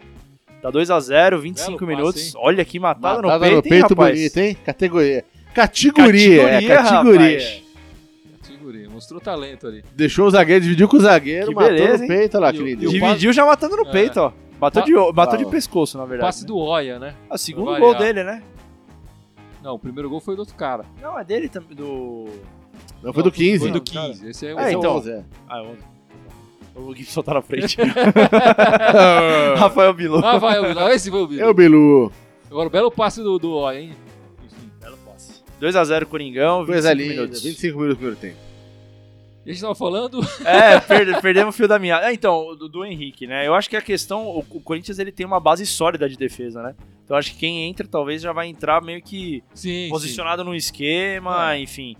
Tá 0.63 0.71
2x0, 0.71 1.39
25 1.39 1.85
Belo 1.85 1.87
minutos. 1.99 2.23
passe, 2.23 2.37
Olha 2.39 2.65
que 2.65 2.79
matada, 2.79 3.21
Matada 3.21 3.35
no 3.35 3.41
peito, 3.41 3.51
no 3.51 3.57
hein, 3.57 3.63
peito 3.69 3.89
rapaz? 3.95 4.15
bonito, 4.17 4.37
hein? 4.39 4.57
Categoria. 4.65 5.25
Categoria, 5.53 6.43
é, 6.43 6.63
categoria. 6.63 7.39
rapaz. 7.39 7.63
Segurei, 8.43 8.89
mostrou 8.89 9.21
talento 9.21 9.67
ali. 9.67 9.85
Deixou 9.95 10.27
o 10.27 10.31
zagueiro, 10.31 10.63
dividiu 10.63 10.89
com 10.89 10.97
o 10.97 11.01
zagueiro, 11.01 11.49
Que 11.49 11.55
matou 11.55 11.71
beleza, 11.71 11.97
no 11.99 12.03
hein? 12.05 12.09
peito, 12.09 12.37
olha 12.37 12.45
lá, 12.47 12.51
E 12.51 12.55
que 12.57 12.63
o- 12.63 12.67
lindo. 12.67 12.85
e 12.85 12.87
o 12.87 12.91
Dividiu 12.91 13.33
já 13.33 13.45
matando 13.45 13.77
no 13.77 13.87
É. 13.89 13.93
peito, 13.93 14.21
ó. 14.21 14.33
Bateu, 14.71 14.83
Pa- 14.83 15.07
de, 15.07 15.13
bateu 15.13 15.39
de 15.39 15.47
pescoço, 15.47 15.97
na 15.99 16.05
verdade. 16.05 16.29
Passe 16.29 16.43
né? 16.43 16.47
do 16.49 16.57
Oia, 16.59 16.99
né? 16.99 17.15
Ah, 17.31 17.39
segundo 17.39 17.71
Vai 17.71 17.81
gol 17.81 17.93
variar. 17.93 18.15
dele, 18.15 18.25
né? 18.25 18.43
Não, 19.63 19.75
o 19.75 19.79
primeiro 19.79 20.11
gol 20.11 20.21
foi 20.21 20.35
do 20.37 20.41
outro 20.41 20.55
cara. 20.55 20.85
Não, 21.01 21.19
é 21.19 21.25
dele 21.25 21.49
também, 21.49 21.75
do... 21.77 22.29
Não, 23.03 23.13
foi 23.13 23.23
do 23.23 23.31
15. 23.33 23.59
Foi 23.61 23.71
do 23.71 23.79
Não, 23.79 23.85
cara. 23.85 24.09
15. 24.09 24.29
Esse 24.29 24.47
é 24.47 24.55
o 24.55 24.59
É, 24.59 24.73
então. 24.73 24.97
11, 24.97 25.11
é. 25.11 25.25
Ah, 25.49 25.59
é 25.59 25.63
11. 25.63 25.79
O 26.77 26.95
Gibson 26.95 27.23
tá 27.23 27.35
na 27.35 27.43
frente. 27.43 27.77
Rafael 29.57 29.93
Bilu. 29.95 30.25
Ah, 30.25 30.39
vai, 30.39 30.59
o- 30.59 30.89
esse 30.91 31.11
foi 31.11 31.21
o 31.23 31.27
Bilu. 31.27 31.43
É 31.43 31.49
o 31.49 31.55
Bilu. 31.55 32.13
Agora, 32.51 32.67
o 32.69 32.71
belo 32.71 32.91
passe 32.91 33.23
do, 33.23 33.39
do 33.39 33.53
Oia, 33.53 33.81
hein? 33.81 33.93
Enfim. 34.45 34.71
Belo 34.81 34.97
passe. 35.07 35.43
2x0 35.61 36.05
Coringão, 36.07 36.61
25 36.65 36.73
Coisa 36.73 36.93
linda. 36.93 37.15
minutos. 37.15 37.43
25 37.43 37.79
minutos 37.79 37.95
no 37.95 37.97
primeiro 37.97 38.21
tempo. 38.21 38.54
A 39.45 39.49
gente 39.51 39.61
tava 39.61 39.75
falando. 39.75 40.21
É, 40.45 40.81
perde- 40.81 41.21
perdemos 41.21 41.55
o 41.55 41.57
fio 41.57 41.69
da 41.69 41.79
minha. 41.79 41.97
É, 41.99 42.13
então, 42.13 42.57
do, 42.57 42.69
do 42.69 42.85
Henrique, 42.85 43.27
né? 43.27 43.47
Eu 43.47 43.55
acho 43.55 43.69
que 43.69 43.77
a 43.77 43.83
questão, 43.83 44.27
o, 44.27 44.39
o 44.39 44.61
Corinthians 44.61 44.99
ele 44.99 45.13
tem 45.13 45.27
uma 45.27 45.39
base 45.41 45.67
sólida 45.67 46.09
de 46.09 46.17
defesa, 46.17 46.63
né? 46.63 46.75
Então 47.05 47.17
acho 47.17 47.33
que 47.33 47.39
quem 47.39 47.69
entra 47.69 47.87
talvez 47.87 48.23
já 48.23 48.33
vai 48.33 48.49
entrar 48.49 48.83
meio 48.83 49.03
que 49.03 49.45
Sim, 49.55 49.89
posicionado 49.91 50.43
num 50.43 50.55
esquema, 50.55 51.55
É. 51.55 51.59
enfim. 51.61 51.97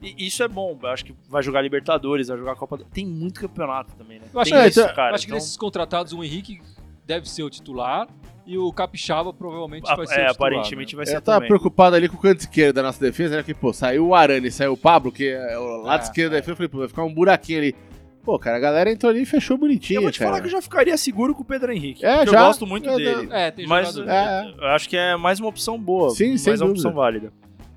E 0.00 0.26
isso 0.26 0.42
é 0.42 0.46
bom, 0.48 0.78
eu 0.80 0.88
acho 0.90 1.04
que 1.04 1.14
vai 1.28 1.42
jogar 1.42 1.62
Libertadores, 1.62 2.28
vai 2.28 2.36
jogar 2.38 2.54
Copa 2.54 2.76
do... 2.76 2.84
Tem 2.84 3.04
muito 3.04 3.40
campeonato 3.40 3.94
também, 3.96 4.18
né? 4.20 4.26
Eu 4.32 4.38
acho 4.40 4.50
Tem 4.52 4.60
que- 4.62 4.68
isso, 4.68 4.80
eu 4.80 4.94
cara. 4.94 5.14
Acho 5.14 5.24
que 5.26 5.32
então- 5.32 5.38
desses 5.38 5.56
contratados, 5.56 6.12
o 6.12 6.22
Henrique 6.22 6.60
deve 7.04 7.28
ser 7.28 7.42
o 7.42 7.50
titular 7.50 8.06
e 8.46 8.56
o 8.56 8.72
Capixaba 8.72 9.32
provavelmente 9.32 9.90
a- 9.90 9.96
vai 9.96 10.06
ser 10.06 10.12
é, 10.20 10.26
titular. 10.28 10.30
aparentemente 10.32 10.94
né? 10.94 10.96
vai 10.98 11.06
ser 11.06 11.16
Eu 11.16 11.22
tava 11.22 11.38
também. 11.38 11.48
preocupado 11.48 11.96
ali 11.96 12.08
com 12.08 12.16
o 12.16 12.20
canto 12.20 12.40
esquerdo 12.40 12.76
da 12.76 12.82
nossa 12.82 13.00
defesa, 13.00 13.36
né? 13.36 13.42
Que, 13.42 13.52
pô, 13.54 13.72
saiu 13.72 14.06
o 14.08 14.14
Arana 14.14 14.46
e 14.46 14.50
saiu 14.52 14.72
o 14.72 14.76
Pablo, 14.76 15.10
que 15.12 15.28
é 15.28 15.58
o 15.58 15.82
lado 15.82 16.00
É, 16.00 16.04
esquerdo 16.04 16.30
da 16.32 16.36
é. 16.38 16.40
defesa. 16.40 16.52
Eu 16.52 16.56
falei, 16.56 16.68
pô, 16.68 16.78
vai 16.78 16.88
ficar 16.88 17.04
um 17.04 17.12
buraquinho 17.12 17.58
ali. 17.58 17.74
Pô, 18.22 18.38
cara, 18.38 18.56
a 18.56 18.60
galera 18.60 18.90
entrou 18.90 19.10
ali 19.10 19.22
e 19.22 19.26
fechou 19.26 19.56
bonitinho, 19.56 19.98
Eu 19.98 20.02
vou 20.02 20.10
te 20.10 20.18
cara. 20.18 20.30
falar 20.30 20.40
que 20.40 20.46
eu 20.48 20.50
já 20.52 20.60
ficaria 20.60 20.96
seguro 20.96 21.32
com 21.34 21.42
o 21.42 21.44
Pedro 21.44 21.72
Henrique. 21.72 22.04
É, 22.04 22.24
já. 22.26 22.40
Eu 22.40 22.46
gosto 22.46 22.66
muito 22.66 22.88
É, 22.88 22.96
dele. 22.96 23.28
É, 23.30 23.50
tem 23.52 23.66
Mas. 23.66 23.96
É. 23.96 24.54
eu 24.58 24.66
acho 24.68 24.88
que 24.88 24.96
é 24.96 25.16
mais 25.16 25.38
uma 25.38 25.48
opção 25.48 25.78
boa. 25.78 26.10
Sim, 26.10 26.30
mais 26.30 26.40
sem 26.40 26.52
uma 26.52 26.58
dúvida. 26.58 26.72
opção 26.74 26.92
válida. 26.92 27.32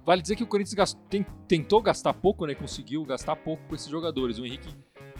Vale 0.06 0.24
dizer 0.24 0.36
que 0.36 0.42
o 0.42 0.48
Corinthians 0.48 0.74
gastou- 0.74 1.02
tem- 1.08 1.26
tentou 1.48 1.80
gastar 1.84 2.14
pouco, 2.16 2.48
né? 2.48 2.56
Conseguiu 2.56 3.04
gastar 3.06 3.36
pouco 3.36 3.62
com 3.70 3.76
esses 3.76 3.88
jogadores. 3.88 4.40
O 4.40 4.46
Henrique 4.46 4.68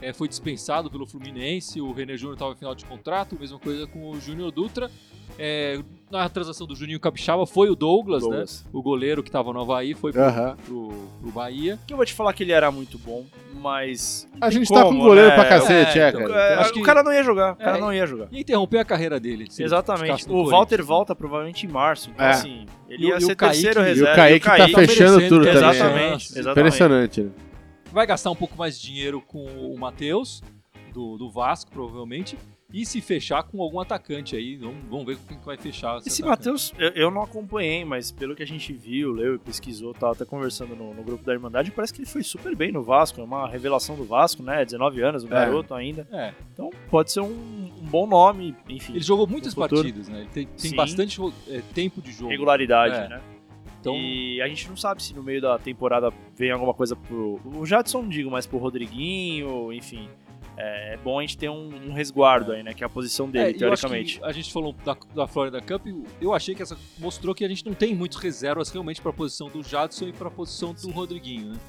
eh, 0.02 0.14
foi 0.14 0.28
dispensado 0.28 0.90
pelo 0.90 1.06
Fluminense, 1.06 1.80
o 1.82 1.92
René 1.92 2.16
Júnior 2.18 2.34
estava 2.36 2.52
em 2.54 2.56
final 2.58 2.76
de 2.76 2.86
contrato, 2.86 3.38
mesma 3.40 3.60
coisa 3.60 3.88
com 3.88 4.10
o 4.12 4.20
Júnior 4.20 4.52
Dutra. 4.52 4.90
Eh, 5.42 5.80
na 6.12 6.28
transação 6.28 6.66
do 6.68 6.76
Juninho 6.76 7.00
Capixaba 7.00 7.46
foi 7.46 7.70
o 7.70 7.76
Douglas, 7.76 8.24
Douglas. 8.24 8.64
né? 8.66 8.70
O 8.74 8.82
goleiro 8.82 9.22
que 9.24 9.30
estava 9.30 9.54
no 9.54 9.62
Havaí 9.62 9.94
foi 9.94 10.12
pro, 10.12 10.22
Aham. 10.24 10.58
pro, 10.66 10.90
pro 11.22 11.32
Bahia. 11.32 11.80
Que 11.88 11.94
eu 11.94 11.98
vou 11.98 12.06
te 12.06 12.14
falar 12.14 12.34
que 12.34 12.44
ele 12.44 12.52
era 12.52 12.70
muito 12.72 12.98
bom, 12.98 13.26
mas. 13.54 14.28
A 14.42 14.50
gente 14.50 14.68
tá 14.68 14.82
com 14.84 14.90
como, 14.90 15.04
goleiro 15.04 15.30
né? 15.30 15.36
pra 15.36 15.46
cacete, 15.46 15.98
É, 16.00 16.02
é, 16.04 16.10
então, 16.10 16.22
cara. 16.28 16.34
É, 16.42 16.54
acho 16.56 16.72
o 16.72 16.74
que- 16.74 16.82
cara 16.82 17.04
não 17.04 17.14
ia 17.14 17.24
jogar. 17.24 17.54
O 17.54 17.56
cara 17.58 17.78
É, 17.78 17.80
não 17.82 17.94
ia 17.94 18.06
jogar. 18.08 18.28
E 18.32 18.42
interrompeu 18.42 18.80
a 18.82 18.84
carreira 18.86 19.18
dele. 19.20 19.48
Exatamente. 19.58 20.26
O 20.30 20.50
Walter 20.50 20.80
né? 20.80 20.84
volta 20.84 21.16
provavelmente 21.16 21.66
em 21.66 21.70
março. 21.70 22.10
Então, 22.10 22.26
É. 22.26 22.30
assim, 22.32 22.66
ele 22.90 23.04
E 23.04 23.06
o- 23.06 23.10
ia 23.10 23.14
e 23.14 23.18
o 23.18 23.22
ser 23.22 23.36
Kaique- 23.36 23.54
terceiro 23.62 23.80
e 23.80 23.84
o 23.84 23.86
reserva. 23.86 24.16
Kaique 24.16 24.46
tá 24.46 24.58
Kaique 24.58 24.76
fechando 24.76 25.12
merecendo 25.18 25.30
tudo 25.30 25.46
também. 25.46 25.70
Exatamente, 25.70 26.26
exatamente. 26.26 26.50
Impressionante, 26.60 27.22
né? 27.22 27.30
Vai 27.92 28.06
gastar 28.06 28.30
um 28.32 28.36
pouco 28.36 28.58
mais 28.58 28.80
de 28.80 28.88
dinheiro 28.88 29.22
com 29.22 29.46
o 29.46 29.78
Matheus, 29.78 30.44
do, 30.94 31.18
do 31.18 31.30
Vasco, 31.30 31.72
provavelmente. 31.72 32.38
E 32.72 32.86
se 32.86 33.02
fechar 33.02 33.42
com 33.42 33.64
algum 33.64 33.80
atacante 33.80 34.36
aí, 34.36 34.56
vamos, 34.56 34.78
vamos 34.88 35.04
ver 35.08 35.18
com 35.18 35.26
quem 35.26 35.40
que 35.40 35.46
vai 35.46 35.58
fechar. 35.58 35.98
esse. 36.06 36.22
Matheus, 36.24 36.72
eu, 36.78 36.90
eu 36.90 37.10
não 37.10 37.24
acompanhei, 37.24 37.84
mas 37.84 38.12
pelo 38.12 38.36
que 38.36 38.44
a 38.44 38.46
gente 38.46 38.72
viu, 38.74 39.12
leu 39.12 39.34
e 39.34 39.40
pesquisou, 39.40 39.92
tava 39.92 40.12
até 40.14 40.24
conversando 40.24 40.76
no, 40.76 40.94
no 40.94 41.02
grupo 41.02 41.24
da 41.26 41.34
Irmandade, 41.34 41.72
parece 41.72 41.92
que 41.92 42.02
ele 42.02 42.06
foi 42.08 42.22
super 42.22 42.56
bem 42.56 42.72
no 42.72 42.84
Vasco, 42.84 43.20
é 43.20 43.24
uma 43.24 43.50
revelação 43.50 43.96
do 43.96 44.04
Vasco, 44.06 44.44
né? 44.44 44.64
19 44.64 45.02
anos, 45.02 45.24
um 45.24 45.28
É. 45.28 45.32
garoto 45.32 45.74
ainda. 45.74 46.08
É, 46.12 46.32
Então 46.54 46.70
pode 46.92 47.12
ser 47.12 47.22
um, 47.22 47.26
um 47.26 47.86
bom 47.90 48.06
nome, 48.06 48.56
enfim. 48.70 48.94
ele 48.94 49.04
jogou 49.04 49.26
muitas 49.26 49.56
partidas, 49.56 50.08
né? 50.08 50.20
Ele 50.20 50.30
tem, 50.30 50.46
tem 50.46 50.76
bastante 50.76 51.20
é, 51.48 51.62
tempo 51.74 52.00
de 52.04 52.12
jogo. 52.12 52.30
regularidade, 52.30 52.94
É. 52.94 53.08
né? 53.10 53.22
Então, 53.80 53.96
E 53.96 54.42
a 54.42 54.48
gente 54.48 54.68
não 54.68 54.76
sabe 54.76 55.02
se 55.02 55.14
no 55.14 55.24
meio 55.24 55.42
da 55.42 55.58
temporada 55.58 56.12
vem 56.36 56.52
alguma 56.52 56.74
coisa 56.74 56.96
pro. 56.96 57.40
O 57.46 57.66
Jadson 57.66 58.02
não 58.02 58.10
digo, 58.10 58.30
mas 58.30 58.46
pro 58.46 58.58
Rodriguinho, 58.58 59.72
enfim. 59.74 60.10
É, 60.58 60.96
é 60.96 60.98
bom 60.98 61.18
a 61.18 61.22
gente 61.22 61.38
ter 61.38 61.50
um, 61.50 61.70
um 61.90 61.94
resguardo 61.94 62.52
aí, 62.52 62.62
né? 62.62 62.74
Que 62.74 62.84
é 62.84 62.86
a 62.86 62.90
posição 62.90 63.30
dele, 63.30 63.52
É, 63.52 63.54
teoricamente. 63.54 64.20
a 64.22 64.32
gente 64.34 64.52
falou 64.52 64.74
da, 64.84 64.98
da 65.16 65.26
Florida 65.26 65.62
Cup, 65.62 65.88
eu 66.20 66.34
achei 66.34 66.54
que 66.54 66.62
essa 66.62 66.78
mostrou 66.98 67.34
que 67.34 67.46
a 67.46 67.48
gente 67.48 67.66
não 67.66 67.74
tem 67.74 67.96
muitas 67.96 68.22
reservas 68.22 68.70
realmente 68.70 69.02
para 69.02 69.12
a 69.12 69.14
posição 69.14 69.48
do 69.48 69.64
Jadson 69.64 70.10
e 70.10 70.12
para 70.14 70.28
a 70.28 70.32
posição 70.32 70.74
do 70.74 70.92
Rodriguinho, 70.92 71.54
né? 71.54 71.60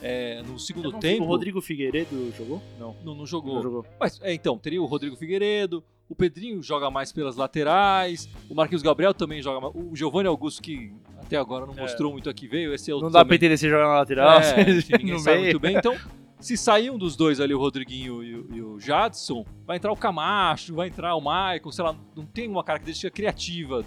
É, 0.00 0.42
no 0.42 0.58
segundo 0.58 0.92
tempo, 0.98 1.24
O 1.24 1.26
Rodrigo 1.26 1.60
Figueiredo 1.60 2.32
jogou? 2.36 2.62
Não. 2.78 2.96
não, 3.04 3.14
não 3.16 3.26
jogou. 3.26 3.56
Não 3.56 3.62
jogou. 3.62 3.86
Mas, 4.00 4.18
é, 4.22 4.32
então, 4.32 4.56
teria 4.56 4.80
o 4.80 4.86
Rodrigo 4.86 5.16
Figueiredo, 5.16 5.84
o 6.08 6.14
Pedrinho 6.14 6.62
joga 6.62 6.90
mais 6.90 7.12
pelas 7.12 7.36
laterais, 7.36 8.28
o 8.48 8.54
Marquinhos 8.54 8.80
Gabriel 8.82 9.12
também 9.12 9.42
joga 9.42 9.60
mais, 9.60 9.74
o 9.74 9.94
Giovanni 9.94 10.28
Augusto, 10.28 10.62
que 10.62 10.94
até 11.28 11.36
agora 11.36 11.66
não 11.66 11.74
É. 11.74 11.80
mostrou 11.82 12.10
muito 12.10 12.28
aqui, 12.30 12.48
veio, 12.48 12.74
esse 12.74 12.90
é 12.90 12.94
Não 12.94 13.02
dá 13.02 13.10
pra 13.10 13.20
também- 13.24 13.36
entender 13.36 13.56
se 13.58 13.68
jogar 13.68 13.86
na 13.86 13.94
lateral, 13.98 14.40
é, 14.40 14.62
enfim, 14.70 14.94
ninguém 14.98 15.18
sabe 15.18 15.36
meio. 15.36 15.44
muito 15.52 15.60
bem. 15.60 15.76
Então, 15.76 15.94
se 16.40 16.56
sair 16.56 16.90
um 16.90 16.96
dos 16.98 17.14
dois 17.16 17.38
ali, 17.40 17.52
o 17.54 17.58
Rodriguinho 17.58 18.22
e 18.22 18.34
o, 18.34 18.54
e 18.56 18.62
o 18.62 18.80
Jadson, 18.80 19.44
vai 19.66 19.76
entrar 19.76 19.92
o 19.92 19.96
Camacho, 19.96 20.74
vai 20.74 20.88
entrar 20.88 21.14
o 21.14 21.20
Maicon, 21.20 21.70
sei 21.70 21.84
lá, 21.84 21.94
não 22.16 22.24
tem 22.24 22.48
uma 22.48 22.64
característica 22.64 23.10
criativa, 23.10 23.84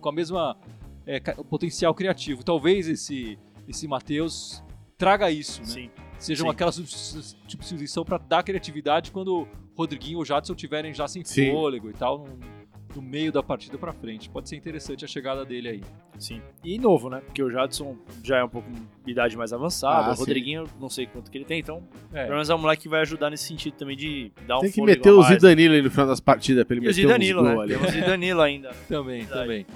com 0.00 0.08
a 0.08 0.12
mesma 0.12 0.56
é, 1.06 1.18
potencial 1.20 1.94
criativo. 1.94 2.44
Talvez 2.44 2.86
esse, 2.88 3.38
esse 3.68 3.88
Matheus 3.88 4.62
traga 4.98 5.30
isso, 5.30 5.60
né? 5.62 5.66
Sim. 5.66 5.90
Seja 6.18 6.42
sim. 6.44 6.48
aquela 6.48 6.72
subs- 6.72 7.36
substituição 7.46 8.04
para 8.04 8.18
dar 8.18 8.42
criatividade 8.42 9.10
quando 9.10 9.42
o 9.42 9.48
Rodriguinho 9.76 10.16
ou 10.18 10.22
o 10.22 10.24
Jadson 10.24 10.52
estiverem 10.54 10.94
já 10.94 11.06
sem 11.08 11.24
Sim. 11.24 11.50
fôlego 11.50 11.90
e 11.90 11.92
tal, 11.92 12.18
no, 12.20 12.38
no 12.94 13.02
meio 13.02 13.32
da 13.32 13.42
partida 13.42 13.76
para 13.78 13.92
frente. 13.92 14.28
Pode 14.30 14.48
ser 14.48 14.56
interessante 14.56 15.04
a 15.04 15.08
chegada 15.08 15.44
dele 15.44 15.68
aí. 15.68 15.82
Sim. 16.18 16.40
E 16.62 16.78
novo, 16.78 17.08
né? 17.10 17.20
Porque 17.24 17.42
o 17.42 17.50
Jadson 17.50 17.96
já 18.22 18.38
é 18.38 18.44
um 18.44 18.48
pouco 18.48 18.68
de 19.04 19.10
idade 19.10 19.36
mais 19.36 19.52
avançada. 19.52 20.08
Ah, 20.08 20.12
o 20.12 20.14
sim. 20.14 20.20
Rodriguinho, 20.20 20.64
não 20.80 20.88
sei 20.88 21.06
quanto 21.06 21.30
que 21.30 21.38
ele 21.38 21.44
tem, 21.44 21.60
então, 21.60 21.82
É. 22.12 22.22
pelo 22.24 22.34
menos 22.34 22.48
é 22.50 22.54
um 22.54 22.58
moleque 22.58 22.82
que 22.82 22.88
vai 22.88 23.00
ajudar 23.00 23.30
nesse 23.30 23.44
sentido 23.44 23.74
também 23.74 23.96
de 23.96 24.30
dar 24.46 24.58
um 24.58 24.60
Tem 24.60 24.70
que 24.70 24.82
meter 24.82 25.10
o 25.12 25.18
mais. 25.20 25.28
Zidanilo 25.34 25.74
aí 25.74 25.82
no 25.82 25.90
final 25.90 26.06
das 26.06 26.20
partidas 26.20 26.64
pra 26.64 26.76
ele 26.76 26.84
E 26.84 26.88
o 26.88 26.90
meter 26.90 27.02
Zidanilo, 27.02 27.40
uns 27.42 27.44
né? 27.44 27.62
ali. 27.62 27.74
Tem 27.78 27.86
o 27.86 27.90
Zidanilo 27.90 28.40
ainda. 28.40 28.70
Também, 28.88 29.20
Verdade. 29.20 29.40
também. 29.42 29.66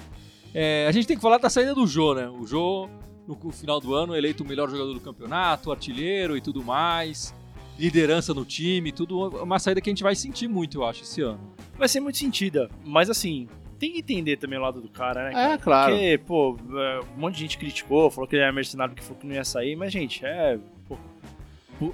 É, 0.53 0.87
a 0.87 0.91
gente 0.91 1.07
tem 1.07 1.15
que 1.15 1.21
falar 1.21 1.37
da 1.37 1.49
saída 1.49 1.75
do 1.75 1.85
Jô, 1.85 2.13
né? 2.15 2.27
O 2.27 2.45
Jô, 2.47 2.89
no 3.27 3.51
final 3.51 3.79
do 3.79 3.93
ano, 3.93 4.15
eleito 4.15 4.43
o 4.43 4.47
melhor 4.47 4.69
jogador 4.69 4.93
do 4.93 4.99
campeonato, 4.99 5.71
artilheiro 5.71 6.35
e 6.35 6.41
tudo 6.41 6.63
mais. 6.63 7.35
Liderança 7.79 8.33
no 8.33 8.43
time, 8.43 8.91
tudo. 8.91 9.29
Uma 9.41 9.57
saída 9.57 9.79
que 9.79 9.89
a 9.89 9.93
gente 9.93 10.03
vai 10.03 10.13
sentir 10.15 10.47
muito, 10.47 10.79
eu 10.79 10.85
acho, 10.85 11.03
esse 11.03 11.21
ano. 11.21 11.39
Vai 11.77 11.87
ser 11.87 12.01
muito 12.01 12.17
sentida, 12.17 12.69
mas 12.85 13.09
assim, 13.09 13.47
tem 13.79 13.93
que 13.93 13.99
entender 13.99 14.37
também 14.37 14.59
o 14.59 14.61
lado 14.61 14.81
do 14.81 14.89
cara, 14.89 15.23
né? 15.23 15.31
cara? 15.31 15.53
É, 15.53 15.57
claro. 15.57 15.93
Porque, 15.93 16.17
pô, 16.27 16.57
é, 16.77 16.99
um 17.15 17.19
monte 17.19 17.35
de 17.35 17.41
gente 17.41 17.57
criticou, 17.57 18.11
falou 18.11 18.27
que 18.27 18.35
ele 18.35 18.43
era 18.43 18.51
mercenário 18.51 18.93
porque 18.93 19.05
falou 19.05 19.21
que 19.21 19.25
não 19.27 19.33
ia 19.33 19.45
sair, 19.45 19.75
mas, 19.75 19.93
gente, 19.93 20.25
é. 20.25 20.59
pô, 20.87 20.97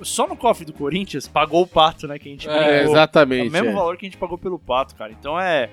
só 0.02 0.28
no 0.28 0.36
cofre 0.36 0.66
do 0.66 0.74
Corinthians 0.74 1.28
pagou 1.28 1.62
o 1.62 1.68
pato, 1.68 2.08
né? 2.08 2.18
Que 2.18 2.28
a 2.28 2.32
gente 2.32 2.50
É, 2.50 2.52
É, 2.52 2.56
brincou. 2.56 2.74
É 2.74 2.84
exatamente. 2.84 3.50
o 3.50 3.52
mesmo 3.52 3.70
é. 3.70 3.74
valor 3.74 3.96
que 3.98 4.06
a 4.06 4.10
gente 4.10 4.18
pagou 4.18 4.38
pelo 4.38 4.58
pato, 4.58 4.96
cara. 4.96 5.12
Então 5.12 5.40
é 5.40 5.70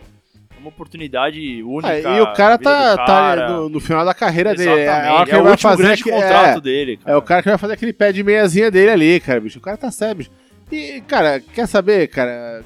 uma 0.63 0.69
oportunidade 0.71 1.63
única. 1.63 1.93
É, 1.93 2.19
e 2.19 2.21
o 2.21 2.33
cara 2.33 2.57
tá, 2.57 2.97
tá 2.97 3.07
cara. 3.07 3.49
no, 3.51 3.69
no 3.69 3.81
final 3.81 4.05
da 4.05 4.15
carreira 4.15 4.55
dele. 4.55 4.71
É, 4.71 4.83
Exatamente. 4.85 5.13
hora 5.13 5.25
que 5.27 5.31
é 5.31 5.35
ele 5.35 5.41
o 5.41 5.45
vai 5.45 5.53
último 5.53 5.71
fazer 5.71 5.83
grande 5.83 6.05
contrato 6.05 6.59
é, 6.59 6.61
dele, 6.61 6.97
cara. 6.97 7.13
É 7.13 7.17
o 7.17 7.23
cara 7.23 7.43
que 7.43 7.49
vai 7.49 7.59
fazer 7.59 7.73
aquele 7.75 7.93
pé 7.93 8.13
de 8.13 8.23
meiazinha 8.23 8.71
dele 8.71 8.91
ali, 8.91 9.21
cara, 9.21 9.41
bicho. 9.41 9.59
O 9.59 9.63
cara 9.63 9.77
tá 9.77 9.91
sério, 9.91 10.17
bicho. 10.17 10.31
E, 10.71 11.03
cara, 11.03 11.41
quer 11.41 11.67
saber, 11.67 12.09
cara? 12.09 12.65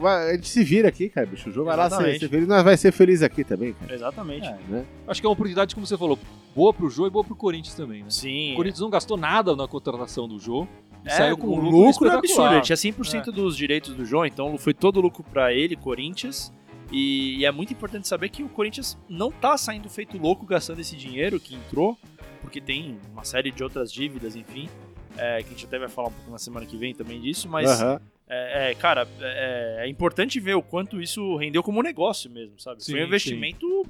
Vai- 0.00 0.30
a 0.30 0.34
gente 0.34 0.48
se 0.48 0.62
vira 0.64 0.88
aqui, 0.88 1.08
cara, 1.08 1.26
bicho. 1.26 1.50
O 1.50 1.52
jogo 1.52 1.66
vai 1.66 1.76
lá 1.76 1.88
ser, 1.90 2.18
ser 2.18 2.28
feliz, 2.28 2.48
nós 2.48 2.62
vai 2.64 2.76
ser 2.76 2.92
feliz 2.92 3.22
aqui 3.22 3.44
também, 3.44 3.72
cara. 3.72 3.94
Exatamente. 3.94 4.46
É. 4.46 4.56
Né? 4.68 4.84
Acho 5.06 5.20
que 5.20 5.26
é 5.26 5.28
uma 5.28 5.34
oportunidade, 5.34 5.74
como 5.74 5.86
você 5.86 5.96
falou, 5.96 6.18
boa 6.54 6.72
pro 6.72 6.90
Jô 6.90 7.06
e 7.06 7.10
boa 7.10 7.24
pro 7.24 7.36
Corinthians 7.36 7.74
também, 7.74 8.02
né? 8.02 8.10
Sim. 8.10 8.52
O 8.52 8.56
Corinthians 8.56 8.80
não 8.80 8.90
gastou 8.90 9.16
nada 9.16 9.54
na 9.56 9.66
contratação 9.66 10.28
do 10.28 10.38
Jô. 10.38 10.66
É, 11.04 11.10
saiu 11.10 11.38
com 11.38 11.46
um 11.46 11.50
o 11.52 11.56
lucro, 11.56 11.78
lucro 11.78 12.08
é 12.08 12.14
absurdo. 12.14 12.54
Ele 12.54 12.60
tinha 12.60 12.76
100% 12.76 13.30
dos 13.30 13.56
direitos 13.56 13.94
do 13.94 14.04
João, 14.04 14.26
então 14.26 14.58
foi 14.58 14.74
todo 14.74 15.00
lucro 15.00 15.22
pra 15.22 15.52
ele, 15.52 15.76
Corinthians. 15.76 16.52
E, 16.90 17.38
e 17.38 17.44
é 17.44 17.52
muito 17.52 17.72
importante 17.72 18.08
saber 18.08 18.28
que 18.30 18.42
o 18.42 18.48
Corinthians 18.48 18.96
não 19.08 19.30
tá 19.30 19.56
saindo 19.58 19.88
feito 19.90 20.16
louco 20.16 20.46
gastando 20.46 20.80
esse 20.80 20.96
dinheiro 20.96 21.38
que 21.38 21.54
entrou, 21.54 21.98
porque 22.40 22.60
tem 22.60 22.98
uma 23.12 23.24
série 23.24 23.50
de 23.50 23.62
outras 23.62 23.92
dívidas, 23.92 24.34
enfim. 24.36 24.68
é, 25.16 25.38
que 25.42 25.48
a 25.48 25.50
gente 25.50 25.66
até 25.66 25.78
vai 25.78 25.88
falar 25.88 26.08
um 26.08 26.12
pouco 26.12 26.30
na 26.30 26.38
semana 26.38 26.64
que 26.64 26.76
vem 26.76 26.94
também 26.94 27.20
disso, 27.20 27.48
mas 27.48 27.68
Aham. 27.80 28.00
é, 28.28 28.70
é, 28.70 28.74
cara, 28.74 29.06
é, 29.20 29.80
é 29.84 29.88
importante 29.88 30.38
ver 30.40 30.54
o 30.54 30.62
quanto 30.62 31.00
isso 31.02 31.36
rendeu 31.36 31.62
como 31.62 31.82
negócio 31.82 32.30
mesmo, 32.30 32.58
sabe? 32.58 32.82
Sim, 32.84 32.92
foi 32.92 33.02
um 33.02 33.06
investimento. 33.06 33.86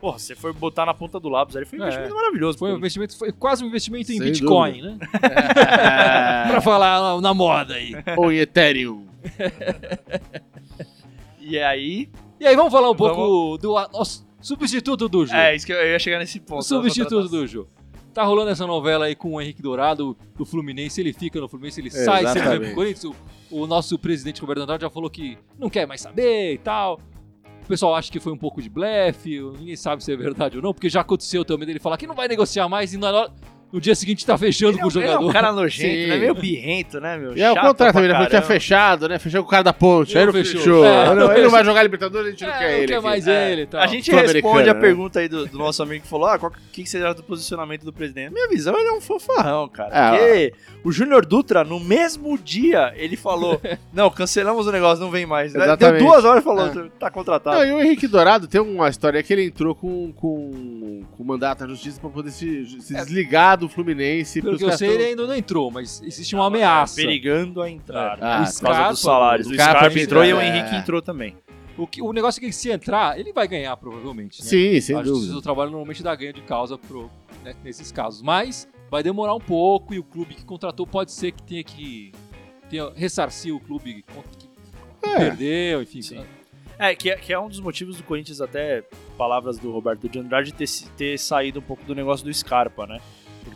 Porra, 0.00 0.18
você 0.18 0.34
foi 0.34 0.52
botar 0.52 0.84
na 0.84 0.92
ponta 0.92 1.18
do 1.18 1.28
lápis 1.30 1.56
ali, 1.56 1.64
foi 1.64 1.78
um 1.78 1.82
É. 1.82 1.86
investimento 1.86 2.14
maravilhoso. 2.14 2.58
Foi 2.58 2.70
um 2.72 2.76
investimento, 2.76 3.16
foi 3.16 3.32
quase 3.32 3.64
um 3.64 3.68
investimento 3.68 4.12
em 4.12 4.18
Sem 4.18 4.26
Bitcoin, 4.26 4.82
né? 4.82 4.98
pra 6.48 6.60
falar 6.60 7.00
na, 7.00 7.20
na 7.22 7.32
moda 7.34 7.74
aí. 7.74 7.92
Ou 8.16 8.30
em 8.30 8.36
Ethereum. 8.36 9.06
E 11.40 11.58
aí. 11.60 12.08
E 12.38 12.46
aí, 12.46 12.54
vamos 12.56 12.72
falar 12.72 12.90
um 12.90 12.94
pouco 12.94 13.56
do 13.58 13.76
a- 13.76 13.88
nosso 13.92 14.26
substituto 14.40 15.08
do 15.08 15.24
Jô. 15.26 15.34
É, 15.34 15.54
isso 15.56 15.64
que 15.66 15.72
eu, 15.72 15.86
ia 15.86 15.98
chegar 15.98 16.18
nesse 16.18 16.38
o 16.38 16.42
ponto. 16.42 16.62
substituto 16.64 17.28
do 17.28 17.46
Jô. 17.46 17.66
Tá 18.12 18.24
rolando 18.24 18.50
essa 18.50 18.66
novela 18.66 19.06
aí 19.06 19.14
com 19.14 19.34
o 19.34 19.40
Henrique 19.40 19.60
Dourado 19.60 20.16
do 20.36 20.44
Fluminense. 20.46 21.00
Ele 21.00 21.12
fica 21.12 21.38
no 21.40 21.48
Fluminense, 21.48 21.80
ele 21.80 21.90
sai, 21.90 22.02
se 22.02 22.08
ele 22.10 22.22
vai 22.22 22.32
pro 22.32 22.40
Exatamente. 22.40 22.74
Corinthians. 22.74 23.04
O, 23.50 23.62
o 23.62 23.66
nosso 23.66 23.98
presidente 23.98 24.40
Roberto 24.40 24.60
Andrade 24.62 24.82
já 24.82 24.90
falou 24.90 25.10
que 25.10 25.36
não 25.58 25.68
quer 25.68 25.86
mais 25.86 26.00
saber 26.00 26.54
e 26.54 26.58
tal. 26.58 26.98
O 27.62 27.66
pessoal 27.68 27.94
acha 27.94 28.10
que 28.10 28.20
foi 28.20 28.32
um 28.32 28.38
pouco 28.38 28.62
de 28.62 28.70
blefe, 28.70 29.40
ninguém 29.58 29.76
sabe 29.76 30.02
se 30.02 30.12
é 30.12 30.16
verdade 30.16 30.56
ou 30.56 30.62
não, 30.62 30.72
porque 30.72 30.88
já 30.88 31.00
aconteceu 31.00 31.44
também 31.44 31.66
dele 31.66 31.80
falar 31.80 31.96
que 31.98 32.06
não 32.06 32.14
vai 32.14 32.28
negociar 32.28 32.68
mais 32.68 32.94
e 32.94 32.96
na 32.96 33.08
hora- 33.08 33.32
no 33.72 33.80
dia 33.80 33.94
seguinte 33.94 34.24
tá 34.24 34.38
fechando 34.38 34.72
Ele 34.72 34.78
é, 34.78 34.82
com 34.82 34.88
o 34.88 34.90
ele 34.92 35.04
é 35.04 35.06
jogador. 35.08 35.28
um 35.28 35.32
cara 35.32 35.52
nojento, 35.52 35.94
Sim. 36.04 36.06
né? 36.06 36.16
Meio 36.18 36.34
birrento, 36.34 37.00
né, 37.00 37.16
meu? 37.18 37.36
E 37.36 37.42
é 37.42 37.50
o 37.50 37.54
contrário 37.60 37.92
também, 37.92 38.08
né? 38.08 38.14
Porque 38.14 38.30
tinha 38.30 38.42
fechado, 38.42 39.08
né? 39.08 39.18
Fechou 39.18 39.42
com 39.42 39.48
o 39.48 39.50
cara 39.50 39.64
da 39.64 39.72
ponte. 39.72 40.14
Não 40.14 40.20
Aí 40.20 40.26
não 40.26 40.32
fechou. 40.32 40.60
fechou. 40.60 40.84
É, 40.84 40.88
Ele 40.88 40.96
não- 41.08 41.14
não 41.14 41.32
ele 41.32 41.42
não 41.42 41.50
vai 41.50 41.60
fechou. 41.60 41.64
jogar 41.64 41.82
Libertadores, 41.82 42.28
a 42.28 42.30
gente 42.30 42.44
não 42.44 42.50
É, 42.54 42.58
quer 42.58 42.64
não 42.70 42.78
ele. 42.78 42.86
quer 42.86 43.00
mais 43.02 43.26
É, 43.26 43.52
ele 43.52 43.66
tal. 43.66 43.80
A 43.80 43.86
gente 43.86 44.10
responde 44.10 44.70
a 44.70 44.74
né? 44.74 44.80
pergunta 44.80 45.18
aí 45.20 45.28
do, 45.28 45.46
do 45.46 45.58
nosso 45.58 45.82
amigo 45.82 46.02
que 46.04 46.08
falou: 46.08 46.26
ah, 46.28 46.38
qual 46.38 46.52
que, 46.72 46.82
que 46.84 46.88
será 46.88 47.12
do 47.12 47.22
posicionamento 47.22 47.84
do 47.84 47.92
presidente? 47.92 48.32
Minha 48.32 48.48
visão, 48.48 48.78
ele 48.78 48.88
é 48.88 48.92
um 48.92 49.00
fofarrão, 49.00 49.68
cara. 49.68 49.90
É, 49.92 50.50
porque 50.50 50.54
o 50.84 50.92
Júnior 50.92 51.26
Dutra, 51.26 51.64
no 51.64 51.80
mesmo 51.80 52.38
dia, 52.38 52.92
ele 52.96 53.16
falou: 53.16 53.60
não, 53.92 54.08
cancelamos 54.10 54.66
o 54.66 54.72
negócio, 54.72 55.04
não 55.04 55.10
vem 55.10 55.26
mais. 55.26 55.52
Deu 55.52 55.62
Exatamente. 55.62 56.02
duas 56.04 56.24
horas 56.24 56.40
e 56.40 56.44
falou: 56.44 56.66
É. 56.66 56.88
tá 56.98 57.10
contratado. 57.10 57.56
Não, 57.56 57.64
e 57.66 57.72
o 57.72 57.80
Henrique 57.82 58.06
Dourado 58.06 58.46
tem 58.46 58.60
uma 58.60 58.88
história 58.88 59.22
que 59.22 59.32
ele 59.32 59.44
entrou 59.44 59.74
com, 59.74 60.12
com, 60.12 61.02
com 61.16 61.24
mandato 61.24 61.62
na 61.62 61.68
justiça 61.68 62.00
pra 62.00 62.10
poder 62.10 62.30
se, 62.30 62.64
se 62.80 62.96
É. 62.96 63.00
do 63.56 63.68
Fluminense. 63.68 64.40
Pelo 64.40 64.52
porque 64.52 64.64
que 64.64 64.70
eu 64.70 64.78
sei, 64.78 64.90
ele 64.90 65.04
ainda 65.04 65.26
não 65.26 65.34
entrou, 65.34 65.70
mas 65.70 66.02
existe 66.02 66.34
uma 66.34 66.46
ameaça. 66.46 66.96
Perigando 66.96 67.60
a 67.62 67.70
entrar. 67.70 68.18
É. 68.18 68.22
Ah, 68.22 68.36
por 68.38 68.44
causa 68.44 68.52
Scarpa, 68.52 68.90
dos 68.90 69.00
salários. 69.00 69.46
o 69.46 69.50
O 69.50 69.54
Scarpa 69.54 69.78
Scarpa 69.80 69.98
entrou 70.00 70.24
e 70.24 70.32
o 70.32 70.40
é. 70.40 70.48
Henrique 70.48 70.74
entrou 70.76 71.02
também. 71.02 71.36
O, 71.76 71.86
que, 71.86 72.00
o 72.00 72.12
negócio 72.12 72.38
é 72.42 72.46
que 72.46 72.52
se 72.52 72.70
entrar, 72.70 73.18
ele 73.18 73.32
vai 73.32 73.46
ganhar 73.46 73.76
provavelmente. 73.76 74.42
Né? 74.42 74.48
Sim, 74.48 74.80
sem 74.80 74.96
a 74.96 75.00
justiça 75.00 75.12
dúvida. 75.12 75.32
do 75.34 75.42
trabalho 75.42 75.70
normalmente 75.70 76.02
dá 76.02 76.14
ganho 76.14 76.32
de 76.32 76.40
causa 76.40 76.78
pro, 76.78 77.10
né, 77.44 77.54
nesses 77.62 77.92
casos. 77.92 78.22
Mas 78.22 78.66
vai 78.90 79.02
demorar 79.02 79.34
um 79.34 79.40
pouco 79.40 79.92
e 79.92 79.98
o 79.98 80.04
clube 80.04 80.34
que 80.34 80.44
contratou 80.44 80.86
pode 80.86 81.12
ser 81.12 81.32
que 81.32 81.42
tenha 81.42 81.62
que 81.62 82.12
tenha, 82.70 82.90
ressarcir 82.94 83.54
o 83.54 83.60
clube 83.60 84.02
que 84.02 85.08
É. 85.08 85.16
perdeu, 85.18 85.82
enfim. 85.82 86.00
Sim. 86.02 86.24
É 86.78 86.94
que, 86.94 87.10
é, 87.10 87.16
que 87.16 87.32
é 87.32 87.38
um 87.38 87.48
dos 87.48 87.60
motivos 87.60 87.96
do 87.96 88.02
Corinthians, 88.02 88.40
até 88.40 88.82
palavras 89.16 89.58
do 89.58 89.70
Roberto 89.72 90.08
de 90.08 90.18
Andrade, 90.18 90.52
ter, 90.52 90.68
ter 90.96 91.18
saído 91.18 91.60
um 91.60 91.62
pouco 91.62 91.82
do 91.84 91.94
negócio 91.94 92.24
do 92.24 92.32
Scarpa, 92.32 92.86
né? 92.86 93.00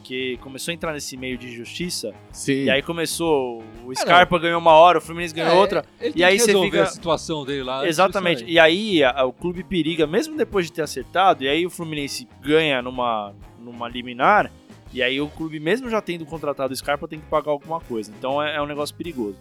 Porque 0.00 0.38
começou 0.42 0.72
a 0.72 0.74
entrar 0.74 0.92
nesse 0.94 1.14
meio 1.14 1.36
de 1.36 1.54
justiça, 1.54 2.12
Sim. 2.32 2.64
e 2.64 2.70
aí 2.70 2.82
começou, 2.82 3.62
o 3.84 3.94
Scarpa 3.94 4.38
ganhou 4.38 4.58
uma 4.58 4.72
hora, 4.72 4.96
o 4.98 5.00
Fluminense 5.00 5.34
ganhou 5.34 5.52
É, 5.52 5.54
outra. 5.54 5.84
Ele 6.00 6.14
E 6.16 6.24
aí 6.24 6.40
você 6.40 6.58
fica- 6.58 6.82
a 6.82 6.86
situação 6.86 7.44
dele 7.44 7.62
lá. 7.62 7.78
antes 7.80 7.90
Exatamente. 7.90 8.44
E 8.44 8.58
aí 8.58 9.04
a- 9.04 9.24
o 9.24 9.32
clube 9.32 9.62
periga, 9.62 10.06
mesmo 10.06 10.36
depois 10.36 10.66
de 10.66 10.72
ter 10.72 10.80
acertado, 10.82 11.44
e 11.44 11.48
aí 11.48 11.66
o 11.66 11.70
Fluminense 11.70 12.26
ganha 12.40 12.80
numa, 12.80 13.34
numa 13.58 13.88
liminar, 13.88 14.50
e 14.92 15.02
aí 15.02 15.20
o 15.20 15.28
clube, 15.28 15.60
mesmo 15.60 15.88
já 15.90 16.00
tendo 16.00 16.24
contratado 16.24 16.72
o 16.72 16.76
Scarpa, 16.76 17.06
tem 17.06 17.20
que 17.20 17.26
pagar 17.26 17.50
alguma 17.52 17.78
coisa. 17.80 18.10
Então 18.18 18.42
é, 18.42 18.56
é 18.56 18.62
um 18.62 18.66
negócio 18.66 18.96
perigoso. 18.96 19.36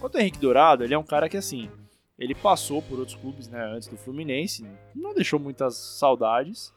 Quanto 0.00 0.14
ao 0.14 0.20
Henrique 0.22 0.38
Dourado, 0.38 0.84
ele 0.84 0.94
é 0.94 0.98
um 0.98 1.02
cara 1.02 1.28
que 1.28 1.36
assim, 1.36 1.68
ele 2.16 2.34
passou 2.36 2.80
por 2.80 3.00
outros 3.00 3.16
clubes, 3.16 3.48
né, 3.48 3.62
antes 3.74 3.88
do 3.88 3.96
Fluminense, 3.96 4.64
não 4.94 5.12
deixou 5.12 5.40
muitas 5.40 5.76
saudades. 5.76 6.72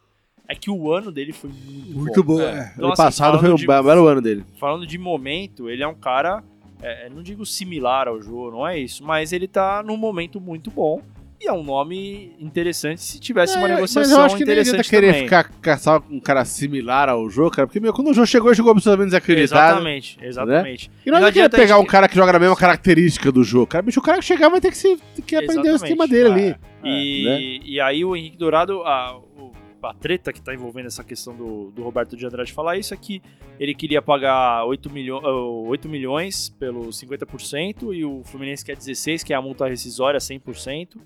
É 0.50 0.56
que 0.56 0.70
o 0.72 0.92
ano 0.94 1.12
dele 1.12 1.34
foi 1.34 1.50
muito, 1.50 1.98
Muito 2.00 2.24
bom. 2.24 2.36
bom. 2.38 2.42
É. 2.42 2.46
É. 2.46 2.72
Então, 2.74 2.86
ano 2.86 2.94
assim, 2.94 3.04
passado 3.04 3.40
foi 3.40 3.52
um 3.52 3.56
de- 3.56 3.68
belo 3.68 4.08
ano 4.08 4.22
dele. 4.22 4.46
Falando 4.60 4.88
de 4.88 4.98
momento, 4.98 5.70
ele 5.70 5.84
é 5.84 5.88
um 5.88 5.96
cara 5.96 6.44
é, 6.82 7.10
não 7.10 7.24
digo 7.24 7.44
similar 7.46 8.08
ao 8.08 8.22
Jô, 8.22 8.52
não 8.52 8.66
é 8.68 8.78
isso, 8.80 9.04
mas 9.04 9.34
ele 9.34 9.48
tá 9.48 9.82
num 9.84 9.98
momento 9.98 10.40
muito 10.40 10.70
bom. 10.70 11.02
E 11.40 11.48
é 11.48 11.54
um 11.54 11.64
nome 11.64 12.32
interessante 12.40 13.00
se 13.02 13.20
tivesse 13.20 13.58
uma 13.58 13.68
É, 13.68 13.76
negociação 13.76 14.02
mas 14.02 14.12
eu 14.12 14.22
acho 14.26 14.38
que 14.38 14.44
interessante 14.44 14.74
adianta 14.80 14.90
querer 14.90 15.08
também. 15.08 15.24
ficar 15.24 15.44
caçar 15.62 16.02
um 16.10 16.20
cara 16.20 16.44
similar 16.46 17.10
ao 17.10 17.30
jogo, 17.30 17.52
cara, 17.52 17.68
porque 17.68 17.80
meu, 17.80 17.94
quando 17.94 18.10
o 18.10 18.14
jogo 18.14 18.26
chegou, 18.26 18.50
ele 18.50 18.56
chegou 18.56 18.72
absolutamente 18.72 19.10
desacreditado. 19.10 19.72
Exatamente, 19.74 20.18
exatamente. 20.22 20.92
E 21.06 21.12
não, 21.12 21.20
Não 21.20 21.28
adianta 21.28 21.50
querer 21.50 21.62
pegar 21.64 21.76
gente- 21.78 21.84
um 21.84 21.88
cara 21.88 22.08
que 22.08 22.16
joga 22.16 22.34
na 22.34 22.40
mesma 22.40 22.56
característica 22.56 23.32
do 23.32 23.44
jogo. 23.44 23.68
Cara, 23.68 23.84
bicho, 23.84 24.00
o 24.00 24.04
cara 24.04 24.18
que 24.18 24.26
chegar 24.26 24.50
vai 24.50 24.60
ter 24.62 24.72
que, 24.72 24.78
se, 24.78 24.98
que 25.28 25.36
aprender 25.36 25.70
o 25.70 25.76
Exatamente. 25.76 25.84
esquema 25.84 26.08
dele 26.08 26.28
ali. 26.30 26.56
E, 26.84 27.26
né? 27.26 27.42
e 27.66 27.80
aí 27.82 28.04
o 28.06 28.16
Henrique 28.16 28.38
Dourado, 28.38 28.82
a, 28.84 29.18
o- 29.18 29.27
a 29.84 29.94
treta 29.94 30.32
que 30.34 30.42
tá 30.42 30.54
envolvendo 30.54 30.88
essa 30.88 31.04
questão 31.04 31.36
do, 31.36 31.72
do 31.72 31.84
Roberto 31.84 32.16
de 32.18 32.26
Andrade 32.26 32.52
falar 32.54 32.78
isso 32.78 32.94
é 32.94 32.98
que 32.98 33.22
ele 33.60 33.74
queria 33.74 34.02
pagar 34.02 34.63
8, 34.66 34.90
milho, 34.90 35.18
ah, 35.18 35.68
8 35.68 35.88
milhões 35.88 36.50
pelos 36.60 37.00
50% 37.02 37.94
e 37.94 38.04
o 38.06 38.22
Fluminense 38.24 38.63
quer 38.66 38.76
16, 38.76 39.24
que 39.24 39.34
é 39.34 39.36
a 39.36 39.42
multa 39.42 39.68
rescisória 39.68 40.20
100%. 40.20 40.98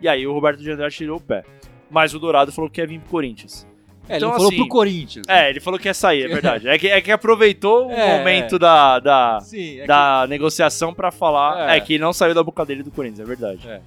E 0.00 0.08
aí 0.08 0.26
o 0.26 0.32
Roberto 0.32 0.60
de 0.60 0.70
Andrade 0.70 0.94
tirou 0.96 1.18
o 1.18 1.20
pé. 1.20 1.44
Mas 1.90 2.14
o 2.14 2.18
Dourado 2.18 2.52
falou 2.52 2.70
que 2.70 2.80
quer 2.80 2.86
vir 2.86 3.00
pro 3.00 3.10
Corinthians. 3.10 3.66
É, 4.08 4.14
ele 4.14 4.16
Então, 4.16 4.28
não 4.30 4.36
falou 4.36 4.48
assim, 4.48 4.56
pro 4.58 4.68
Corinthians. 4.68 5.26
É, 5.28 5.50
ele 5.50 5.60
falou 5.60 5.78
que 5.78 5.86
ia 5.88 5.94
sair, 5.94 6.24
é 6.24 6.28
verdade. 6.28 6.68
É 6.68 6.78
que, 6.78 6.88
é 6.88 7.00
que 7.00 7.12
aproveitou 7.12 7.88
o 7.88 7.92
É, 7.92 8.18
momento 8.18 8.58
da, 8.58 8.98
da, 8.98 9.40
Sim, 9.40 9.80
é 9.80 9.86
da 9.86 10.26
negociação 10.28 10.92
pra 10.94 11.10
falar. 11.10 11.70
É. 11.70 11.76
É. 11.76 11.80
que 11.80 11.98
não 11.98 12.12
saiu 12.12 12.34
da 12.34 12.42
boca 12.42 12.64
dele 12.64 12.82
do 12.82 12.90
Corinthians, 12.90 13.20
é 13.20 13.24
verdade. 13.24 13.68
É. 13.68 13.80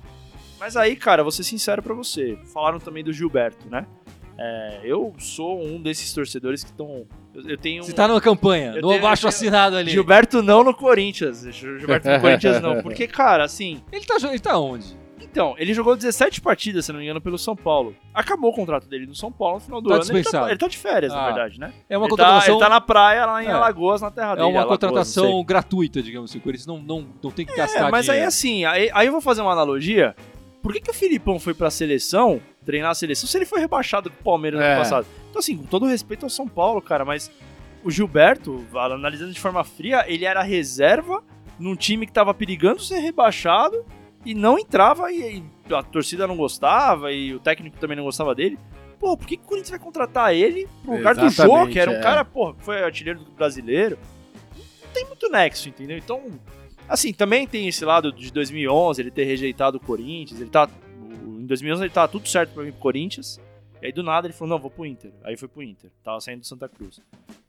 Mas 0.60 0.78
aí, 0.78 0.96
cara, 0.96 1.24
vou 1.24 1.32
ser 1.32 1.44
sincero 1.44 1.82
pra 1.84 1.94
você. 1.94 2.38
Falaram 2.54 2.80
também 2.80 3.04
do 3.04 3.12
Gilberto, 3.12 3.70
né? 3.70 3.86
É, 4.38 4.80
eu 4.84 5.14
sou 5.20 5.64
um 5.64 5.82
desses 5.82 6.12
torcedores 6.14 6.64
que 6.64 6.70
estão. 6.72 7.06
Eu, 7.34 7.50
eu 7.50 7.58
tenho. 7.58 7.84
você 7.84 7.94
tá 7.94 8.08
numa 8.08 8.22
campanha, 8.22 8.74
no 8.74 8.90
tenho- 8.90 9.00
abaixo 9.00 9.28
assinado 9.28 9.76
ali. 9.76 9.92
Gilberto 9.92 10.42
não 10.42 10.64
no 10.64 10.74
Corinthians. 10.74 11.46
Gilberto 11.54 12.10
no 12.10 12.20
Corinthians 12.20 12.62
não. 12.62 12.82
Porque, 12.82 13.08
cara, 13.08 13.44
assim. 13.44 13.82
Ele 13.92 14.06
tá, 14.06 14.18
ele 14.28 14.40
tá 14.40 14.58
onde? 14.58 15.02
Então, 15.22 15.56
ele 15.58 15.74
jogou 15.74 15.96
17 15.96 16.42
partidas, 16.42 16.86
se 16.86 16.92
não 16.92 17.00
me 17.00 17.06
engano, 17.06 17.20
pelo 17.20 17.40
São 17.40 17.56
Paulo. 17.56 17.96
Acabou 18.14 18.52
o 18.52 18.54
contrato 18.54 18.88
dele 18.88 19.08
no 19.08 19.16
São 19.16 19.32
Paulo 19.32 19.56
no 19.56 19.62
final 19.62 19.82
do 19.82 19.90
Tá 19.90 19.96
ano. 19.96 20.04
Ele 20.12 20.24
tá, 20.24 20.50
ele 20.50 20.58
tá 20.60 20.68
de 20.68 20.78
férias, 20.78 21.12
na 21.12 21.22
Ah. 21.22 21.26
verdade, 21.26 21.60
né? 21.60 21.74
É 21.90 21.98
uma 21.98 22.06
ele, 22.06 22.16
tá, 22.16 22.24
contratação. 22.24 22.54
ele 22.56 22.64
tá 22.64 22.70
na 22.70 22.80
praia 22.82 23.26
lá 23.26 23.44
em 23.44 23.48
É. 23.48 23.52
Alagoas, 23.52 24.00
na 24.02 24.12
terra 24.12 24.34
É 24.34 24.36
dele. 24.36 24.48
uma 24.48 24.60
Alagoas, 24.60 24.68
contratação 24.80 25.44
gratuita, 25.44 26.04
digamos 26.04 26.30
assim. 26.30 26.38
O 26.38 26.42
Corinthians 26.42 26.68
não, 26.68 26.78
não, 26.78 27.08
não 27.24 27.32
tem 27.32 27.48
que 27.48 27.56
gastar 27.56 27.88
É, 27.88 27.92
mas 27.92 28.08
aí 28.10 28.14
dinheiro. 28.16 28.28
assim, 28.28 28.66
aí, 28.66 28.92
aí 28.94 29.08
eu 29.08 29.12
vou 29.12 29.22
fazer 29.22 29.42
uma 29.42 29.54
analogia. 29.54 30.16
Por 30.64 30.72
que, 30.72 30.80
que 30.80 30.90
o 30.90 30.94
Filipão 30.94 31.38
foi 31.40 31.54
pra 31.54 31.70
seleção, 31.70 32.42
treinar 32.66 32.92
a 32.92 32.96
seleção, 32.96 33.28
se 33.28 33.38
ele 33.38 33.46
foi 33.46 33.60
rebaixado 33.60 34.10
com 34.10 34.20
o 34.22 34.24
Palmeiras 34.24 34.60
no 34.60 34.66
É. 34.66 34.72
ano 34.72 34.82
passado? 34.82 35.06
Então, 35.30 35.40
assim, 35.40 35.58
com 35.58 35.66
todo 35.66 35.86
respeito 35.86 36.26
ao 36.26 36.30
São 36.30 36.48
Paulo, 36.48 36.82
cara, 36.82 37.04
mas 37.04 37.30
o 37.84 37.92
Gilberto, 37.92 38.66
analisando 38.74 39.34
de 39.34 39.40
forma 39.42 39.62
fria, 39.66 40.06
ele 40.08 40.24
era 40.24 40.42
reserva 40.42 41.22
num 41.60 41.76
time 41.76 42.06
que 42.06 42.14
tava 42.14 42.34
perigando 42.34 42.82
ser 42.82 43.00
rebaixado 43.00 43.86
e 44.26 44.34
não 44.34 44.58
entrava 44.58 45.12
e, 45.12 45.44
e 45.70 45.74
a 45.74 45.84
torcida 45.84 46.26
não 46.26 46.38
gostava 46.38 47.12
e 47.12 47.34
o 47.36 47.40
técnico 47.42 47.78
também 47.78 47.98
não 47.98 48.06
gostava 48.06 48.34
dele. 48.34 48.58
Pô, 48.98 49.18
por 49.18 49.28
que, 49.28 49.36
que 49.36 49.44
o 49.44 49.46
Corinthians 49.46 49.72
vai 49.72 49.80
contratar 49.80 50.34
ele 50.34 50.66
pro 50.82 50.96
lugar 50.96 51.14
do 51.14 51.26
Exatamente, 51.26 51.74
que 51.74 51.80
era 51.80 51.92
um 51.92 51.96
é. 51.96 52.02
cara, 52.02 52.24
porra, 52.24 52.54
que 52.54 52.64
foi 52.64 52.82
artilheiro 52.82 53.20
do 53.20 53.32
brasileiro? 53.32 54.00
Não 54.56 54.90
tem 54.94 55.06
muito 55.06 55.30
nexo, 55.30 55.68
entendeu? 55.68 55.98
Então, 55.98 56.24
assim, 56.94 57.12
também 57.12 57.48
tem 57.48 57.68
esse 57.68 57.84
lado 57.84 58.12
de 58.12 58.32
2011, 58.32 59.02
ele 59.02 59.12
ter 59.12 59.24
rejeitado 59.24 59.78
o 59.78 59.80
Corinthians, 59.80 60.40
ele 60.40 60.50
tá... 60.50 60.70
Em 61.26 61.46
2011 61.46 61.84
ele 61.84 61.90
tava 61.90 62.08
tudo 62.08 62.28
certo 62.30 62.54
pra 62.54 62.64
vir 62.64 62.72
pro 62.72 62.82
Corinthians, 62.82 63.40
e 63.82 63.88
aí 63.88 63.92
do 63.92 64.04
nada 64.04 64.28
ele 64.28 64.34
falou, 64.34 64.56
não, 64.56 64.62
vou 64.62 64.72
pro 64.72 64.86
Inter. 64.86 65.12
Aí 65.24 65.36
foi 65.36 65.48
pro 65.48 65.62
Inter, 65.62 65.90
tava 66.04 66.22
saindo 66.22 66.42
do 66.42 66.46
Santa 66.46 66.70
Cruz. 66.70 67.02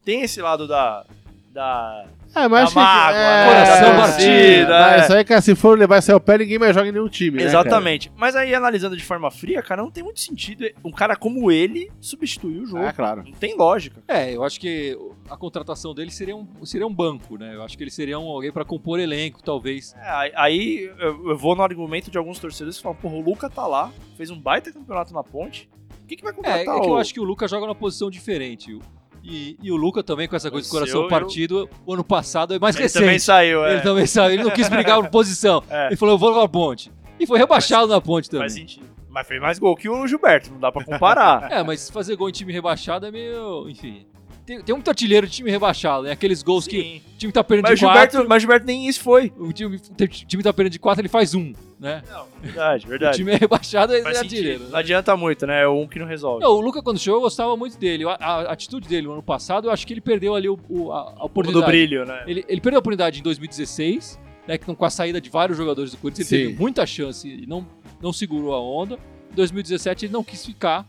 Tem 0.05 0.23
esse 0.23 0.41
lado 0.43 0.67
da... 0.67 1.07
da 1.55 2.05
É, 2.35 2.49
mas 2.49 2.65
Da 2.65 2.69
que- 2.71 2.75
mágoa, 2.75 3.17
é, 3.17 3.45
né? 3.47 3.47
Coração 3.65 3.87
é, 3.89 3.97
partido, 3.97 4.73
é. 4.73 5.01
isso 5.01 5.13
aí, 5.15 5.25
cara, 5.25 5.41
se 5.41 5.55
for 5.55 5.79
levar 5.79 5.99
esse 5.99 6.11
ao 6.11 6.19
pé, 6.19 6.39
ninguém 6.39 6.59
mais 6.59 6.75
joga 6.75 6.89
em 6.89 6.93
nenhum 6.93 7.09
time, 7.09 7.39
né, 7.39 7.45
Exatamente. 7.45 8.11
Mas 8.17 8.35
aí, 8.35 8.53
analisando 8.55 8.97
de 8.97 9.05
forma 9.05 9.31
fria, 9.31 9.63
cara, 9.63 9.81
não 9.83 9.91
tem 9.91 10.03
muito 10.03 10.19
sentido 10.19 10.67
um 10.85 10.91
cara 10.91 11.15
como 11.15 11.51
ele 11.53 11.91
substituir 12.01 12.59
o 12.63 12.67
jogo. 12.67 12.85
Ah, 12.85 12.93
claro. 12.93 13.23
Não 13.25 13.33
tem 13.33 13.57
lógica. 13.57 14.03
É, 14.09 14.35
eu 14.35 14.43
acho 14.43 14.59
que 14.59 14.99
a 15.31 15.37
contratação 15.37 15.95
dele 15.95 16.11
seria 16.11 16.35
um, 16.35 16.47
seria 16.65 16.87
um 16.87 16.93
banco, 16.93 17.39
né? 17.39 17.55
Eu 17.55 17.63
acho 17.63 17.79
que 17.79 17.85
ele 17.85 17.91
seria 17.93 18.19
um, 18.19 18.29
alguém 18.29 18.51
pra 18.51 18.65
compor 18.65 18.99
elenco, 18.99 19.41
talvez. 19.43 19.95
É, 20.03 20.33
aí- 20.35 20.91
eu, 20.99 21.31
eu 21.31 21.39
vou 21.39 21.55
no 21.55 21.63
argumento 21.63 22.11
de 22.11 22.19
alguns 22.19 22.41
torcedores 22.41 22.77
que 22.79 22.83
falam, 22.83 22.99
porra, 22.99 23.15
o 23.15 23.21
Luca 23.21 23.49
tá 23.49 23.65
lá, 23.67 23.93
fez 24.17 24.29
um 24.31 24.39
baita 24.39 24.73
campeonato 24.73 25.15
na 25.15 25.23
ponte. 25.23 25.69
O 26.03 26.07
que, 26.07 26.17
que 26.17 26.23
vai 26.23 26.33
É, 26.33 26.35
contratar? 26.37 26.61
é 26.61 26.65
que 26.81 26.87
o- 26.89 26.91
eu 26.95 26.99
acho 26.99 27.15
que 27.15 27.21
o 27.21 27.25
Lucas 27.25 27.49
joga 27.51 27.65
numa 27.65 27.75
posição 27.77 28.11
diferente. 28.11 28.77
E, 29.25 29.57
e 29.63 29.73
o 29.73 29.77
Luca 29.77 30.03
também, 30.03 30.29
com 30.29 30.37
essa 30.37 30.51
coisa 30.51 30.67
de 30.69 30.73
Mas 30.73 30.81
coração 30.81 31.03
eu- 31.05 31.09
partido, 31.09 31.69
o 31.87 31.95
ano 31.95 32.05
passado 32.05 32.53
é 32.55 32.59
mais 32.59 32.77
Ele 32.77 32.83
recente. 32.83 33.03
também 33.03 33.19
saiu, 33.19 33.65
é. 33.65 33.73
Ele 33.73 33.81
também 33.81 34.07
saiu, 34.07 34.35
ele 34.35 34.45
não 34.45 34.51
quis 34.51 34.69
brigar 34.69 35.01
por 35.01 35.09
posição. 35.09 35.63
É. 35.71 35.87
Ele 35.87 35.97
falou, 35.97 36.15
eu 36.15 36.19
vou 36.19 36.37
na 36.41 36.47
ponte. 36.47 36.93
E 37.19 37.27
foi 37.27 37.39
rebaixado 37.39 37.87
na 37.89 38.01
ponte 38.01 38.29
também. 38.29 38.43
Faz 38.49 38.53
sentido. 38.53 38.85
Mas 39.09 39.27
fez 39.27 39.41
mais 39.41 39.59
gol 39.59 39.75
que 39.77 39.89
o 39.89 40.07
Gilberto, 40.07 40.51
não 40.53 40.59
dá 40.61 40.71
pra 40.71 40.85
comparar. 40.85 41.49
É, 41.53 41.63
mas 41.63 41.89
fazer 41.89 42.17
gol 42.17 42.29
em 42.29 42.33
time 42.33 42.53
rebaixado 42.53 43.07
é 43.07 43.11
meio. 43.11 43.69
Enfim. 43.69 44.05
Tem, 44.47 44.61
tem 44.63 44.75
muito 44.75 44.89
artilheiro 44.89 45.27
de 45.27 45.33
time 45.33 45.51
rebaixado, 45.51 46.05
né? 46.05 46.13
Aqueles 46.13 46.43
gols 46.43 46.67
que 46.67 46.81
Sim. 46.83 47.03
o 47.15 47.19
time 47.19 47.33
tá 47.33 47.43
perdendo 47.43 47.65
Mas 47.65 47.73
o 47.73 47.77
de 47.77 47.81
4. 47.87 48.01
Gilberto, 48.11 48.29
mas 48.29 48.37
o 48.37 48.41
Gilberto 48.41 48.67
nem 48.67 48.87
isso 48.87 49.01
foi. 49.01 49.33
O 49.39 49.53
time, 49.53 49.77
o 49.77 50.07
time 50.09 50.43
tá 50.43 50.53
perdendo 50.53 50.73
de 50.73 50.79
4, 50.79 51.01
ele 51.01 51.09
faz 51.09 51.35
um, 51.35 51.53
né? 51.81 52.03
Não, 52.11 52.27
verdade, 52.43 52.85
O 52.85 52.89
verdade. 52.91 53.17
time 53.17 53.33
é 53.33 53.37
rebaixado, 53.37 53.95
ele 53.95 54.07
é 54.07 54.19
artilheiro. 54.19 54.59
sentido. 54.59 54.71
Não 54.73 54.79
adianta 54.79 55.17
muito, 55.17 55.47
né? 55.47 55.63
É 55.63 55.69
um 55.69 55.87
que 55.89 55.99
não 55.99 56.07
resolve. 56.07 56.45
Não, 56.45 56.51
o 56.53 56.61
Luca, 56.61 56.83
quando 56.83 56.99
chegou, 56.99 57.17
eu 57.19 57.23
gostava 57.23 57.57
muito 57.57 57.79
dele. 57.79 58.05
A, 58.05 58.15
a 58.17 58.53
atitude 58.53 58.87
dele 58.87 59.07
no 59.07 59.15
ano 59.15 59.23
passado, 59.23 59.69
eu 59.69 59.71
acho 59.73 59.87
que 59.87 59.95
ele 59.95 60.03
perdeu 60.03 60.35
ali 60.35 60.49
o, 60.49 60.59
o- 60.69 60.93
a, 60.93 60.99
a 61.01 61.23
o 61.23 61.27
oportunidade. 61.27 61.65
do 61.65 61.67
brilho, 61.67 62.05
né? 62.05 62.25
Ele, 62.27 62.45
ele 62.47 62.61
perdeu 62.61 62.79
a 62.79 62.81
oportunidade 62.81 63.21
em 63.21 63.23
2016, 63.23 64.21
né, 64.47 64.59
que 64.59 64.67
com 64.75 64.85
a 64.85 64.91
saída 64.91 65.23
de 65.23 65.31
vários 65.31 65.57
jogadores 65.57 65.91
do 65.93 65.97
Corinthians, 65.97 66.31
ele 66.31 66.43
Sim. 66.43 66.49
teve 66.51 66.61
muita 66.61 66.85
chance 66.85 67.27
e 67.27 67.47
não, 67.47 67.67
não 68.03 68.13
segurou 68.13 68.53
a 68.53 68.61
onda. 68.61 68.99
Em 69.33 69.35
2017 69.37 70.05
ele 70.05 70.13
não 70.13 70.23
quis 70.23 70.45
ficar, 70.45 70.87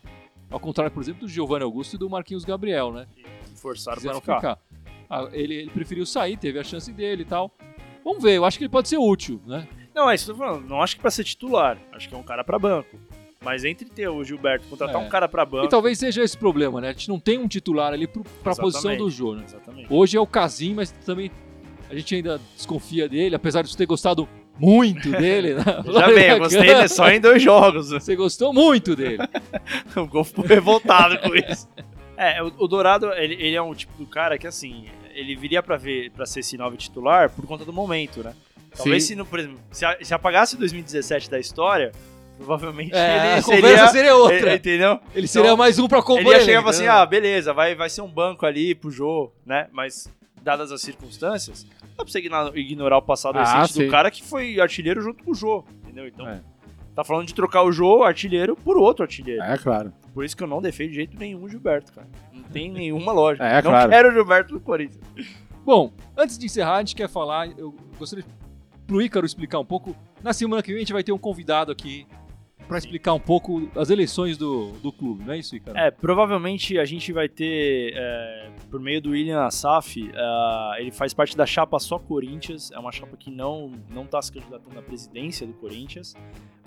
ao 0.51 0.59
contrário, 0.59 0.91
por 0.91 1.01
exemplo, 1.01 1.21
do 1.21 1.27
Giovanni 1.29 1.63
Augusto 1.63 1.95
e 1.95 1.97
do 1.99 2.09
Marquinhos 2.09 2.43
Gabriel, 2.43 2.91
né? 2.91 3.05
Forçaram 3.65 3.97
Quiseram 3.97 4.21
ficar. 4.21 4.35
ficar. 4.35 4.59
Ah, 5.09 5.27
ele, 5.33 5.55
ele 5.55 5.69
preferiu 5.71 6.05
sair, 6.05 6.37
teve 6.37 6.59
a 6.59 6.63
chance 6.63 6.91
dele 6.91 7.23
e 7.23 7.25
tal. 7.25 7.51
Vamos 8.03 8.21
ver, 8.21 8.33
eu 8.33 8.45
acho 8.45 8.57
que 8.59 8.63
ele 8.63 8.69
pode 8.71 8.87
ser 8.87 8.97
útil, 8.97 9.41
né? 9.47 9.67
Não, 9.93 10.07
é 10.09 10.13
isso 10.15 10.25
que 10.25 10.31
eu 10.31 10.35
tô 10.35 10.43
falando. 10.43 10.67
Não 10.69 10.81
acho 10.81 10.95
que 10.95 11.01
pra 11.01 11.09
ser 11.09 11.23
titular. 11.23 11.77
Acho 11.91 12.07
que 12.07 12.13
é 12.13 12.17
um 12.17 12.23
cara 12.23 12.43
pra 12.43 12.59
banco. 12.59 12.99
Mas 13.43 13.63
entre 13.65 13.85
ter 13.89 14.07
o 14.07 14.23
Gilberto 14.23 14.67
contratar 14.67 14.95
É. 15.01 15.05
um 15.05 15.09
cara 15.09 15.27
pra 15.27 15.43
banco. 15.45 15.65
E 15.65 15.69
talvez 15.69 15.97
seja 15.97 16.23
esse 16.23 16.37
problema, 16.37 16.79
né? 16.81 16.89
A 16.89 16.91
gente 16.91 17.09
não 17.09 17.19
tem 17.19 17.39
um 17.39 17.47
titular 17.47 17.93
ali 17.93 18.05
pro, 18.07 18.23
pra 18.23 18.51
Exatamente. 18.51 18.61
posição 18.61 18.97
do 18.97 19.09
Jô, 19.09 19.33
né? 19.35 19.43
Exatamente. 19.45 19.87
Hoje 19.91 20.17
é 20.17 20.19
o 20.19 20.27
Casim, 20.27 20.73
mas 20.75 20.91
também 20.91 21.31
a 21.89 21.95
gente 21.95 22.13
ainda 22.15 22.39
desconfia 22.55 23.07
dele, 23.09 23.35
apesar 23.35 23.61
de 23.63 23.69
você 23.71 23.77
ter 23.77 23.85
gostado 23.85 24.27
muito 24.59 25.09
dele. 25.17 25.53
Né? 25.55 25.63
Já 25.93 26.07
bem, 26.07 26.29
eu 26.29 26.39
gostei 26.39 26.61
dele 26.61 26.87
só 26.87 27.09
em 27.09 27.19
dois 27.21 27.41
jogos. 27.41 27.89
Você 27.89 28.15
gostou 28.15 28.51
muito 28.53 28.95
dele. 28.95 29.19
o 29.95 30.05
Gol 30.07 30.23
ficou 30.23 30.43
revoltado 30.45 31.17
com 31.19 31.35
isso. 31.35 31.67
É, 32.17 32.41
o, 32.41 32.47
o 32.57 32.67
Dourado, 32.67 33.11
ele, 33.13 33.33
ele 33.35 33.55
é 33.55 33.61
um 33.61 33.73
tipo 33.73 33.93
do 33.97 34.05
cara 34.05 34.37
que, 34.37 34.47
assim, 34.47 34.85
ele 35.13 35.35
viria 35.35 35.61
pra 35.61 35.77
ver 35.77 36.11
para 36.11 36.25
ser 36.25 36.39
esse 36.41 36.57
novo 36.57 36.75
titular 36.77 37.29
por 37.29 37.45
conta 37.45 37.65
do 37.65 37.73
momento, 37.73 38.23
né? 38.23 38.33
Talvez 38.75 39.03
Sim. 39.03 39.07
se, 39.09 39.15
não, 39.15 39.25
por 39.25 39.39
exemplo, 39.39 39.57
se, 39.71 39.85
se 40.01 40.13
apagasse 40.13 40.57
2017 40.57 41.29
da 41.29 41.39
história, 41.39 41.91
provavelmente 42.37 42.93
É, 42.93 43.15
ele 43.15 43.39
a 43.39 43.43
conversa 43.43 43.67
seria... 43.69 43.87
seria 43.87 44.15
outra. 44.17 44.35
ele- 44.37 44.55
entendeu? 44.55 44.99
Ele 45.13 45.27
seria 45.27 45.55
mais 45.55 45.79
um 45.79 45.87
pra 45.87 46.01
compor 46.01 46.21
Ele 46.21 46.29
ia 46.31 46.39
chegar 46.41 46.63
e 46.65 46.69
assim, 46.69 46.87
ah, 46.87 47.05
beleza, 47.05 47.53
vai, 47.53 47.73
vai 47.75 47.89
ser 47.89 48.01
um 48.01 48.09
banco 48.09 48.45
ali 48.45 48.75
pro 48.75 48.91
jogo, 48.91 49.33
né? 49.45 49.67
Mas, 49.71 50.09
dadas 50.41 50.71
as 50.73 50.81
circunstâncias, 50.81 51.63
dá 51.97 52.03
pra 52.03 52.05
você 52.05 52.19
ignorar 52.19 52.97
o 52.97 53.01
passado 53.01 53.37
Ah, 53.39 53.43
recente 53.61 53.73
sim. 53.73 53.85
do 53.85 53.91
cara 53.91 54.11
que 54.11 54.21
foi 54.23 54.59
artilheiro 54.59 55.01
junto 55.01 55.23
com 55.23 55.31
o 55.31 55.35
Jô, 55.35 55.63
entendeu? 55.83 56.07
Então, 56.07 56.27
É. 56.27 56.41
tá 56.93 57.03
falando 57.03 57.27
de 57.27 57.33
trocar 57.33 57.63
o 57.63 57.71
Jô, 57.71 58.03
artilheiro, 58.03 58.57
por 58.57 58.77
outro 58.77 59.03
artilheiro. 59.03 59.41
É, 59.41 59.57
claro. 59.57 59.93
Por 60.15 60.23
isso 60.23 60.35
que 60.35 60.41
eu 60.41 60.47
não 60.47 60.61
defendo 60.61 60.91
de 60.91 60.95
jeito 60.95 61.19
nenhum 61.19 61.43
o 61.43 61.49
Gilberto, 61.49 61.91
cara. 61.91 62.07
Não 62.31 62.43
tem 62.43 62.71
nenhuma 62.71 63.11
lógica. 63.11 63.45
É, 63.45 63.61
não 63.61 63.69
claro. 63.69 63.89
quero 63.89 64.09
o 64.09 64.11
Gilberto 64.13 64.53
no 64.53 64.61
Corinthians. 64.61 65.03
Bom, 65.65 65.91
antes 66.15 66.37
de 66.37 66.45
encerrar, 66.45 66.77
a 66.77 66.79
gente 66.79 66.95
quer 66.95 67.09
falar, 67.09 67.49
eu 67.57 67.75
gostaria 67.99 68.23
pro 68.87 69.01
Ícaro 69.01 69.25
explicar 69.25 69.59
um 69.59 69.65
pouco. 69.65 69.93
Na 70.23 70.31
semana 70.31 70.63
que 70.63 70.69
vem 70.69 70.77
a 70.77 70.79
gente 70.79 70.93
vai 70.93 71.03
ter 71.03 71.11
um 71.11 71.17
convidado 71.17 71.69
aqui 71.69 72.07
pra 72.65 72.77
explicar 72.77 73.11
um 73.11 73.19
pouco 73.19 73.69
as 73.75 73.89
eleições 73.89 74.37
do, 74.37 74.71
do 74.81 74.89
clube, 74.89 75.25
não 75.25 75.33
é 75.33 75.37
isso, 75.37 75.53
Ícaro? 75.53 75.77
É, 75.77 75.91
provavelmente 75.91 76.79
a 76.79 76.85
gente 76.85 77.11
vai 77.11 77.27
ter, 77.27 77.93
é, 77.93 78.51
por 78.71 78.79
meio 78.79 79.01
do 79.01 79.09
William 79.09 79.43
Assaf, 79.43 79.99
é, 79.99 80.81
ele 80.81 80.91
faz 80.91 81.13
parte 81.13 81.35
da 81.35 81.45
chapa 81.45 81.77
Só 81.77 81.99
Corinthians, 81.99 82.71
é 82.71 82.79
uma 82.79 82.93
chapa 82.93 83.17
que 83.17 83.29
não, 83.29 83.73
não 83.93 84.05
tá 84.05 84.21
se 84.21 84.31
candidatando 84.31 84.79
à 84.79 84.81
presidência 84.81 85.45
do 85.45 85.53
Corinthians, 85.55 86.15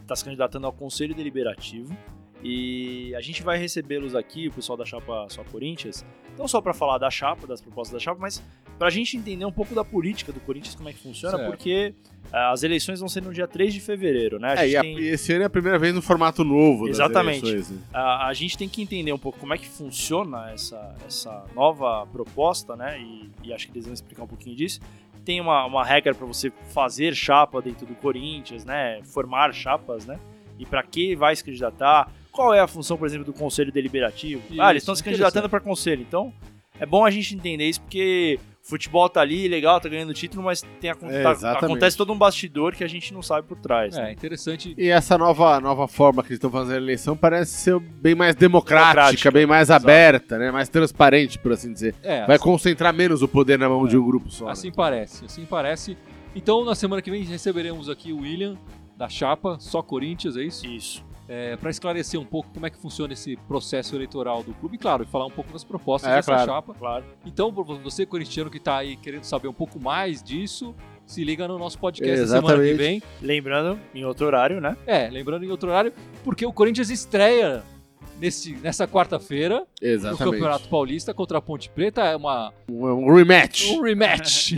tá 0.06 0.14
se 0.14 0.22
candidatando 0.22 0.66
ao 0.66 0.72
Conselho 0.72 1.14
Deliberativo. 1.14 1.96
E 2.42 3.12
a 3.16 3.20
gente 3.20 3.42
vai 3.42 3.59
recebê-los 3.59 4.14
aqui, 4.14 4.46
o 4.48 4.52
pessoal 4.52 4.77
da 4.77 4.85
chapa 4.85 5.27
Só 5.29 5.42
Corinthians, 5.44 6.04
não 6.38 6.46
só 6.46 6.60
para 6.60 6.73
falar 6.73 6.96
da 6.98 7.10
chapa, 7.10 7.46
das 7.48 7.60
propostas 7.60 7.94
da 7.94 7.98
chapa, 7.98 8.21
mas 8.21 8.40
pra 8.79 8.90
gente 8.90 9.17
entender 9.17 9.44
um 9.44 9.50
pouco 9.50 9.75
da 9.75 9.85
política 9.85 10.33
do 10.33 10.38
Corinthians, 10.38 10.77
como 10.77 10.88
é 10.88 10.92
que 10.92 11.00
funciona, 11.00 11.37
Certo. 11.37 11.50
porque 11.50 11.92
ah, 12.33 12.52
as 12.52 12.62
eleições 12.62 13.00
vão 13.00 13.08
ser 13.08 13.23
no 13.25 13.33
dia 13.33 13.48
3 13.48 13.75
de 13.75 13.81
fevereiro, 13.81 14.38
né? 14.38 14.54
A 14.56 14.65
É, 14.65 14.69
e, 14.69 14.77
a- 14.77 14.83
tem- 14.83 14.98
esse 14.98 15.33
ano 15.33 15.42
é 15.42 15.46
a 15.46 15.50
primeira 15.50 15.79
vez 15.81 15.92
no 15.92 16.00
formato 16.00 16.44
novo 16.44 16.88
Exatamente. 16.88 17.44
eleições, 17.44 17.71
né? 17.77 17.83
a, 17.92 18.29
a 18.29 18.35
gente 18.35 18.56
tem 18.56 18.69
que 18.69 18.81
entender 18.83 19.12
um 19.12 19.19
pouco 19.19 19.38
como 19.40 19.52
é 19.52 19.58
que 19.58 19.67
funciona 19.69 20.52
essa, 20.52 20.94
essa 21.04 21.44
nova 21.56 22.06
proposta, 22.06 22.77
né? 22.77 23.00
E, 23.00 23.31
e 23.42 23.52
acho 23.52 23.67
que 23.67 23.73
eles 23.73 23.85
vão 23.87 23.94
explicar 23.94 24.23
um 24.23 24.29
pouquinho 24.29 24.54
disso. 24.54 24.79
tem 25.25 25.40
uma, 25.40 25.65
uma 25.67 25.85
regra 25.85 26.15
para 26.15 26.25
você 26.27 26.52
fazer 26.73 27.17
chapa 27.17 27.60
dentro 27.60 27.85
do 27.85 27.96
Corinthians, 27.96 28.65
né? 28.65 29.00
Formar 29.02 29.52
chapas, 29.52 30.06
né? 30.06 30.21
E 30.56 30.65
para 30.65 30.83
que 30.85 31.17
vai 31.17 31.35
se 31.35 31.42
candidatar? 31.44 32.12
Qual 32.38 32.54
é 32.54 32.60
a 32.60 32.68
função, 32.68 32.96
por 32.96 33.04
exemplo, 33.08 33.24
do 33.24 33.32
conselho 33.32 33.72
deliberativo? 33.72 34.40
Isso, 34.48 34.62
ah, 34.62 34.70
eles 34.70 34.84
estão 34.84 34.94
se 34.94 35.02
candidatando 35.02 35.48
para 35.48 35.58
conselho. 35.58 36.02
Então, 36.02 36.32
é 36.78 36.86
bom 36.86 37.04
a 37.04 37.10
gente 37.10 37.34
entender 37.34 37.68
isso 37.68 37.80
porque 37.80 38.38
o 38.64 38.68
futebol 38.70 39.08
tá 39.08 39.20
ali, 39.20 39.48
legal, 39.48 39.80
tá 39.80 39.88
ganhando 39.88 40.14
título, 40.14 40.44
mas 40.44 40.62
tem, 40.80 40.88
acon- 40.88 41.10
É, 41.10 41.20
tá- 41.34 41.52
acontece 41.54 41.96
todo 41.96 42.12
um 42.12 42.16
bastidor 42.16 42.76
que 42.76 42.84
a 42.84 42.86
gente 42.86 43.12
não 43.12 43.22
sabe 43.22 43.48
por 43.48 43.58
trás. 43.58 43.96
É, 43.98 44.02
né? 44.04 44.12
interessante. 44.12 44.72
E 44.78 44.86
essa 44.88 45.18
nova, 45.18 45.58
nova 45.58 45.88
forma 45.88 46.22
que 46.22 46.28
eles 46.28 46.36
estão 46.36 46.48
fazendo 46.48 46.74
a 46.74 46.76
eleição 46.76 47.16
parece 47.16 47.50
ser 47.50 47.80
bem 47.80 48.14
mais 48.14 48.36
democrática, 48.36 48.92
Democrática, 48.94 49.30
bem 49.32 49.44
mais 49.44 49.66
exato. 49.68 49.84
aberta, 49.84 50.38
né? 50.38 50.52
Mais 50.52 50.68
transparente, 50.68 51.40
por 51.40 51.50
assim 51.50 51.72
dizer. 51.72 51.96
É, 52.04 52.24
Vai 52.24 52.38
concentrar 52.38 52.94
menos 52.94 53.20
o 53.20 53.26
poder 53.26 53.58
na 53.58 53.68
mão 53.68 53.84
de 53.88 53.98
um 53.98 54.06
grupo 54.06 54.30
só. 54.30 54.44
né? 54.44 54.52
Assim 54.52 54.70
parece, 54.70 55.24
assim 55.24 55.44
parece. 55.44 55.98
Então, 56.36 56.64
na 56.64 56.76
semana 56.76 57.02
que 57.02 57.10
vem, 57.10 57.24
receberemos 57.24 57.88
aqui 57.88 58.12
o 58.12 58.20
William, 58.20 58.56
da 58.96 59.08
Chapa, 59.08 59.56
só 59.58 59.82
Corinthians, 59.82 60.36
é 60.36 60.42
isso? 60.44 60.64
Isso. 60.66 61.08
É, 61.29 61.56
para 61.56 61.68
esclarecer 61.70 62.18
um 62.18 62.24
pouco 62.24 62.48
como 62.54 62.64
é 62.64 62.70
que 62.70 62.79
funciona 62.79 63.12
esse 63.12 63.37
processo 63.37 63.94
eleitoral 63.94 64.42
do 64.42 64.54
clube, 64.54 64.79
claro, 64.79 65.02
e 65.02 65.06
falar 65.06 65.26
um 65.26 65.31
pouco 65.31 65.52
das 65.52 65.62
propostas 65.62 66.10
É, 66.10 66.16
dessa 66.16 66.33
claro. 66.33 66.50
chapa. 66.50 66.74
Claro. 66.74 67.04
Então, 67.26 67.52
você, 67.52 68.06
corintiano, 68.06 68.50
que 68.50 68.56
está 68.56 68.79
aí 68.79 68.96
querendo 68.96 69.24
saber 69.24 69.46
um 69.48 69.52
pouco 69.52 69.79
mais 69.79 70.22
disso, 70.22 70.74
se 71.04 71.22
liga 71.24 71.46
no 71.46 71.58
nosso 71.58 71.79
podcast 71.79 72.18
da 72.20 72.26
semana 72.26 72.40
que 72.62 72.68
Exatamente. 72.70 72.76
vem. 72.79 73.02
Lembrando, 73.20 73.79
em 73.94 74.04
outro 74.06 74.24
horário, 74.26 74.58
né? 74.60 74.74
É, 74.87 75.08
lembrando 75.10 75.44
em 75.44 75.50
outro 75.50 75.68
horário, 75.68 75.92
porque 76.24 76.46
o 76.46 76.52
Corinthians 76.52 76.88
estreia 76.88 77.62
nesse, 78.18 78.52
nessa 78.56 78.88
quarta-feira 78.88 79.66
no 79.81 79.87
Exatamente. 79.87 80.24
Campeonato 80.33 80.68
Paulista 80.68 81.12
contra 81.12 81.37
a 81.38 81.42
Ponte 81.42 81.68
Preta. 81.68 82.02
É 82.04 82.16
uma, 82.16 82.52
Um, 82.70 82.87
um 82.87 83.14
rematch. 83.14 83.68
um 83.70 83.83
rematch 83.83 84.52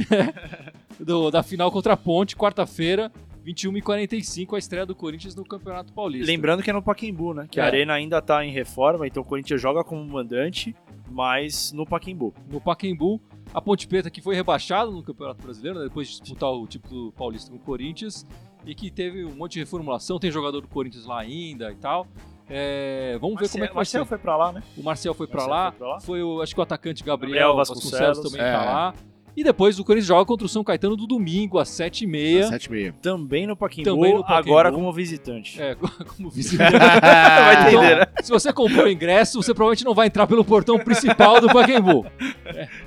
do- 0.99 1.31
da 1.33 1.43
final 1.43 1.71
contra 1.71 1.95
a 1.95 1.97
Ponte, 1.97 2.37
quarta-feira, 2.37 3.11
21h45, 3.45 4.55
a 4.55 4.59
estreia 4.59 4.87
do 4.87 4.95
Corinthians 4.95 5.35
no 5.35 5.45
Campeonato 5.45 5.93
Paulista. 5.93 6.27
Lembrando 6.31 6.63
que 6.63 6.71
é 6.71 6.73
no 6.73 6.83
Pacaembu, 6.83 7.35
né? 7.35 7.47
Que 7.51 7.61
É. 7.61 7.63
a 7.63 7.67
arena 7.67 7.95
ainda 7.95 8.21
tá 8.21 8.45
em 8.45 8.53
reforma, 8.53 9.07
então 9.07 9.23
o 9.23 9.27
Corinthians 9.27 9.61
joga 9.61 9.83
como 9.85 10.05
mandante, 10.05 10.75
mas 11.11 11.73
no 11.73 11.85
Pacaembu. 11.87 12.35
no 12.51 12.61
Pacaembu. 12.61 13.21
A 13.53 13.61
Ponte 13.61 13.89
Preta 13.89 14.09
que 14.11 14.21
foi 14.21 14.37
rebaixada 14.37 14.91
no 14.93 15.03
Campeonato 15.03 15.43
Brasileiro, 15.43 15.79
né, 15.81 15.85
depois 15.87 16.07
de 16.09 16.21
disputar 16.21 16.51
o 16.53 16.65
título 16.69 17.11
paulista 17.13 17.51
com 17.51 17.57
o 17.57 17.61
Corinthians, 17.61 18.25
e 18.65 18.75
que 18.77 18.93
teve 18.93 19.25
um 19.25 19.35
monte 19.35 19.55
de 19.55 19.59
reformulação, 19.61 20.21
tem 20.21 20.31
jogador 20.31 20.61
do 20.61 20.69
Corinthians 20.69 21.05
lá 21.05 21.19
ainda 21.21 21.73
e 21.73 21.75
tal. 21.75 22.07
É, 22.49 23.17
vamos 23.21 23.41
ver 23.41 23.49
como 23.49 23.65
é 23.65 23.67
que 23.69 23.75
vai 23.75 23.81
Marcelo 23.81 24.05
ser. 24.05 24.09
foi 24.09 24.19
pra 24.19 24.37
lá, 24.37 24.53
né? 24.53 24.63
O 24.77 24.83
Marcel 24.83 25.15
foi 25.15 25.27
pra 25.27 25.39
Marcel 25.47 25.55
lá, 25.55 25.71
foi 25.71 25.79
pra 25.79 25.89
lá. 25.89 26.01
foi 26.01 26.23
o, 26.23 26.41
acho 26.43 26.55
que 26.55 26.61
o 26.61 26.63
atacante 26.63 27.03
Gabriel, 27.03 27.33
Gabriel 27.33 27.57
Vasconcelos, 27.57 27.99
Vasconcelos, 28.19 28.33
também 28.33 28.47
é. 28.47 28.53
tá 28.53 28.65
lá. 28.65 28.95
E 29.37 29.45
depois 29.45 29.79
o 29.79 29.85
Corinthians 29.85 30.07
joga 30.09 30.25
contra 30.25 30.45
o 30.45 30.49
São 30.49 30.65
Caetano 30.65 30.97
do 30.97 31.07
domingo, 31.07 31.59
às 31.59 31.69
7h30. 31.69 32.49
7 32.49 32.65
e 32.67 32.71
meia. 32.71 32.95
Também 33.01 33.47
no 33.47 33.57
Pacaembu, 33.57 33.85
Também 33.91 34.15
no 34.15 34.25
agora 34.27 34.73
como 34.73 34.93
visitante. 34.93 35.61
É, 35.61 35.75
como 36.17 36.29
visitante. 36.31 36.73
Vai 36.77 37.69
Então, 37.69 37.83
entender, 37.85 37.97
né? 38.01 38.07
se 38.23 38.31
você 38.31 38.53
comprou 38.53 38.85
o 38.87 38.91
ingresso, 38.91 39.41
você 39.43 39.55
provavelmente 39.55 39.85
não 39.85 39.95
vai 39.95 40.09
entrar 40.09 40.27
pelo 40.27 40.45
portão 40.45 40.79
principal 40.79 41.41
do 41.41 41.47
Pacaembu. 41.49 42.05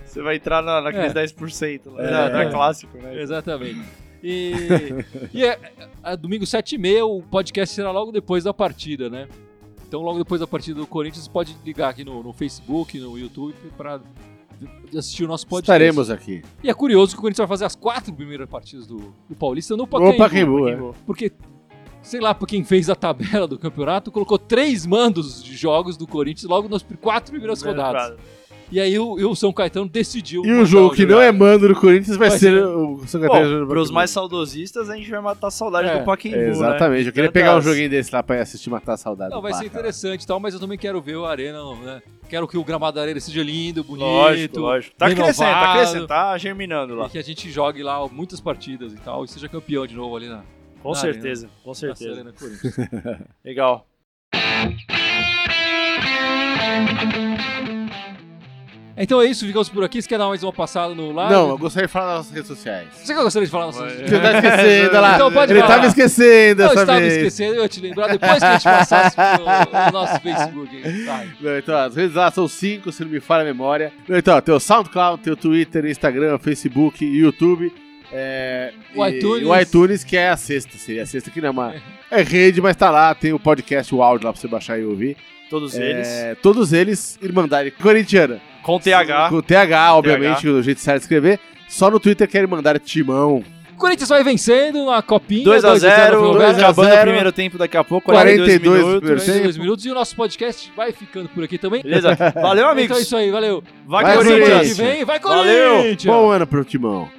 Você 0.06 0.22
vai 0.22 0.36
entrar 0.36 0.62
na, 0.62 0.82
naqueles 0.82 1.16
É. 1.16 1.24
10% 1.26 1.92
lá, 1.92 2.04
É. 2.04 2.12
da, 2.12 2.30
da 2.30 2.50
clássico, 2.50 2.98
né? 2.98 3.22
Exatamente. 3.22 3.82
E, 4.22 4.54
e 5.34 5.44
é, 5.46 5.60
é 6.04 6.16
domingo 6.18 6.46
7h30, 6.46 7.04
o 7.06 7.22
podcast 7.24 7.74
será 7.76 7.92
logo 7.92 8.12
depois 8.12 8.44
da 8.44 8.54
partida, 8.54 9.10
né? 9.10 9.28
Então, 9.88 10.02
logo 10.02 10.18
depois 10.20 10.40
da 10.42 10.48
partida 10.48 10.80
do 10.80 10.88
Corinthians, 10.88 11.26
você 11.26 11.30
pode 11.32 11.56
ligar 11.66 11.90
aqui 11.90 12.04
no, 12.04 12.24
no 12.24 12.34
Facebook, 12.34 12.98
no 13.00 13.18
YouTube, 13.18 13.54
para 13.78 14.00
assistir 14.98 15.24
o 15.24 15.28
nosso 15.28 15.48
podcast. 15.48 15.72
Estaremos 15.72 16.10
aqui. 16.10 16.42
E 16.64 16.70
é 16.70 16.74
curioso 16.74 17.14
que 17.14 17.20
o 17.20 17.22
Corinthians 17.22 17.48
vai 17.48 17.48
fazer 17.48 17.66
as 17.66 17.76
quatro 17.76 18.14
primeiras 18.14 18.50
partidas 18.50 18.88
do, 18.88 19.14
do 19.30 19.36
Paulista 19.36 19.76
no 19.76 19.84
No 19.84 19.88
Pacaembu. 19.88 20.18
Pacaembu, 20.18 20.68
é. 20.68 20.72
Pacaembu. 20.72 20.96
Porque, 21.06 21.32
sei 22.02 22.20
lá, 22.20 22.34
pra 22.34 22.48
quem 22.48 22.64
fez 22.64 22.90
a 22.90 22.96
tabela 22.96 23.48
do 23.48 23.58
campeonato, 23.58 24.12
colocou 24.12 24.38
três 24.38 24.86
mandos 24.86 25.44
de 25.44 25.56
jogos 25.56 25.98
do 25.98 26.08
Corinthians 26.08 26.50
logo 26.50 26.68
nas 26.70 26.86
quatro 27.02 27.32
primeiras 27.32 27.62
rodadas. 27.62 28.18
E 28.72 28.80
aí 28.80 28.98
o, 28.98 29.14
o 29.30 29.36
São 29.36 29.54
Caetano 29.54 29.88
decidiu. 29.88 30.44
E 30.46 30.52
o 30.52 30.66
jogo 30.66 30.96
que 30.96 31.06
não 31.06 31.22
é 31.22 31.32
mando 31.32 31.68
do 31.68 31.76
Corinthians 31.76 32.18
vai, 32.18 32.30
Vai 32.30 32.40
ser 32.40 32.52
ser- 32.58 32.66
o 32.66 33.04
São 33.06 33.22
Caetano 33.22 33.68
pros 33.68 33.68
Pacaembu. 33.90 33.94
mais 33.94 34.10
saudosistas, 34.10 34.90
a 34.90 34.96
gente 34.96 35.10
vai 35.12 35.22
matar 35.22 35.48
a 35.48 35.52
saudade 35.52 35.90
É, 35.90 36.00
do 36.00 36.06
Pacaembu, 36.06 36.38
né? 36.38 36.50
Exatamente. 36.50 37.06
Eu 37.08 37.14
queria 37.14 37.30
Tantas- 37.30 37.42
pegar 37.44 37.58
um 37.58 37.62
joguinho 37.62 37.90
desse 37.90 38.14
lá 38.14 38.24
pra 38.24 38.42
assistir 38.42 38.70
matar 38.72 38.94
a 38.94 38.98
saudade. 38.98 39.30
Não, 39.32 39.38
do 39.38 39.44
vai 39.44 39.54
ser 39.54 39.66
interessante 39.66 40.24
e 40.24 40.28
tal, 40.28 40.40
mas 40.40 40.54
eu 40.56 40.60
também 40.60 40.78
quero 40.78 41.00
ver 41.02 41.16
o 41.18 41.26
Arena, 41.26 41.60
né? 41.84 42.02
Quero 42.28 42.48
que 42.48 42.58
o 42.58 42.64
gramado 42.64 42.96
da 42.96 43.02
Arena 43.04 43.20
seja 43.20 43.44
lindo, 43.44 43.84
bonito. 43.84 44.04
Lógico, 44.06 44.60
lógico. 44.60 44.96
Tá 44.98 45.08
renovado, 45.08 45.34
crescendo, 45.36 45.52
tá 45.60 45.74
crescendo, 45.76 46.08
tá 46.08 46.38
germinando 46.38 46.96
lá. 46.96 47.06
E 47.06 47.10
que 47.10 47.18
a 47.20 47.24
gente 47.24 47.52
jogue 47.52 47.84
lá 47.84 48.08
muitas 48.08 48.42
partidas 48.42 48.92
e 48.94 48.98
tal, 48.98 49.24
e 49.24 49.28
seja 49.28 49.48
campeão 49.48 49.86
de 49.86 49.94
novo 49.96 50.16
ali 50.16 50.28
na, 50.30 50.42
Com 50.82 50.90
na 50.90 50.96
certeza, 50.96 51.48
com 51.64 51.70
na 51.70 51.76
certeza. 51.76 52.12
Arena. 52.12 52.34
Legal. 53.46 53.86
Então 58.96 59.20
é 59.20 59.26
isso, 59.26 59.46
ficamos 59.48 59.70
por 59.70 59.84
aqui. 59.84 60.00
Você 60.00 60.08
quer 60.08 60.20
dar 60.20 60.28
mais 60.28 60.44
uma 60.44 60.54
passada 60.54 60.94
no 60.94 61.12
live? 61.12 61.34
Não, 61.34 61.50
eu 61.50 61.58
gostaria 61.58 61.88
de 61.88 61.92
falar 61.92 62.18
nas 62.18 62.30
redes 62.30 62.48
sociais. 62.48 62.90
Você 62.94 63.12
que 63.16 63.24
gostaria 63.24 63.46
de 63.48 63.52
falar? 63.52 63.66
Nossa, 63.66 63.90
Você 63.90 64.20
tá 64.20 64.34
esquecendo, 64.34 64.90
olha 64.92 65.00
lá. 65.00 65.16
Então 65.16 65.32
pode 65.32 65.52
Ele 65.52 65.60
falar. 65.62 65.74
tava 65.76 65.88
esquecendo 65.88 66.62
Eu 66.62 66.68
dessa 66.70 66.82
estava 66.82 67.00
vez. 67.00 67.14
esquecendo, 67.14 67.56
eu 67.56 67.64
ia 67.64 67.70
te 67.70 67.82
lembrar 67.82 68.08
depois 68.08 68.38
que 68.38 68.46
a 68.46 68.54
gente 68.54 68.64
passasse 68.64 69.18
no, 69.18 69.86
no 69.86 69.92
nosso 69.92 70.20
Facebook. 70.22 70.82
Vai. 71.06 71.30
Não, 71.42 71.58
então, 71.58 71.76
as 71.78 71.96
redes 71.96 72.16
lá 72.16 72.30
são 72.30 72.48
cinco, 72.48 72.92
se 72.92 73.04
não 73.04 73.10
me 73.10 73.20
falha 73.20 73.42
a 73.42 73.46
memória. 73.46 73.92
Não, 74.08 74.16
então, 74.16 74.40
tem 74.40 74.54
o 74.54 74.60
SoundCloud, 74.60 75.24
tem 75.24 75.34
o 75.34 75.38
Twitter, 75.38 75.86
Instagram, 75.86 76.38
Facebook, 76.38 77.04
YouTube. 77.04 77.74
É, 78.12 78.74
O 78.96 79.04
e- 79.08 79.18
iTunes. 79.18 79.48
o 79.48 79.60
iTunes, 79.60 80.04
que 80.04 80.16
é 80.16 80.30
a 80.30 80.38
sexta, 80.38 80.78
seria 80.78 81.02
a 81.02 81.06
sexta 81.08 81.32
que 81.32 81.42
não 81.42 81.48
é 81.48 81.52
uma. 81.52 81.74
É 82.12 82.22
rede, 82.22 82.62
mas 82.62 82.76
tá 82.76 82.92
lá, 82.92 83.16
tem 83.16 83.34
o 83.34 83.40
podcast, 83.40 83.94
o 83.96 84.04
áudio 84.04 84.28
lá 84.28 84.34
pra 84.34 84.40
você 84.40 84.48
baixar 84.48 84.80
e 84.80 84.86
ouvir. 84.86 85.18
Todos 85.50 85.76
É, 85.76 85.90
eles. 85.90 86.38
Todos 86.44 86.74
eles, 86.74 87.18
Irmandade 87.24 87.72
Corintiana. 87.72 88.40
Com 88.64 88.80
TH. 88.80 89.30
Com 89.30 89.42
TH, 89.42 89.96
obviamente, 89.96 90.48
o 90.48 90.54
do 90.54 90.64
jeito 90.64 90.80
certo 90.80 91.00
de 91.00 91.04
escrever. 91.04 91.40
Só 91.68 91.92
no 91.92 92.00
Twitter 92.00 92.28
querem 92.28 92.48
mandar 92.48 92.80
timão. 92.80 93.44
Corinthians 93.78 94.10
vai 94.10 94.24
vencendo 94.24 94.90
a 94.90 95.02
copinha. 95.02 95.44
2x0, 95.44 96.58
acabando 96.58 96.96
o 96.96 97.02
primeiro 97.02 97.32
tempo 97.32 97.58
daqui 97.58 97.76
a 97.76 97.84
pouco. 97.84 98.12
42, 98.12 98.60
42 98.60 98.86
minutos. 98.86 99.10
42 99.10 99.58
minutos. 99.58 99.86
E 99.86 99.90
o 99.90 99.94
nosso 99.94 100.16
podcast 100.16 100.72
vai 100.76 100.92
ficando 100.92 101.28
por 101.30 101.44
aqui 101.44 101.58
também. 101.58 101.82
Beleza. 101.84 102.16
Valeu, 102.36 102.68
amigos. 102.68 102.86
Então 102.86 102.98
é 102.98 103.02
isso 103.02 103.18
aí, 103.18 103.32
valeu. 103.32 103.64
Vai, 103.86 104.04
vai 104.06 104.16
Corinthians. 104.18 104.78
Vem, 104.78 105.04
vai 105.04 105.20
Corinthians. 105.20 106.04
Valeu. 106.06 106.22
Bom 106.22 106.32
ano 106.32 106.48
pro 106.48 106.64
Timão. 106.64 107.10